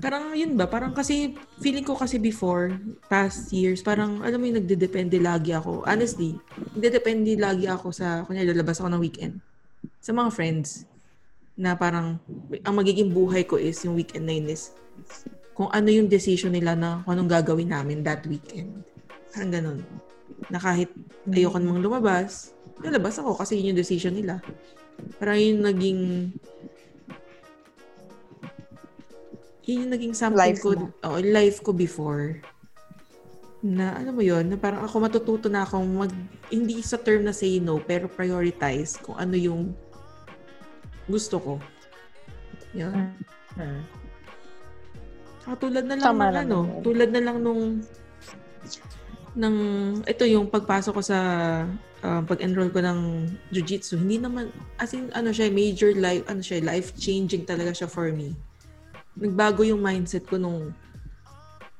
Parang 0.00 0.32
yun 0.32 0.56
ba? 0.56 0.64
Parang 0.64 0.96
kasi, 0.96 1.36
feeling 1.60 1.84
ko 1.84 1.92
kasi 1.92 2.16
before, 2.16 2.72
past 3.12 3.52
years, 3.52 3.84
parang, 3.84 4.24
alam 4.24 4.40
mo 4.40 4.48
yung 4.48 4.64
nagdedepende 4.64 5.20
lagi 5.20 5.52
ako. 5.52 5.84
Honestly, 5.84 6.40
nagdedepende 6.72 7.36
lagi 7.36 7.68
ako 7.68 7.92
sa, 7.92 8.24
kunya 8.24 8.48
lalabas 8.48 8.80
ako 8.80 8.88
ng 8.96 9.02
weekend. 9.02 9.36
Sa 10.00 10.16
mga 10.16 10.32
friends 10.32 10.88
na 11.60 11.76
parang 11.76 12.16
ang 12.64 12.74
magiging 12.74 13.12
buhay 13.12 13.44
ko 13.44 13.60
is 13.60 13.76
yung 13.84 13.92
weekend 13.92 14.24
na 14.24 14.32
yun 14.32 14.48
is 14.48 14.72
kung 15.52 15.68
ano 15.68 15.92
yung 15.92 16.08
decision 16.08 16.56
nila 16.56 16.72
na 16.72 17.04
kung 17.04 17.20
anong 17.20 17.28
gagawin 17.28 17.68
namin 17.68 18.00
that 18.00 18.24
weekend. 18.24 18.80
Parang 19.28 19.52
ganun. 19.52 19.78
Na 20.48 20.56
kahit 20.56 20.88
ayoko 21.28 21.60
namang 21.60 21.84
lumabas, 21.84 22.56
lalabas 22.80 23.20
ako 23.20 23.36
kasi 23.36 23.60
yun 23.60 23.76
yung 23.76 23.80
decision 23.84 24.16
nila. 24.16 24.40
Parang 25.18 25.38
yun 25.38 25.60
naging 25.64 26.00
yun 29.70 29.86
yung 29.86 29.92
naging 29.94 30.14
something 30.16 30.40
Life 30.40 30.62
ko, 30.64 30.74
mo. 30.74 30.90
oh, 31.06 31.20
life 31.22 31.62
ko 31.62 31.70
before 31.70 32.42
na 33.60 33.92
alam 34.00 34.16
mo 34.16 34.24
yun, 34.24 34.48
na 34.48 34.56
parang 34.56 34.80
ako 34.88 34.96
matututo 35.04 35.46
na 35.52 35.68
akong 35.68 35.84
mag, 35.84 36.12
hindi 36.48 36.80
sa 36.80 36.96
term 36.96 37.28
na 37.28 37.36
say 37.36 37.60
no, 37.60 37.76
pero 37.76 38.08
prioritize 38.08 38.96
kung 38.96 39.20
ano 39.20 39.36
yung 39.36 39.76
gusto 41.04 41.36
ko. 41.36 41.52
Yun. 42.72 43.12
Hmm. 43.60 43.84
Katulad 45.44 45.84
na 45.84 46.00
lang 46.00 46.06
Tama 46.08 46.16
ng 46.16 46.32
naman 46.32 46.44
ano, 46.48 46.58
tulad 46.80 47.10
na 47.12 47.20
lang 47.20 47.36
nung 47.44 47.84
ng 49.30 49.56
ito 50.08 50.24
yung 50.26 50.48
pagpasok 50.48 50.92
ko 50.96 51.02
sa 51.04 51.18
ah, 52.02 52.22
pag-enroll 52.24 52.72
ko 52.72 52.80
ng 52.80 53.28
jiu-jitsu, 53.52 54.00
hindi 54.00 54.20
naman 54.20 54.48
as 54.80 54.92
in 54.96 55.12
ano 55.12 55.32
siya 55.32 55.52
major 55.52 55.92
life 55.96 56.24
ano 56.28 56.40
siya 56.40 56.64
life 56.64 56.96
changing 56.96 57.44
talaga 57.44 57.72
siya 57.72 57.88
for 57.88 58.08
me. 58.12 58.32
Nagbago 59.16 59.66
yung 59.66 59.82
mindset 59.82 60.24
ko 60.24 60.40
nung 60.40 60.72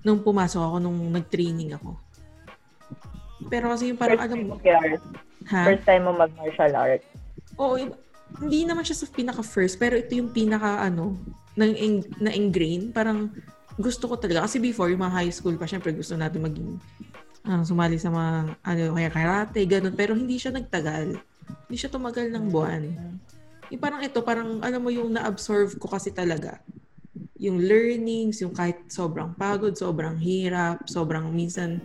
nung 0.00 0.20
pumasok 0.24 0.60
ako 0.60 0.76
nung 0.80 0.98
nag-training 1.12 1.76
ako. 1.76 1.96
Pero 3.48 3.72
kasi 3.72 3.92
yung 3.92 4.00
parang 4.00 4.20
First 4.20 4.26
alam 4.28 4.38
mo, 4.44 4.54
ha? 5.48 5.62
First 5.64 5.84
time 5.88 6.02
mo 6.04 6.12
mag-martial 6.16 6.72
art. 6.76 7.02
Oo, 7.56 7.76
hindi 8.40 8.64
naman 8.64 8.84
siya 8.84 9.04
sa 9.04 9.06
pinaka 9.08 9.42
first, 9.42 9.76
pero 9.80 9.96
ito 9.96 10.12
yung 10.14 10.30
pinaka 10.30 10.84
ano, 10.84 11.16
nang 11.58 11.72
na 12.20 12.32
ingrain, 12.32 12.92
parang 12.92 13.32
gusto 13.80 14.06
ko 14.06 14.14
talaga 14.20 14.44
kasi 14.44 14.60
before 14.60 14.92
yung 14.92 15.02
mga 15.02 15.16
high 15.24 15.32
school 15.32 15.56
pa, 15.56 15.64
syempre 15.64 15.90
gusto 15.96 16.14
natin 16.14 16.44
maging 16.44 16.76
ah, 17.46 17.64
sumali 17.64 17.96
sa 17.96 18.12
mga 18.12 18.60
ano 18.60 18.82
kaya 18.96 19.10
karate, 19.10 19.60
ganun, 19.64 19.94
pero 19.96 20.12
hindi 20.12 20.36
siya 20.36 20.52
nagtagal. 20.52 21.16
Hindi 21.66 21.76
siya 21.76 21.90
tumagal 21.92 22.28
ng 22.34 22.44
buwan. 22.50 22.82
Yung 23.70 23.82
parang 23.82 24.02
ito, 24.02 24.18
parang 24.26 24.58
alam 24.60 24.80
mo 24.82 24.90
yung 24.90 25.14
na-absorb 25.14 25.78
ko 25.78 25.86
kasi 25.86 26.10
talaga. 26.10 26.58
Yung 27.40 27.62
learnings, 27.62 28.42
yung 28.42 28.52
kahit 28.52 28.90
sobrang 28.90 29.32
pagod, 29.38 29.72
sobrang 29.72 30.18
hirap, 30.18 30.84
sobrang 30.90 31.30
minsan 31.30 31.80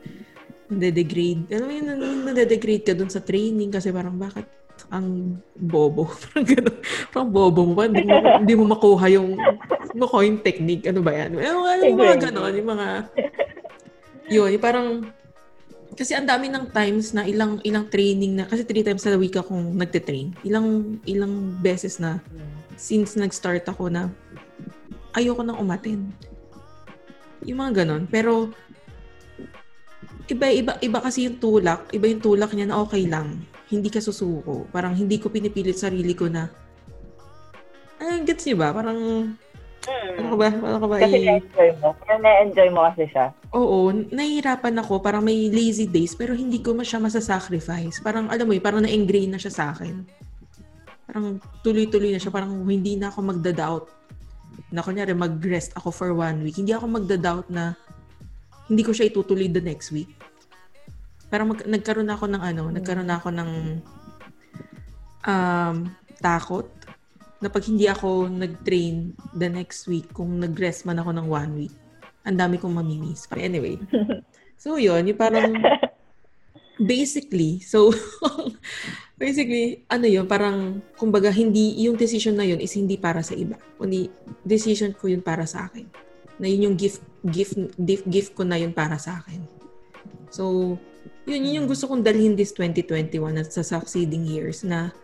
nade-degrade. 0.67 1.45
Alam 1.53 1.65
mo 1.69 1.73
yun, 1.73 1.85
nade-degrade 2.25 2.83
ka 2.83 2.93
dun 2.97 3.09
sa 3.09 3.21
training 3.21 3.69
kasi 3.69 3.93
parang 3.93 4.17
bakit 4.17 4.49
ang 4.89 5.39
bobo. 5.55 6.09
parang 6.29 6.45
gano'n. 6.45 6.77
Parang 7.13 7.29
bobo 7.31 7.61
mo 7.63 7.73
pa. 7.77 7.87
Hindi 7.87 8.03
mo, 8.03 8.15
hindi 8.41 8.53
mo 8.57 8.63
makuha 8.75 9.05
yung 9.13 9.37
makuha 9.95 10.21
yung 10.27 10.39
technique. 10.43 10.85
Ano 10.89 10.99
ba 11.05 11.13
yan? 11.15 11.37
Ano, 11.39 11.63
ano 11.63 11.81
yung 11.85 11.99
mga 12.01 12.17
gano'n. 12.29 12.53
Yung 12.59 12.69
mga 12.75 12.87
yun, 14.25 14.49
yung 14.57 14.63
parang 14.63 14.87
kasi 15.95 16.11
ang 16.11 16.27
dami 16.27 16.51
ng 16.51 16.75
times 16.75 17.15
na 17.15 17.23
ilang 17.23 17.63
ilang 17.63 17.87
training 17.87 18.35
na 18.35 18.45
kasi 18.51 18.67
three 18.67 18.83
times 18.83 19.07
a 19.07 19.15
week 19.15 19.39
akong 19.39 19.79
nagte-train. 19.79 20.35
Ilang 20.43 20.99
ilang 21.07 21.55
beses 21.63 22.03
na 22.03 22.19
since 22.75 23.15
nag-start 23.15 23.63
ako 23.63 23.87
na 23.87 24.11
ayoko 25.15 25.39
nang 25.39 25.55
umaten. 25.55 26.11
Yung 27.47 27.63
mga 27.63 27.83
ganon. 27.83 28.11
Pero 28.11 28.51
iba 30.27 30.51
iba 30.51 30.75
iba 30.83 30.99
kasi 30.99 31.31
yung 31.31 31.39
tulak, 31.39 31.87
iba 31.95 32.11
yung 32.11 32.19
tulak 32.19 32.51
niya 32.51 32.75
na 32.75 32.83
okay 32.83 33.07
lang. 33.07 33.39
Hindi 33.71 33.87
ka 33.87 34.03
susuko. 34.03 34.67
Parang 34.75 34.91
hindi 34.99 35.15
ko 35.15 35.31
pinipilit 35.31 35.79
sarili 35.79 36.11
ko 36.11 36.27
na 36.27 36.51
ah, 38.03 38.19
gets 38.19 38.43
niyo 38.43 38.59
ba? 38.59 38.75
Parang 38.75 39.31
ano 39.91 40.27
ka 40.33 40.37
ba? 40.37 40.47
Ano 40.51 40.77
ka 40.81 40.87
ba? 40.87 40.95
Kasi 41.01 41.17
i- 41.21 41.27
na-enjoy 41.27 41.69
mo. 41.81 41.89
Pero 42.01 42.17
na-enjoy 42.21 42.69
mo 42.73 42.79
kasi 42.89 43.03
siya. 43.09 43.25
Oo, 43.53 43.77
nahihirapan 43.91 44.75
ako. 44.81 44.99
Parang 44.99 45.23
may 45.23 45.49
lazy 45.49 45.85
days, 45.85 46.17
pero 46.17 46.33
hindi 46.33 46.59
ko 46.59 46.75
siya 46.81 46.99
masasacrifice. 47.01 48.01
Parang, 48.01 48.27
alam 48.27 48.45
mo 48.45 48.53
yun, 48.53 48.63
parang 48.65 48.81
na-ingrain 48.83 49.29
na 49.29 49.39
siya 49.41 49.53
sa 49.53 49.63
akin. 49.71 50.05
Parang 51.05 51.37
tuloy-tuloy 51.61 52.11
na 52.11 52.21
siya. 52.21 52.33
Parang 52.33 52.51
hindi 52.65 52.97
na 52.97 53.13
ako 53.13 53.19
magda-doubt. 53.35 53.85
Na 54.73 54.81
kunyari, 54.81 55.13
mag-rest 55.13 55.77
ako 55.77 55.89
for 55.93 56.09
one 56.11 56.41
week. 56.41 56.57
Hindi 56.57 56.73
ako 56.73 56.89
magda-doubt 56.89 57.47
na 57.53 57.77
hindi 58.65 58.81
ko 58.81 58.91
siya 58.91 59.09
itutuloy 59.09 59.45
the 59.47 59.61
next 59.61 59.93
week. 59.93 60.09
Parang 61.29 61.53
mag- 61.53 61.67
nagkaroon 61.67 62.09
ako 62.09 62.25
ng 62.29 62.41
ano, 62.41 62.63
nagkaroon 62.73 63.11
ako 63.13 63.29
ng 63.29 63.49
um, 65.25 65.75
takot 66.21 66.65
na 67.45 67.53
pag 67.53 67.61
hindi 67.69 67.85
ako 67.85 68.25
nag-train 68.25 69.13
the 69.37 69.45
next 69.45 69.85
week, 69.85 70.09
kung 70.09 70.41
nag-rest 70.41 70.89
man 70.89 70.97
ako 70.97 71.13
ng 71.13 71.27
one 71.29 71.51
week, 71.53 71.75
ang 72.25 72.41
dami 72.41 72.57
kong 72.57 72.73
mamimiss. 72.73 73.29
But 73.29 73.45
anyway. 73.45 73.77
So, 74.55 74.79
yun. 74.79 75.03
Yung 75.03 75.19
parang 75.19 75.51
basically, 76.79 77.59
so 77.59 77.91
basically, 79.21 79.83
ano 79.91 80.07
yun, 80.07 80.25
parang 80.25 80.79
kumbaga 80.95 81.27
hindi, 81.27 81.75
yung 81.83 81.99
decision 81.99 82.39
na 82.39 82.47
yun 82.47 82.63
is 82.63 82.71
hindi 82.73 82.95
para 82.95 83.19
sa 83.19 83.35
iba. 83.35 83.59
Kundi 83.75 84.07
decision 84.47 84.95
ko 84.95 85.11
yun 85.11 85.19
para 85.19 85.43
sa 85.43 85.67
akin. 85.67 85.85
Na 86.39 86.47
yun 86.47 86.71
yung 86.71 86.77
gift, 86.79 87.03
gift, 87.27 87.59
gift, 87.77 88.07
gift 88.07 88.31
ko 88.31 88.47
na 88.47 88.55
yun 88.55 88.71
para 88.71 88.95
sa 88.95 89.23
akin. 89.23 89.43
So, 90.31 90.75
yun, 91.27 91.43
yun 91.45 91.63
yung 91.63 91.69
gusto 91.69 91.87
kong 91.91 92.03
dalhin 92.03 92.39
this 92.39 92.55
2021 92.55 93.35
at 93.39 93.51
sa 93.51 93.63
succeeding 93.63 94.23
years 94.23 94.63
na 94.63 94.95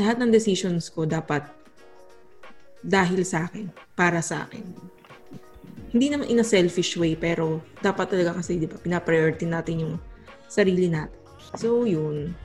lahat 0.00 0.18
ng 0.18 0.32
decisions 0.32 0.90
ko 0.90 1.06
dapat 1.06 1.44
dahil 2.84 3.24
sa 3.24 3.48
akin, 3.48 3.72
para 3.96 4.20
sa 4.20 4.44
akin. 4.44 4.60
Hindi 5.94 6.06
naman 6.12 6.28
in 6.28 6.42
a 6.42 6.46
selfish 6.46 7.00
way, 7.00 7.16
pero 7.16 7.64
dapat 7.80 8.12
talaga 8.12 8.36
kasi, 8.36 8.60
di 8.60 8.68
ba, 8.68 8.76
pinapriority 8.76 9.48
natin 9.48 9.76
yung 9.88 9.94
sarili 10.44 10.92
natin. 10.92 11.16
So, 11.56 11.88
yun. 11.88 12.36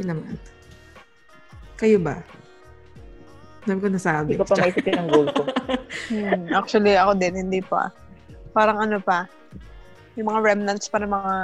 Yun 0.00 0.08
naman. 0.08 0.40
Kayo 1.76 2.00
ba? 2.00 2.24
Dami 3.68 3.78
ko 3.78 3.88
nasabi. 3.92 4.34
Hindi 4.34 4.42
ko 4.42 4.48
pa 4.48 4.56
maisipin 4.62 4.96
ang 4.98 5.10
goal 5.12 5.28
ko. 5.30 5.44
Hmm, 6.08 6.48
actually, 6.56 6.96
ako 6.96 7.20
din, 7.20 7.36
hindi 7.36 7.60
pa. 7.60 7.92
Parang 8.56 8.80
ano 8.80 8.96
pa, 9.00 9.28
yung 10.16 10.28
mga 10.28 10.40
remnants 10.44 10.88
pa 10.88 11.00
ng 11.00 11.08
mga 11.08 11.34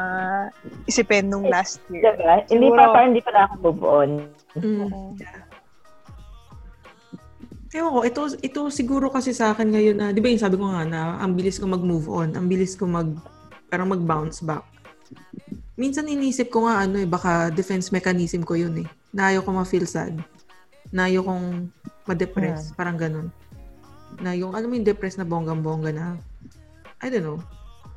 isipin 0.84 1.28
nung 1.32 1.48
last 1.48 1.80
year. 1.88 2.12
Diba? 2.16 2.44
Hindi 2.48 2.68
Siguro- 2.68 2.80
pa, 2.80 2.92
parang 2.92 3.08
hindi 3.12 3.22
pa 3.24 3.32
na 3.32 3.40
ako 3.48 3.54
move 3.60 3.82
on. 3.84 4.10
Mm. 4.56 4.80
Oo. 4.84 5.00
Ewan 7.68 7.92
ko, 7.92 8.00
ito, 8.00 8.22
ito 8.40 8.60
siguro 8.72 9.12
kasi 9.12 9.36
sa 9.36 9.52
akin 9.52 9.68
ngayon 9.68 9.96
na, 10.00 10.06
di 10.08 10.24
ba 10.24 10.32
yung 10.32 10.40
sabi 10.40 10.56
ko 10.56 10.72
nga 10.72 10.88
na 10.88 11.20
ang 11.20 11.36
bilis 11.36 11.60
ko 11.60 11.68
mag-move 11.68 12.08
on, 12.08 12.32
ang 12.32 12.48
bilis 12.48 12.72
ko 12.72 12.88
mag, 12.88 13.12
parang 13.68 13.92
mag-bounce 13.92 14.40
back. 14.40 14.64
Minsan 15.76 16.08
inisip 16.08 16.48
ko 16.48 16.64
nga 16.64 16.88
ano 16.88 16.96
eh, 16.96 17.04
baka 17.04 17.52
defense 17.52 17.92
mechanism 17.92 18.40
ko 18.40 18.56
yun 18.56 18.72
eh. 18.80 18.88
Na 19.12 19.28
ayaw 19.28 19.44
ko 19.44 19.52
ma-feel 19.52 19.84
sad. 19.84 20.16
Na 20.88 21.12
ayaw 21.12 21.28
kong 21.28 21.68
ma-depress. 22.08 22.72
Parang 22.72 22.96
ganun. 22.96 23.28
Na 24.24 24.32
yung, 24.32 24.56
alam 24.56 24.72
mo 24.72 24.74
yung 24.80 24.88
depressed 24.88 25.20
na 25.20 25.28
bonggang-bongga 25.28 25.92
na, 25.92 26.16
I 27.04 27.12
don't 27.12 27.20
know. 27.20 27.40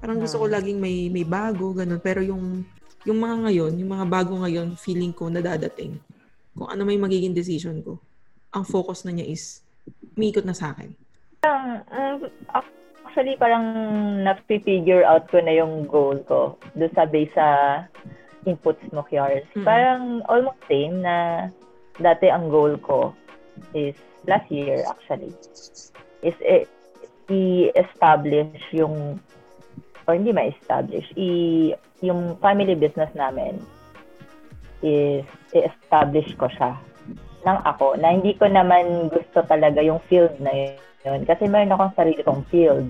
Parang 0.03 0.19
gusto 0.19 0.35
ko 0.35 0.51
laging 0.51 0.83
may, 0.83 1.07
may 1.07 1.23
bago, 1.23 1.71
ganun. 1.71 2.03
Pero 2.03 2.19
yung, 2.19 2.67
yung 3.07 3.19
mga 3.23 3.47
ngayon, 3.47 3.71
yung 3.79 3.91
mga 3.95 4.05
bago 4.11 4.35
ngayon, 4.35 4.75
feeling 4.75 5.15
ko 5.15 5.31
nadadating. 5.31 5.95
Kung 6.59 6.67
ano 6.67 6.83
may 6.83 6.99
magiging 6.99 7.31
decision 7.31 7.79
ko 7.79 8.10
ang 8.51 8.63
focus 8.67 9.07
na 9.07 9.15
niya 9.15 9.27
is 9.27 9.63
umiikot 10.15 10.43
na 10.43 10.55
sa 10.55 10.75
akin. 10.75 10.91
Mm, 11.41 12.27
actually, 12.51 13.35
parang 13.39 13.65
na-figure 14.21 15.07
out 15.07 15.25
ko 15.31 15.41
na 15.41 15.55
yung 15.55 15.87
goal 15.87 16.19
ko 16.27 16.55
doon 16.77 16.91
sa 16.93 17.07
base 17.07 17.31
sa 17.33 17.47
inputs 18.45 18.83
mo, 18.91 19.01
Kiars. 19.07 19.47
Mm. 19.55 19.65
Parang 19.65 20.03
almost 20.27 20.59
same 20.67 21.01
na 21.01 21.47
dati 21.99 22.27
ang 22.27 22.49
goal 22.49 22.75
ko 22.79 23.13
is 23.75 23.95
last 24.25 24.47
year 24.49 24.81
actually 24.87 25.33
is 26.23 26.37
i- 26.45 26.69
i-establish 27.27 28.61
yung 28.71 29.19
or 30.07 30.15
hindi 30.15 30.31
ma-establish 30.31 31.05
i 31.17 31.29
yung 32.01 32.37
family 32.41 32.73
business 32.73 33.09
namin 33.13 33.61
is 34.81 35.25
i-establish 35.53 36.33
ko 36.37 36.49
siya 36.49 36.73
ng 37.45 37.59
ako 37.65 37.97
na 37.97 38.13
hindi 38.13 38.37
ko 38.37 38.45
naman 38.47 39.09
gusto 39.09 39.41
talaga 39.45 39.81
yung 39.81 40.01
field 40.09 40.33
na 40.39 40.77
yun. 41.05 41.25
Kasi 41.25 41.49
meron 41.49 41.73
akong 41.73 41.97
sarili 41.97 42.21
kong 42.21 42.45
field 42.49 42.87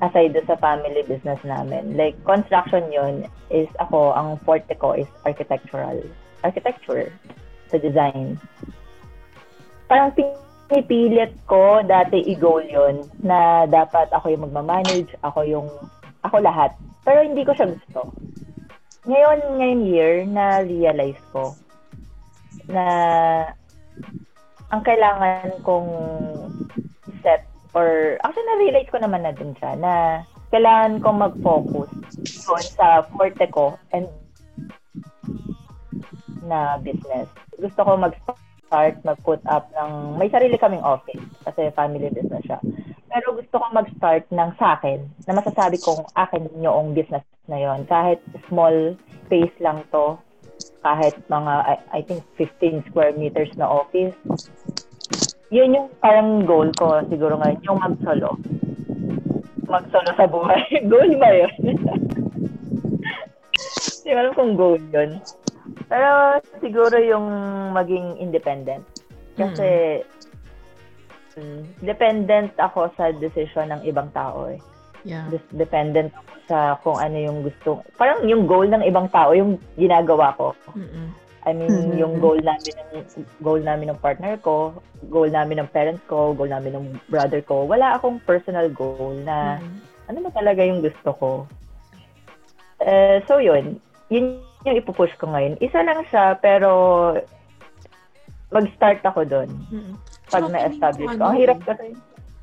aside 0.00 0.32
doon 0.32 0.48
sa 0.48 0.56
family 0.56 1.04
business 1.04 1.40
namin. 1.44 1.92
Like, 1.94 2.16
construction 2.24 2.88
yun 2.88 3.28
is 3.52 3.68
ako, 3.78 4.16
ang 4.16 4.40
forte 4.42 4.72
ko 4.80 4.96
is 4.96 5.08
architectural. 5.28 6.00
Architecture 6.40 7.12
sa 7.68 7.76
design. 7.76 8.40
Parang 9.88 10.16
pinipilit 10.16 11.36
ko 11.44 11.84
dati 11.84 12.24
i-goal 12.32 12.64
yun 12.64 13.04
na 13.20 13.68
dapat 13.68 14.08
ako 14.12 14.32
yung 14.32 14.48
magmamanage, 14.48 15.12
ako 15.20 15.44
yung, 15.44 15.68
ako 16.24 16.40
lahat. 16.40 16.72
Pero 17.04 17.24
hindi 17.24 17.44
ko 17.44 17.52
siya 17.52 17.68
gusto. 17.68 18.12
Ngayon, 19.08 19.38
ngayon 19.60 19.80
year, 19.88 20.14
na-realize 20.28 21.20
ko 21.32 21.56
na 22.68 22.86
ang 24.68 24.82
kailangan 24.84 25.64
kong 25.64 25.88
set 27.24 27.48
or 27.72 28.20
actually 28.24 28.48
na-realize 28.52 28.88
ko 28.92 29.00
naman 29.00 29.24
na 29.24 29.32
din 29.32 29.56
siya 29.56 29.76
na 29.80 29.92
kailangan 30.52 31.00
kong 31.04 31.18
mag-focus 31.20 31.88
doon 32.48 32.66
sa 32.76 33.04
forte 33.12 33.44
ko 33.52 33.76
and 33.92 34.08
na 36.48 36.80
business. 36.80 37.28
Gusto 37.60 37.80
ko 37.84 37.90
mag-start, 38.00 38.96
mag-put 39.04 39.44
up 39.44 39.68
ng, 39.76 40.16
may 40.16 40.32
sarili 40.32 40.56
kaming 40.56 40.80
office 40.80 41.20
kasi 41.44 41.68
family 41.76 42.08
business 42.08 42.40
siya. 42.48 42.56
Pero 43.08 43.36
gusto 43.36 43.60
ko 43.60 43.64
mag-start 43.72 44.24
ng 44.32 44.50
sa 44.56 44.80
akin, 44.80 45.04
na 45.28 45.36
masasabi 45.36 45.76
kong 45.80 46.08
akin 46.16 46.48
yung 46.64 46.96
business 46.96 47.24
na 47.48 47.60
yon 47.60 47.84
Kahit 47.84 48.20
small 48.48 48.96
space 49.28 49.52
lang 49.60 49.84
to, 49.92 50.16
kahit 50.88 51.20
mga, 51.28 51.52
I, 51.68 52.00
I 52.00 52.00
think, 52.00 52.24
15 52.40 52.88
square 52.88 53.12
meters 53.12 53.52
na 53.60 53.68
office. 53.68 54.16
Yun 55.52 55.76
yung 55.76 55.88
parang 56.00 56.48
goal 56.48 56.72
ko 56.80 57.04
siguro 57.12 57.36
ngayon, 57.36 57.60
yung 57.68 57.76
mag-solo. 57.80 58.40
Mag-solo 59.68 60.10
sa 60.16 60.24
buhay. 60.24 60.64
goal 60.92 61.12
ba 61.20 61.28
yun? 61.28 61.52
Hindi 64.08 64.08
ko 64.08 64.16
alam 64.16 64.32
kung 64.32 64.56
goal 64.56 64.80
yun. 64.80 65.20
Pero 65.92 66.40
siguro 66.64 66.96
yung 66.96 67.28
maging 67.76 68.16
independent. 68.16 68.84
Kasi 69.36 70.00
mm, 71.36 71.84
dependent 71.84 72.56
ako 72.56 72.88
sa 72.96 73.12
decision 73.12 73.68
ng 73.76 73.84
ibang 73.84 74.08
tao 74.16 74.48
eh. 74.48 74.56
Yeah. 75.04 75.30
Just 75.30 75.46
dependent 75.52 76.10
sa 76.48 76.80
kung 76.80 76.96
ano 76.96 77.14
yung 77.14 77.44
gusto. 77.44 77.84
Parang 77.94 78.24
yung 78.24 78.48
goal 78.48 78.66
ng 78.66 78.82
ibang 78.82 79.06
tao, 79.12 79.36
yung 79.36 79.60
ginagawa 79.76 80.32
ko. 80.34 80.56
Mm-mm. 80.74 81.12
I 81.46 81.52
mean, 81.54 81.70
Mhm. 81.70 81.96
yung 81.96 82.14
goal 82.18 82.40
namin 82.40 82.72
ng 82.76 83.04
goal 83.40 83.60
namin 83.62 83.88
ng 83.92 84.00
partner 84.02 84.36
ko, 84.42 84.74
goal 85.08 85.30
namin 85.30 85.62
ng 85.62 85.70
parents 85.70 86.02
ko, 86.04 86.34
goal 86.34 86.50
namin 86.50 86.76
ng 86.76 86.86
brother 87.08 87.40
ko. 87.40 87.64
Wala 87.64 87.96
akong 87.96 88.20
personal 88.20 88.68
goal 88.68 89.16
na 89.22 89.56
Mm-mm. 89.56 89.80
ano 90.08 90.18
ba 90.24 90.30
talaga 90.32 90.60
yung 90.60 90.80
gusto 90.80 91.10
ko. 91.14 91.30
Eh, 92.80 93.20
so 93.24 93.38
yun, 93.40 93.80
yun 94.08 94.40
yung 94.64 94.76
ipupush 94.76 95.14
ko 95.16 95.30
ngayon. 95.30 95.56
Isa 95.58 95.80
lang 95.80 96.04
siya, 96.08 96.36
pero 96.36 96.68
mag-start 98.48 99.04
ako 99.04 99.24
doon 99.24 99.48
Mm-mm. 99.68 99.94
pag 100.28 100.48
na-establish 100.48 101.12
ko. 101.12 101.16
ko, 101.16 101.24
Ang 101.24 101.32
ano, 101.32 101.40
hirap 101.40 101.58
kasi. 101.64 101.92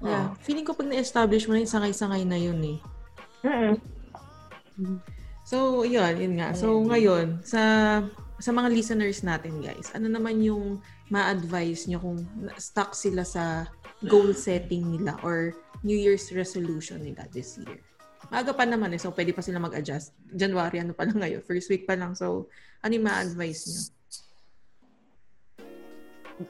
Yeah. 0.04 0.36
Feeling 0.44 0.68
ko 0.68 0.76
pag 0.76 0.92
na-establish 0.92 1.48
mo 1.48 1.56
na 1.56 1.64
yung 1.64 1.72
sangay-sangay 1.72 2.24
na 2.28 2.40
yun 2.40 2.60
eh. 2.64 2.80
Mm-mm. 3.46 3.76
So, 5.46 5.86
yun, 5.86 6.14
yun 6.18 6.36
nga. 6.42 6.52
So, 6.58 6.82
ngayon, 6.84 7.46
sa 7.46 7.62
sa 8.36 8.52
mga 8.52 8.68
listeners 8.74 9.24
natin, 9.24 9.64
guys, 9.64 9.94
ano 9.96 10.12
naman 10.12 10.44
yung 10.44 10.84
ma-advise 11.08 11.88
nyo 11.88 12.04
kung 12.04 12.20
stuck 12.60 12.92
sila 12.92 13.24
sa 13.24 13.70
goal 14.04 14.36
setting 14.36 14.84
nila 14.92 15.16
or 15.24 15.56
New 15.86 15.96
Year's 15.96 16.28
resolution 16.36 17.00
nila 17.00 17.24
this 17.32 17.56
year? 17.62 17.80
Maaga 18.34 18.52
pa 18.58 18.66
naman 18.66 18.92
eh, 18.92 19.00
so 19.00 19.14
pwede 19.14 19.32
pa 19.32 19.46
sila 19.46 19.62
mag-adjust. 19.62 20.12
January, 20.34 20.82
ano 20.82 20.98
pa 20.98 21.06
lang 21.08 21.22
ngayon? 21.22 21.46
First 21.46 21.70
week 21.70 21.86
pa 21.88 21.96
lang. 21.96 22.18
So, 22.18 22.50
ano 22.84 22.92
yung 22.92 23.06
ma-advise 23.06 23.62
nyo? 23.70 23.82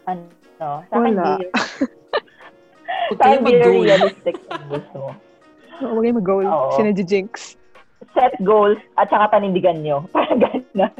Ano, 0.09 0.23
sa 0.57 0.81
Wala. 0.89 1.37
Huwag 3.11 3.19
kayo 3.19 3.38
mag-goal. 3.41 3.83
realistic 3.83 4.36
yung 4.49 4.67
gusto 4.69 4.95
mo. 4.97 5.11
Huwag 5.81 6.01
kayo 6.01 6.15
mag-goal. 6.15 6.45
Sinadjinx. 6.73 7.31
Set 8.15 8.36
goals 8.41 8.79
at 8.95 9.07
saka 9.09 9.27
panindigan 9.31 9.83
nyo. 9.83 10.05
Parang 10.15 10.39
gano'n. 10.39 10.93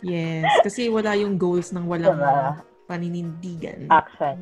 Yes. 0.00 0.44
Kasi 0.62 0.88
wala 0.88 1.16
yung 1.16 1.36
goals 1.36 1.72
ng 1.72 1.84
walang 1.84 2.20
Diba? 2.20 2.60
paninindigan. 2.84 3.88
Action. 3.88 4.36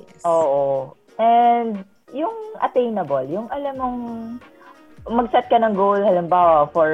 Yes. 0.00 0.24
Oo. 0.24 0.92
And 1.20 1.84
yung 2.12 2.32
attainable, 2.60 3.28
yung 3.28 3.48
alam 3.52 3.74
mong 3.76 3.98
mag-set 5.08 5.48
ka 5.48 5.60
ng 5.60 5.76
goal, 5.76 6.00
halimbawa 6.00 6.68
for 6.72 6.88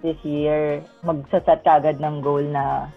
this 0.00 0.18
year, 0.24 0.80
mag-set 1.00 1.44
ka 1.44 1.80
agad 1.80 1.96
ng 2.00 2.20
goal 2.20 2.42
na 2.42 2.88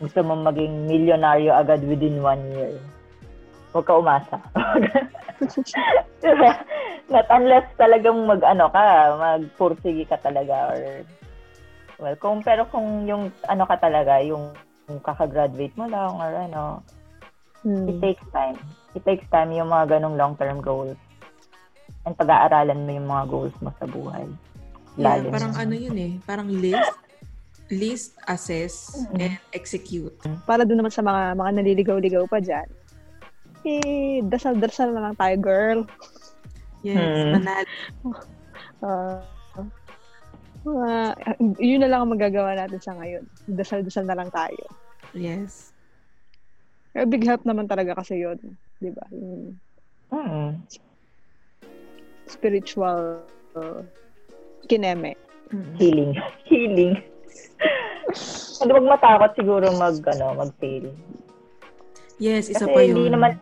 gusto 0.00 0.20
mong 0.20 0.44
maging 0.44 0.88
milyonaryo 0.88 1.52
agad 1.52 1.80
within 1.84 2.20
one 2.20 2.40
year. 2.56 2.74
Huwag 3.74 3.84
ka 3.84 3.94
umasa. 3.98 4.36
Diba? 6.22 6.50
Not 7.10 7.26
unless 7.28 7.66
talagang 7.74 8.22
mag-ano 8.24 8.70
ka, 8.70 8.84
magpursige 9.18 10.06
ka 10.06 10.16
talaga 10.22 10.72
or 10.72 10.80
well, 11.98 12.16
kung 12.16 12.38
pero 12.40 12.64
kung 12.70 13.04
yung 13.04 13.28
ano 13.44 13.66
ka 13.66 13.76
talaga, 13.76 14.22
yung, 14.22 14.54
yung 14.86 15.02
kakagraduate 15.02 15.74
mo 15.74 15.90
lang 15.90 16.14
or 16.16 16.30
ano, 16.32 16.62
Hmm. 17.64 17.88
it 17.88 17.96
takes 17.96 18.20
time. 18.28 18.60
It 18.92 19.08
takes 19.08 19.24
time 19.32 19.48
yung 19.56 19.72
mga 19.72 19.96
ganong 19.96 20.20
long-term 20.20 20.60
goals. 20.60 21.00
And 22.04 22.12
pag-aaralan 22.12 22.84
mo 22.84 22.90
yung 22.92 23.08
mga 23.08 23.24
goals 23.24 23.56
mo 23.64 23.72
sa 23.80 23.88
buhay. 23.88 24.28
Yeah, 25.00 25.24
Lalim. 25.24 25.32
parang 25.32 25.56
ano 25.56 25.72
yun 25.72 25.96
eh. 25.96 26.12
Parang 26.28 26.44
list, 26.44 26.92
list, 27.72 28.20
assess, 28.28 29.08
and 29.16 29.40
execute. 29.56 30.12
Para 30.44 30.68
doon 30.68 30.84
naman 30.84 30.92
sa 30.92 31.00
mga 31.00 31.32
mga 31.34 31.50
naliligaw-ligaw 31.56 32.28
pa 32.28 32.36
dyan. 32.36 32.68
Eh, 33.64 34.20
dasal-dasal 34.22 34.92
na 34.92 35.08
lang 35.08 35.16
tayo, 35.16 35.36
girl. 35.40 35.80
Yes, 36.84 37.00
Hmm. 37.00 37.32
manal. 37.40 37.64
Ah, 38.84 39.24
mga- 40.60 41.16
yun 41.56 41.80
na 41.80 41.88
lang 41.88 42.00
ang 42.04 42.12
magagawa 42.12 42.52
natin 42.54 42.80
sa 42.80 42.92
ngayon. 42.94 43.24
Dasal-dasal 43.48 44.04
na 44.04 44.16
lang 44.16 44.28
tayo. 44.28 44.64
Yes. 45.16 45.72
Pero 46.92 47.08
big 47.08 47.24
help 47.24 47.42
naman 47.42 47.64
talaga 47.64 47.96
kasi 47.96 48.20
yun. 48.20 48.36
Di 48.78 48.92
ba? 48.92 49.04
Yung 49.10 49.56
Mm. 50.12 50.60
spiritual 52.26 53.24
uh, 53.56 53.80
kineme. 54.66 55.16
Mm. 55.48 55.74
Healing. 55.76 56.12
Healing. 56.50 56.94
Hindi 58.60 58.70
wag 58.70 58.90
matakot 58.94 59.30
siguro 59.34 59.66
mag, 59.74 59.96
ano, 60.06 60.26
mag-fail. 60.38 60.92
Yes, 62.16 62.46
isa 62.46 62.62
Kasi 62.62 62.70
pa 62.70 62.80
hindi 62.80 63.10
yun. 63.10 63.12
naman, 63.12 63.40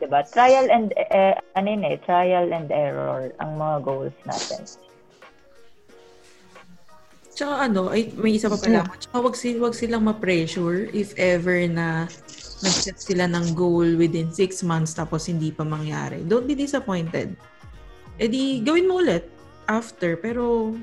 diba? 0.00 0.20
Trial 0.28 0.68
and, 0.68 0.92
eh, 0.96 1.34
ano 1.56 1.68
eh, 1.72 1.96
trial 2.04 2.52
and 2.52 2.68
error 2.68 3.32
ang 3.40 3.56
mga 3.56 3.76
goals 3.84 4.16
natin. 4.28 4.62
Tsaka 7.34 7.66
ano, 7.66 7.90
ay, 7.90 8.14
may 8.14 8.38
isa 8.38 8.46
pa 8.46 8.54
pala. 8.54 8.86
Tsaka 8.94 9.18
wag, 9.18 9.34
sil, 9.34 9.58
wag 9.58 9.74
silang 9.74 10.06
ma-pressure 10.06 10.86
if 10.94 11.18
ever 11.18 11.66
na 11.66 12.06
nag-set 12.62 13.02
sila 13.02 13.26
ng 13.26 13.58
goal 13.58 13.98
within 13.98 14.30
six 14.30 14.62
months 14.62 14.94
tapos 14.94 15.26
hindi 15.26 15.50
pa 15.50 15.66
mangyari. 15.66 16.22
Don't 16.22 16.46
be 16.46 16.54
disappointed. 16.54 17.34
E 18.22 18.30
di, 18.30 18.62
gawin 18.62 18.86
mo 18.86 19.02
ulit 19.02 19.26
after. 19.66 20.14
Pero, 20.14 20.76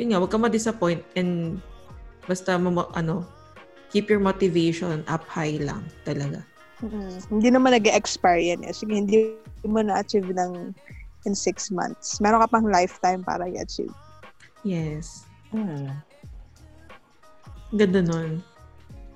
yun 0.00 0.16
nga, 0.16 0.24
wag 0.24 0.32
ka 0.32 0.40
ma-disappoint 0.40 1.04
and 1.20 1.60
basta, 2.24 2.56
ano, 2.96 3.28
keep 3.92 4.08
your 4.08 4.24
motivation 4.24 5.04
up 5.04 5.28
high 5.28 5.60
lang 5.60 5.84
talaga. 6.08 6.40
Mm. 6.84 7.16
Hindi 7.32 7.48
naman 7.48 7.72
nag-expire 7.72 8.44
yan 8.54 8.60
eh. 8.68 8.72
Sige, 8.76 8.92
hindi 8.92 9.32
mo 9.64 9.80
na-achieve 9.80 10.28
ng 10.36 10.76
in 11.24 11.32
six 11.32 11.72
months. 11.72 12.20
Meron 12.20 12.44
ka 12.44 12.48
pang 12.52 12.68
lifetime 12.68 13.24
para 13.24 13.48
i-achieve. 13.48 13.92
Yes. 14.64 15.24
Hmm. 15.52 15.88
Ganda 17.72 18.04
nun. 18.04 18.44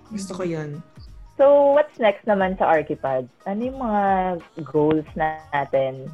Gusto 0.08 0.40
ko 0.40 0.42
yun. 0.48 0.80
So, 1.36 1.76
what's 1.76 1.94
next 2.02 2.26
naman 2.26 2.58
sa 2.58 2.66
Archipad? 2.66 3.28
Ano 3.46 3.60
yung 3.62 3.78
mga 3.78 4.02
goals 4.66 5.06
natin 5.14 6.10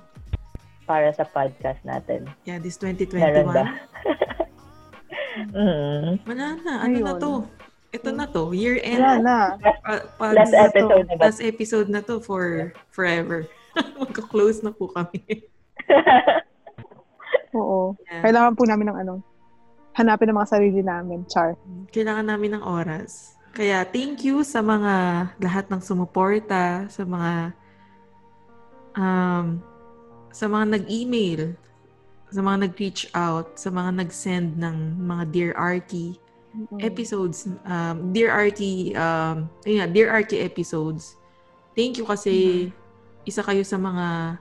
para 0.85 1.15
sa 1.17 1.25
podcast 1.25 1.81
natin? 1.87 2.29
Yeah, 2.45 2.61
this 2.61 2.77
Meron 2.83 3.01
2021. 3.49 3.57
ba? 3.57 3.65
mm. 5.57 6.09
Wala 6.29 6.47
na. 6.61 6.73
Ano 6.85 6.97
na 7.01 7.13
Ayun. 7.17 7.23
to? 7.23 7.33
Ito 7.95 8.11
na 8.11 8.27
to. 8.27 8.51
Year 8.51 8.83
end. 8.83 8.99
Wala 8.99 9.23
na. 9.23 9.39
Pa- 9.63 10.07
pa- 10.19 10.35
Last 10.35 10.51
na 10.51 10.67
to. 10.67 10.83
episode 10.83 11.07
na 11.07 11.15
ba? 11.15 11.23
Last 11.31 11.41
episode 11.41 11.89
na 11.89 12.01
to 12.03 12.19
for 12.19 12.75
forever. 12.91 13.47
Magka-close 14.03 14.67
na 14.67 14.75
po 14.75 14.91
kami. 14.91 15.23
Oo. 17.55 17.95
Yeah. 18.11 18.23
Kailangan 18.27 18.59
po 18.59 18.67
namin 18.67 18.91
ng 18.91 18.99
ano, 18.99 19.15
hanapin 19.95 20.27
ang 20.35 20.43
mga 20.43 20.51
sarili 20.51 20.83
namin. 20.83 21.23
Char. 21.31 21.55
Kailangan 21.95 22.27
namin 22.35 22.59
ng 22.59 22.65
oras. 22.67 23.39
Kaya 23.55 23.87
thank 23.87 24.27
you 24.27 24.43
sa 24.43 24.59
mga 24.59 24.95
lahat 25.39 25.71
ng 25.71 25.79
sumuporta, 25.79 26.91
sa 26.91 27.07
mga 27.07 27.55
um, 28.99 29.63
sa 30.35 30.51
mga 30.51 30.83
nag-email, 30.83 31.55
sa 32.35 32.43
mga 32.43 32.67
nag-reach 32.67 33.07
out, 33.15 33.55
sa 33.55 33.71
mga 33.71 34.03
nag-send 34.03 34.59
ng 34.59 34.99
mga 34.99 35.23
Dear 35.31 35.53
Arky 35.55 36.19
episodes, 36.79 37.45
um, 37.63 38.11
Dear 38.11 38.31
Arky, 38.31 38.95
um, 38.95 39.47
ayun 39.63 39.79
nga, 39.79 39.89
Dear 39.89 40.09
Arky 40.11 40.41
episodes. 40.41 41.19
Thank 41.73 41.97
you 41.97 42.05
kasi 42.05 42.71
isa 43.23 43.41
kayo 43.41 43.63
sa 43.63 43.77
mga 43.77 44.39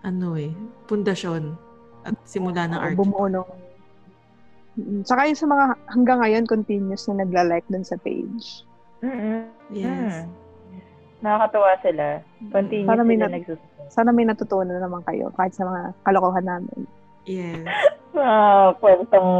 ano 0.00 0.28
eh, 0.34 0.50
pundasyon 0.84 1.54
at 2.02 2.16
simula 2.24 2.64
ng 2.64 2.80
Arky. 2.80 2.96
bumuo 2.96 3.26
nung 3.26 3.50
Mm, 4.72 5.02
Tsaka 5.02 5.26
yung 5.26 5.34
sa 5.36 5.50
mga 5.50 5.64
hanggang 5.90 6.18
ngayon 6.22 6.44
continuous 6.46 7.02
na 7.04 7.20
nagla-like 7.20 7.66
dun 7.66 7.82
sa 7.82 7.98
page. 7.98 8.62
Mm-mm. 9.02 9.50
Yes. 9.68 10.24
Mm. 10.24 10.30
Nakakatuwa 11.20 11.70
sila. 11.82 12.06
Continuous 12.48 12.86
Para 12.88 13.02
may 13.02 13.18
sila 13.18 13.26
nat- 13.26 13.34
nagsusunod. 13.34 13.86
Sana 13.90 14.14
may 14.14 14.24
natutunan 14.24 14.78
naman 14.78 15.02
kayo 15.02 15.34
kahit 15.34 15.52
sa 15.52 15.66
mga 15.66 15.80
kalokohan 16.00 16.46
namin. 16.46 16.80
Yes. 17.26 17.66
Ah, 18.10 18.74
kwentong 18.82 19.30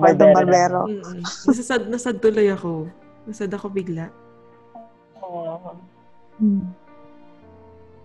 Kwentong 0.00 0.32
barbero. 0.32 0.88
Mm-mm. 0.88 1.20
Nasasad, 1.20 1.92
nasad 1.92 2.16
tuloy 2.18 2.48
ako. 2.48 2.88
Nasad 3.28 3.52
ako 3.52 3.68
bigla. 3.68 4.08
Oo. 5.20 5.76
Hmm. 6.40 6.72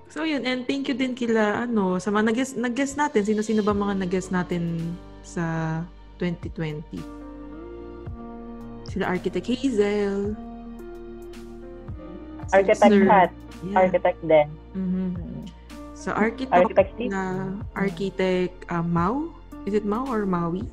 So 0.07 0.23
yun, 0.23 0.43
and 0.43 0.63
thank 0.63 0.87
you 0.87 0.95
din 0.95 1.15
kila, 1.15 1.67
ano, 1.67 1.99
sa 1.99 2.11
mga 2.11 2.31
nag-guest, 2.31 2.55
nag-guest 2.55 2.95
natin. 2.95 3.23
Sino-sino 3.23 3.63
ba 3.63 3.71
mga 3.71 4.03
nag-guest 4.03 4.31
natin 4.31 4.95
sa 5.23 5.79
2020? 6.19 6.83
Sila 8.87 9.07
Architect 9.07 9.47
Hazel. 9.47 10.35
Architect 12.51 12.91
Sir- 12.91 13.07
hat. 13.07 13.31
Yeah. 13.63 13.77
Architect 13.83 14.19
din. 14.23 14.47
Mhm. 14.71 15.07
Mm. 15.17 15.43
Sa 15.97 16.13
architect, 16.13 16.53
Architect 16.53 16.93
na 17.09 17.21
architect 17.73 18.57
uh, 18.69 18.85
Mau? 18.85 19.33
Is 19.67 19.75
it 19.75 19.83
Mau 19.83 20.07
or 20.07 20.23
Maui? 20.23 20.63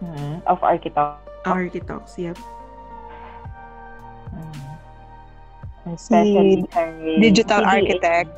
Hmm. 0.00 0.40
Of 0.48 0.64
architect. 0.64 1.20
Architects, 1.44 2.16
yep. 2.16 2.40
Hmm. 4.32 5.92
Especially 5.92 6.64
kay 6.72 7.20
digital 7.20 7.60
CDA. 7.60 7.72
architect. 7.76 8.30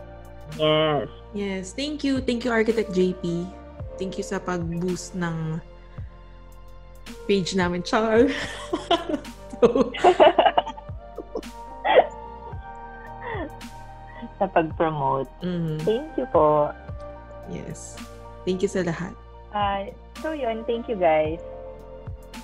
Yes. 0.59 1.07
Yes, 1.33 1.65
thank 1.73 2.03
you. 2.03 2.19
Thank 2.21 2.43
you, 2.45 2.51
Architect 2.51 2.91
JP. 2.91 3.47
Thank 3.97 4.19
you 4.19 4.25
sa 4.27 4.43
pag-boost 4.43 5.15
ng 5.15 5.63
page 7.25 7.55
namin, 7.55 7.81
Char. 7.87 8.27
so, 9.63 9.67
Sa 14.39 14.47
pag-promote. 14.51 15.31
mm, 15.41 15.79
Thank 15.87 16.19
you 16.19 16.27
po. 16.35 16.75
yes. 17.49 17.95
Thank 18.43 18.67
you 18.67 18.71
sa 18.71 18.83
lahat. 18.83 19.15
Ah, 19.53 19.87
so 20.25 20.33
yun, 20.33 20.65
thank 20.65 20.89
you 20.89 20.97
guys 20.97 21.39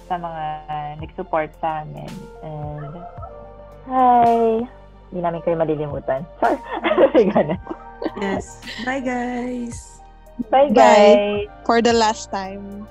sa 0.08 0.16
mga 0.16 0.44
nag-support 1.04 1.52
sa 1.60 1.84
amin. 1.84 2.12
And, 2.44 2.92
hi! 3.88 4.64
Hindi 5.08 5.20
namin 5.20 5.40
kayo 5.44 5.56
malilimutan. 5.56 6.24
Sorry. 6.40 6.58
Yes. 8.22 8.62
Bye, 8.86 9.02
guys. 9.02 9.98
Bye, 10.54 10.70
Bye. 10.70 10.78
guys! 10.78 11.50
For 11.66 11.82
the 11.82 11.90
last 11.90 12.30
time. 12.30 12.86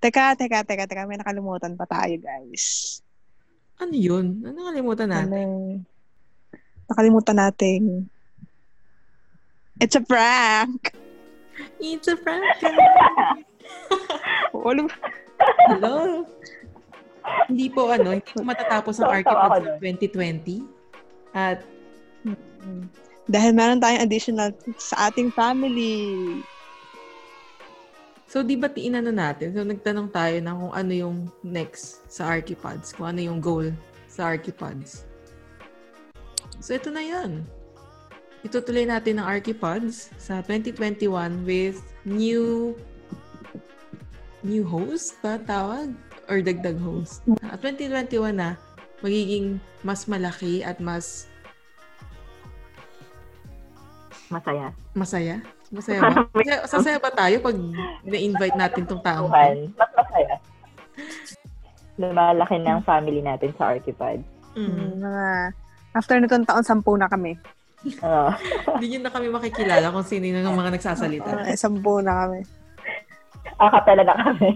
Teka, 0.00 0.32
teka, 0.40 0.64
teka, 0.64 0.88
teka. 0.88 1.04
May 1.04 1.20
nakalimutan 1.20 1.76
pa 1.76 1.84
tayo, 1.84 2.16
guys. 2.16 2.98
Ano 3.76 3.92
yun? 3.92 4.40
Ano 4.48 4.64
nakalimutan 4.64 5.12
natin? 5.12 5.48
Ano? 5.48 5.84
Nakalimutan 6.88 7.36
natin. 7.36 8.08
It's 9.80 9.96
a 9.96 10.04
prank! 10.04 10.92
It's 11.80 12.04
a 12.06 12.16
prank. 12.16 12.44
Wala 14.52 14.84
Hello? 15.72 16.28
hindi 17.48 17.66
po 17.72 17.88
ano, 17.88 18.12
hindi 18.12 18.30
po 18.30 18.44
matatapos 18.44 19.00
ang 19.00 19.24
ng 19.24 19.80
2020. 19.80 20.62
At 21.32 21.64
Dahil 23.30 23.56
meron 23.56 23.80
tayong 23.80 24.04
additional 24.04 24.50
sa 24.76 25.08
ating 25.08 25.32
family. 25.32 26.42
So, 28.30 28.42
di 28.46 28.54
ba 28.54 28.70
tiinan 28.70 29.10
na 29.10 29.14
natin? 29.14 29.54
So, 29.54 29.66
nagtanong 29.66 30.10
tayo 30.14 30.38
na 30.38 30.54
kung 30.54 30.74
ano 30.74 30.92
yung 30.94 31.16
next 31.42 32.06
sa 32.06 32.30
Archipods. 32.30 32.94
Kung 32.94 33.16
ano 33.16 33.20
yung 33.22 33.38
goal 33.42 33.70
sa 34.06 34.30
Archipods. 34.30 35.06
So, 36.62 36.74
ito 36.74 36.90
na 36.90 37.02
yan. 37.02 37.42
Itutuloy 38.40 38.88
natin 38.88 39.20
ang 39.20 39.28
Archipods 39.28 40.08
sa 40.16 40.40
2021 40.40 41.44
with 41.44 41.84
new 42.08 42.72
new 44.40 44.64
host 44.64 45.20
ba 45.20 45.36
tawag? 45.44 45.92
Or 46.30 46.40
dagdag 46.40 46.78
host? 46.78 47.26
At 47.42 47.60
2021 47.60 48.38
na, 48.38 48.54
magiging 49.02 49.58
mas 49.82 50.06
malaki 50.06 50.62
at 50.62 50.78
mas 50.78 51.26
Masaya. 54.30 54.70
masaya. 54.94 55.36
Masaya 55.74 56.00
ba? 56.06 56.22
Masaya- 56.38 56.66
Sasaya 56.70 56.98
ba 57.02 57.10
tayo 57.10 57.42
pag 57.42 57.56
na-invite 58.06 58.54
natin 58.54 58.86
tong 58.86 59.02
taong 59.02 59.26
to? 59.26 59.74
Mas 59.74 59.90
masaya. 59.90 60.34
Lumalaki 61.98 62.56
na 62.62 62.78
ang 62.78 62.86
family 62.86 63.20
natin 63.20 63.50
sa 63.58 63.74
Archipad. 63.74 64.22
Mm. 64.54 65.02
Mga, 65.02 65.26
after 65.98 66.16
nitong 66.22 66.46
taon, 66.46 66.62
sampu 66.62 66.94
na 66.94 67.10
kami. 67.10 67.34
Oo. 67.80 68.28
Hindi 68.76 68.86
nyo 68.92 68.98
na 69.00 69.12
kami 69.12 69.26
makikilala 69.28 69.88
kung 69.88 70.04
sino 70.04 70.28
yung 70.28 70.52
mga 70.52 70.76
nagsasalita. 70.76 71.30
Uh, 71.48 71.56
sampu 71.56 72.04
na 72.04 72.26
kami. 72.26 72.40
Akapela 73.56 74.04
na 74.04 74.14
kami. 74.20 74.50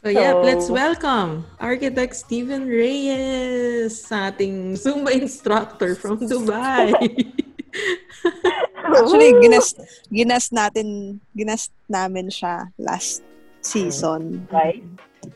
So 0.00 0.08
yeah, 0.08 0.32
So- 0.32 0.44
let's 0.48 0.68
welcome 0.72 1.44
Architect 1.60 2.16
Steven 2.16 2.64
Reyes 2.64 4.00
sa 4.00 4.32
ating 4.32 4.80
Zumba 4.80 5.12
instructor 5.12 5.92
from 5.92 6.16
Dubai. 6.24 6.96
Actually, 8.90 9.30
ginas, 9.44 9.76
ginas 10.08 10.48
natin, 10.50 11.20
ginas 11.36 11.68
namin 11.84 12.32
siya 12.32 12.72
last 12.80 13.20
season. 13.60 14.48
Twice? 14.48 14.82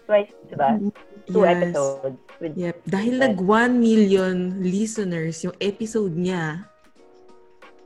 Twice, 0.08 0.32
diba? 0.48 0.80
Two 1.28 1.44
Yes. 1.44 1.52
episodes. 1.60 2.18
With 2.38 2.54
Yep. 2.54 2.76
Dahil 2.84 3.14
nag 3.16 3.36
1 3.38 3.78
million 3.78 4.36
listeners 4.60 5.42
yung 5.42 5.54
episode 5.58 6.14
niya. 6.14 6.66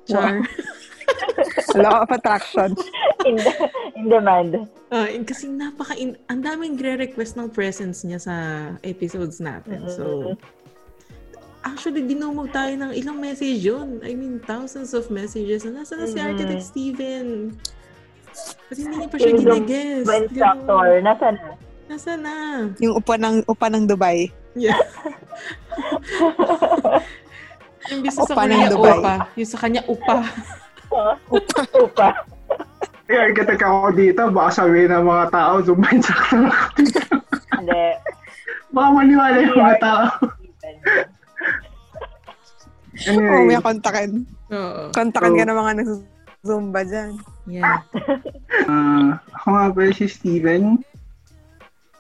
Char. 0.05 0.41
Law 1.77 2.03
of 2.03 2.11
attraction. 2.11 2.73
in, 3.25 3.37
in 3.95 4.09
demand. 4.09 4.67
Ah, 4.89 5.05
in- 5.07 5.23
kasi 5.23 5.47
napaka 5.47 5.93
in, 5.95 6.17
ang 6.27 6.41
daming 6.41 6.75
gre-request 6.75 7.37
ng 7.37 7.53
presence 7.53 8.03
niya 8.03 8.19
sa 8.19 8.35
episodes 8.81 9.37
natin. 9.39 9.85
So 9.87 10.33
actually 11.61 12.03
dinumog 12.03 12.49
tayo 12.51 12.73
ng 12.73 12.97
ilang 12.97 13.21
message 13.21 13.61
yun. 13.61 14.01
I 14.01 14.17
mean, 14.17 14.41
thousands 14.41 14.97
of 14.97 15.13
messages. 15.13 15.63
Na, 15.63 15.85
Nasaan 15.85 16.01
na 16.01 16.07
si 16.09 16.17
Mhm. 16.17 16.25
Architect 16.25 16.65
Steven? 16.65 17.27
Kasi 18.69 18.79
hindi 18.81 18.97
niya 18.97 19.09
pa 19.11 19.17
siya 19.19 19.31
Zumba 19.31 19.43
ginagess. 19.45 20.05
instructor, 20.09 20.87
nasa 21.01 21.27
na? 21.29 21.47
Nasa 21.89 22.13
na? 22.15 22.69
Yung 22.79 22.95
upa 22.95 23.17
ng, 23.17 23.43
upa 23.49 23.67
ng 23.67 23.89
Dubai. 23.89 24.29
Yeah. 24.53 24.77
Imbis 27.89 28.15
na 28.15 28.23
sa 28.23 28.35
Upa 28.37 28.45
ng 28.45 28.69
Dubai. 28.69 28.93
upa. 28.93 29.15
Yung 29.33 29.49
sa 29.49 29.59
kanya, 29.59 29.83
upa. 29.89 30.21
Upa. 31.79 32.09
Eh, 33.09 33.17
architect 33.17 33.61
ako 33.61 33.93
dito, 33.93 34.23
baka 34.29 34.51
sabihin 34.55 34.91
ng 34.91 35.05
mga 35.05 35.25
tao, 35.33 35.53
Zumba 35.61 35.89
instructor 35.93 36.45
ako 36.45 36.69
dito. 36.77 37.01
Hindi. 37.55 37.85
Baka 38.69 38.89
maniwala 38.91 39.37
yung 39.41 39.55
mga 39.55 39.77
tao. 39.81 40.05
Oh, 42.99 43.07
Anyway, 43.07 43.43
may 43.47 43.61
kontakin. 43.63 44.27
Oo. 44.51 44.91
Kontakin 44.91 45.31
So- 45.31 45.39
ka 45.39 45.45
ng 45.45 45.57
mga 45.57 45.73
nag-zumba 45.79 46.81
dyan. 46.85 47.11
Yeah. 47.47 47.79
ah, 48.69 49.23
ako 49.39 49.47
nga 49.47 49.65
pala 49.71 49.93
si 49.95 50.05
Steven. 50.05 50.83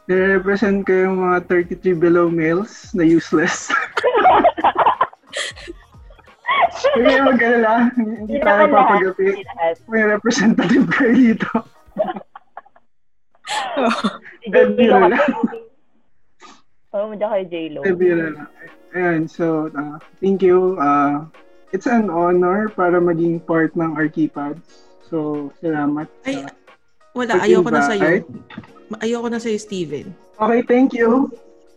Nire-represent 0.08 0.88
ko 0.88 0.92
yung 1.04 1.16
mga 1.20 1.44
33 1.52 1.92
below 2.00 2.32
males 2.32 2.96
na 2.96 3.04
useless. 3.04 3.68
Hindi 6.96 7.12
kayo 7.12 7.22
mag-alala. 7.28 7.92
Hindi 7.92 8.40
tayo 8.40 8.64
papagapi. 8.72 9.44
May 9.92 10.02
representative 10.08 10.88
kayo 10.88 11.12
dito. 11.12 11.48
J-Lo 14.48 15.12
lang. 15.12 15.28
oh, 16.96 17.12
kay 17.12 17.44
J-Lo. 17.44 17.84
Eh, 17.84 17.92
biro 17.92 18.32
lang. 18.32 18.48
Ayan, 18.96 19.28
so, 19.28 19.68
uh, 19.76 20.00
thank 20.24 20.40
you. 20.40 20.80
Uh, 20.80 21.28
it's 21.76 21.84
an 21.84 22.08
honor 22.08 22.72
para 22.72 22.96
maging 22.96 23.44
part 23.44 23.76
ng 23.76 23.92
Archipads. 23.92 24.88
So, 25.04 25.52
salamat. 25.60 26.08
Ay, 26.24 26.48
wala. 27.12 27.44
Ayoko 27.44 27.68
na 27.68 27.84
sa'yo. 27.84 28.24
Ayoko 29.04 29.28
na 29.28 29.36
sa'yo, 29.36 29.58
Steven. 29.60 30.08
Okay, 30.40 30.60
thank 30.64 30.96
you. 30.96 31.28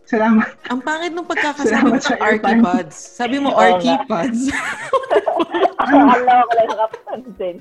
Salamat. 0.08 0.48
Ang 0.68 0.80
pangit 0.82 1.12
nung 1.14 1.28
pagkakasabi 1.28 1.88
mo 1.88 1.96
Salamat 1.96 2.02
sa 2.02 2.14
ng 2.16 2.22
Archipods. 2.24 2.96
Sabi 2.96 3.36
mo. 3.38 3.48
Archipods. 3.54 4.40
Alam 5.82 6.08
ko 6.10 6.52
lang 6.56 6.68
nakapansin. 6.68 7.56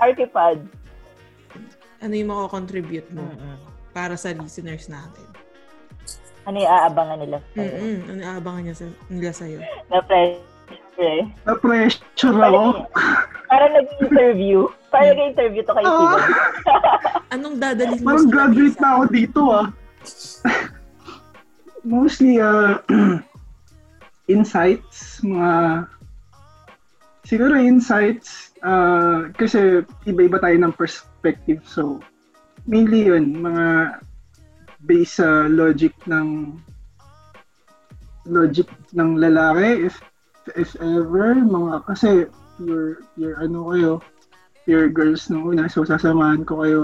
Archipad. 0.00 0.58
ano 2.04 2.12
yung 2.12 2.30
makakontribute 2.36 3.08
mo 3.16 3.24
Mm-mm. 3.24 3.56
para 3.96 4.16
sa 4.20 4.36
listeners 4.36 4.92
natin? 4.92 5.24
Ano 6.44 6.60
yung 6.60 6.68
aabangan 6.68 7.18
nila 7.24 7.38
sa'yo? 7.56 7.72
Mm-mm. 7.72 7.96
Ano 8.12 8.20
aabangan 8.20 8.62
niya 8.68 8.76
sa, 8.76 8.86
nila 9.08 9.32
sa'yo? 9.32 9.58
Na 9.88 10.00
pressure 10.94 11.10
eh. 11.10 11.22
Na-pressure 11.46 12.38
ako. 12.38 12.62
Parang 13.50 13.72
nag-interview. 13.74 14.58
Parang 14.90 15.14
nag-interview 15.18 15.62
to 15.66 15.72
kay. 15.74 15.84
Ah, 15.84 16.18
Anong 17.34 17.58
dadalhin 17.58 17.98
mo 18.00 18.14
parang 18.14 18.30
graduate 18.30 18.78
na 18.78 18.88
ako 18.98 19.04
dito 19.10 19.40
ah. 19.50 19.66
Mostly 21.84 22.40
uh, 22.40 22.80
insights, 24.34 25.20
mga 25.20 25.84
siguro 27.24 27.56
insights 27.56 28.56
uh, 28.64 29.28
kasi 29.36 29.84
iba-iba 30.08 30.40
tayo 30.40 30.56
ng 30.60 30.72
perspective 30.76 31.60
so 31.64 31.96
mainly 32.68 33.08
yun 33.08 33.40
mga 33.40 33.96
based 34.84 35.24
sa 35.24 35.48
logic 35.48 35.96
ng 36.04 36.60
logic 38.28 38.68
ng 38.92 39.16
lalaki 39.16 39.88
if 39.88 39.96
if 40.52 40.76
ever 40.80 41.34
mga 41.34 41.84
kasi 41.88 42.28
your 42.60 43.02
your 43.16 43.40
ano 43.40 43.72
kayo 43.72 43.92
your 44.68 44.88
girls 44.92 45.28
nung 45.32 45.48
una 45.48 45.68
so 45.68 45.84
sasamahan 45.84 46.44
ko 46.44 46.62
kayo 46.62 46.82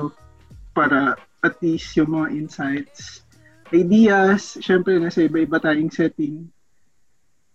para 0.72 1.16
at 1.44 1.54
least 1.60 1.92
yung 1.96 2.12
mga 2.12 2.28
insights 2.32 3.24
ideas 3.70 4.56
syempre 4.60 4.96
nasa 4.96 5.28
iba-iba 5.28 5.60
tayong 5.60 5.92
setting 5.92 6.48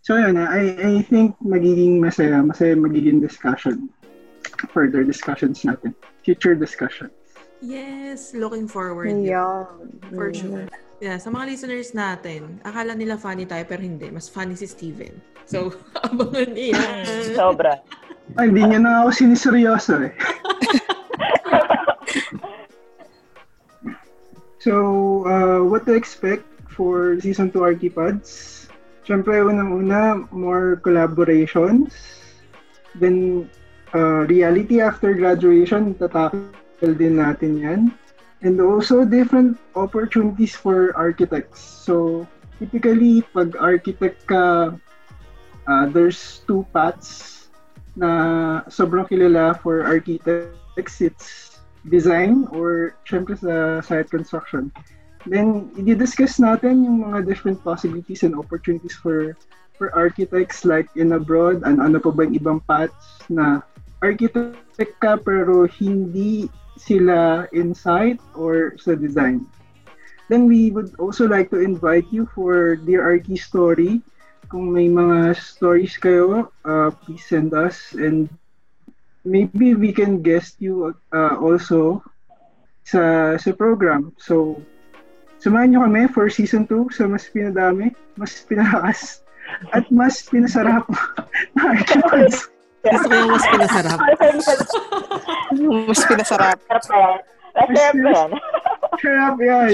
So 0.06 0.22
yun, 0.22 0.38
I, 0.38 0.78
I 0.78 1.02
think 1.02 1.34
magiging 1.42 1.98
masaya, 1.98 2.46
masaya 2.46 2.78
magiging 2.78 3.26
discussion. 3.26 3.90
Further 4.70 5.02
discussions 5.02 5.66
natin. 5.66 5.98
Future 6.22 6.54
discussion. 6.54 7.10
Yes, 7.58 8.38
looking 8.38 8.70
forward. 8.70 9.26
Yeah. 9.26 9.66
For 10.14 10.30
sure. 10.30 10.70
Yeah, 10.70 10.85
sa 11.02 11.28
mga 11.28 11.46
listeners 11.52 11.92
natin, 11.92 12.60
akala 12.64 12.96
nila 12.96 13.20
funny 13.20 13.44
tayo 13.44 13.68
pero 13.68 13.84
hindi. 13.84 14.08
Mas 14.08 14.32
funny 14.32 14.56
si 14.56 14.68
Steven. 14.68 15.12
So, 15.46 15.76
abangan 16.06 16.50
niya. 16.56 17.04
Sobra. 17.40 17.84
Ay, 18.40 18.50
hindi 18.50 18.64
niya 18.66 18.80
na 18.82 19.06
ako 19.06 19.10
siniseryoso 19.14 20.02
eh. 20.02 20.14
so, 24.66 24.74
uh, 25.30 25.62
what 25.62 25.86
to 25.86 25.94
expect 25.94 26.42
for 26.74 27.22
Season 27.22 27.54
2 27.54 27.62
Archipods? 27.62 28.66
Siyempre, 29.06 29.38
unang-una, 29.46 30.26
more 30.34 30.82
collaborations. 30.82 31.94
Then, 32.98 33.46
uh, 33.94 34.26
reality 34.26 34.82
after 34.82 35.14
graduation, 35.14 35.94
tatakil 36.02 36.98
din 36.98 37.22
natin 37.22 37.52
yan. 37.62 37.82
And 38.42 38.60
also, 38.62 39.06
different 39.06 39.58
opportunities 39.76 40.56
for 40.56 40.96
architects. 40.96 41.62
So, 41.62 42.28
typically, 42.60 43.24
pag 43.34 43.56
architect 43.58 44.28
ka, 44.28 44.76
uh, 45.68 45.86
there's 45.90 46.44
two 46.46 46.68
paths 46.74 47.50
na 47.96 48.62
sobrang 48.68 49.08
kilala 49.08 49.58
for 49.64 49.88
architects. 49.88 51.02
It's 51.02 51.60
design 51.88 52.46
or 52.52 53.00
syempre 53.08 53.40
sa 53.40 53.82
site 53.82 54.12
construction. 54.12 54.70
Then, 55.26 55.74
i-discuss 55.80 56.38
natin 56.38 56.86
yung 56.86 57.10
mga 57.10 57.26
different 57.26 57.64
possibilities 57.66 58.22
and 58.22 58.38
opportunities 58.38 58.94
for 58.94 59.34
for 59.76 59.92
architects 59.92 60.64
like 60.64 60.88
in 60.96 61.12
abroad 61.12 61.64
and 61.68 61.84
ano 61.84 62.00
pa 62.00 62.12
ba 62.12 62.24
yung 62.24 62.36
ibang 62.40 62.60
paths 62.64 63.20
na 63.28 63.60
architect 64.00 64.96
ka 65.04 65.20
pero 65.20 65.68
hindi 65.68 66.48
sila 66.78 67.48
in 67.52 67.74
site 67.74 68.20
or 68.36 68.78
sa 68.78 68.96
design. 68.96 69.48
Then 70.30 70.48
we 70.50 70.72
would 70.72 70.98
also 70.98 71.28
like 71.30 71.50
to 71.54 71.62
invite 71.62 72.10
you 72.10 72.26
for 72.34 72.76
Dear 72.76 73.06
Archie 73.06 73.38
Story. 73.38 74.02
Kung 74.50 74.74
may 74.74 74.90
mga 74.90 75.38
stories 75.38 75.98
kayo, 75.98 76.50
uh, 76.66 76.90
please 77.06 77.26
send 77.26 77.54
us 77.54 77.94
and 77.94 78.30
maybe 79.26 79.74
we 79.74 79.94
can 79.94 80.22
guest 80.22 80.58
you 80.62 80.94
uh, 81.14 81.38
also 81.38 82.02
sa 82.86 83.36
sa 83.42 83.52
program. 83.54 84.14
So, 84.22 84.62
samahan 85.42 85.74
nyo 85.74 85.80
kami 85.90 86.10
for 86.14 86.30
season 86.30 86.70
2 86.70 86.94
sa 86.94 87.10
mas 87.10 87.26
pinadami, 87.30 87.94
mas 88.18 88.46
pinalakas, 88.46 89.26
at 89.74 89.90
mas 89.90 90.22
pinasarap 90.30 90.86
na 91.58 91.74
archipods. 91.74 92.55
Gusto 92.86 93.08
ko 93.10 93.16
yung 93.18 93.32
mas 93.34 93.46
pinasarap. 93.50 94.00
Mas 95.90 96.02
pinasarap. 96.06 96.58
Sarap 96.68 96.86
na 96.90 96.98
yan. 97.00 97.16
Masarap 97.56 97.72
na 97.74 97.82
yan. 97.82 98.32
Sarap 98.94 99.36
yan. 99.42 99.74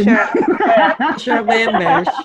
Sure 1.19 1.43
ba 1.43 1.53
yan, 1.57 1.73
Besh? 1.75 2.15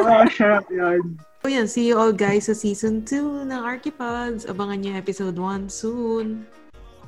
Oh, 0.00 0.24
sarap 0.32 0.66
yan. 0.72 1.00
So 1.40 1.48
yan, 1.48 1.66
see 1.70 1.88
you 1.88 1.96
all 1.96 2.12
guys 2.12 2.52
sa 2.52 2.54
season 2.56 3.00
2 3.06 3.48
ng 3.48 3.60
Archipods. 3.60 4.44
Abangan 4.44 4.80
niyo 4.82 4.92
episode 4.98 5.36
1 5.38 5.72
soon. 5.72 6.44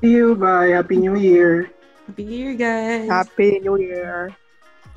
See 0.01 0.17
you. 0.17 0.33
Bye. 0.39 0.73
Happy 0.73 0.97
New 0.97 1.19
Year. 1.19 1.69
Happy 2.09 2.25
New 2.27 2.39
Year, 2.39 2.55
guys! 2.59 3.07
Happy 3.07 3.63
New 3.63 3.79
Year. 3.79 4.35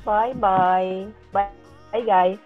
Bye-bye. 0.02 1.06
Bye, 1.30 2.02
guys. 2.02 2.38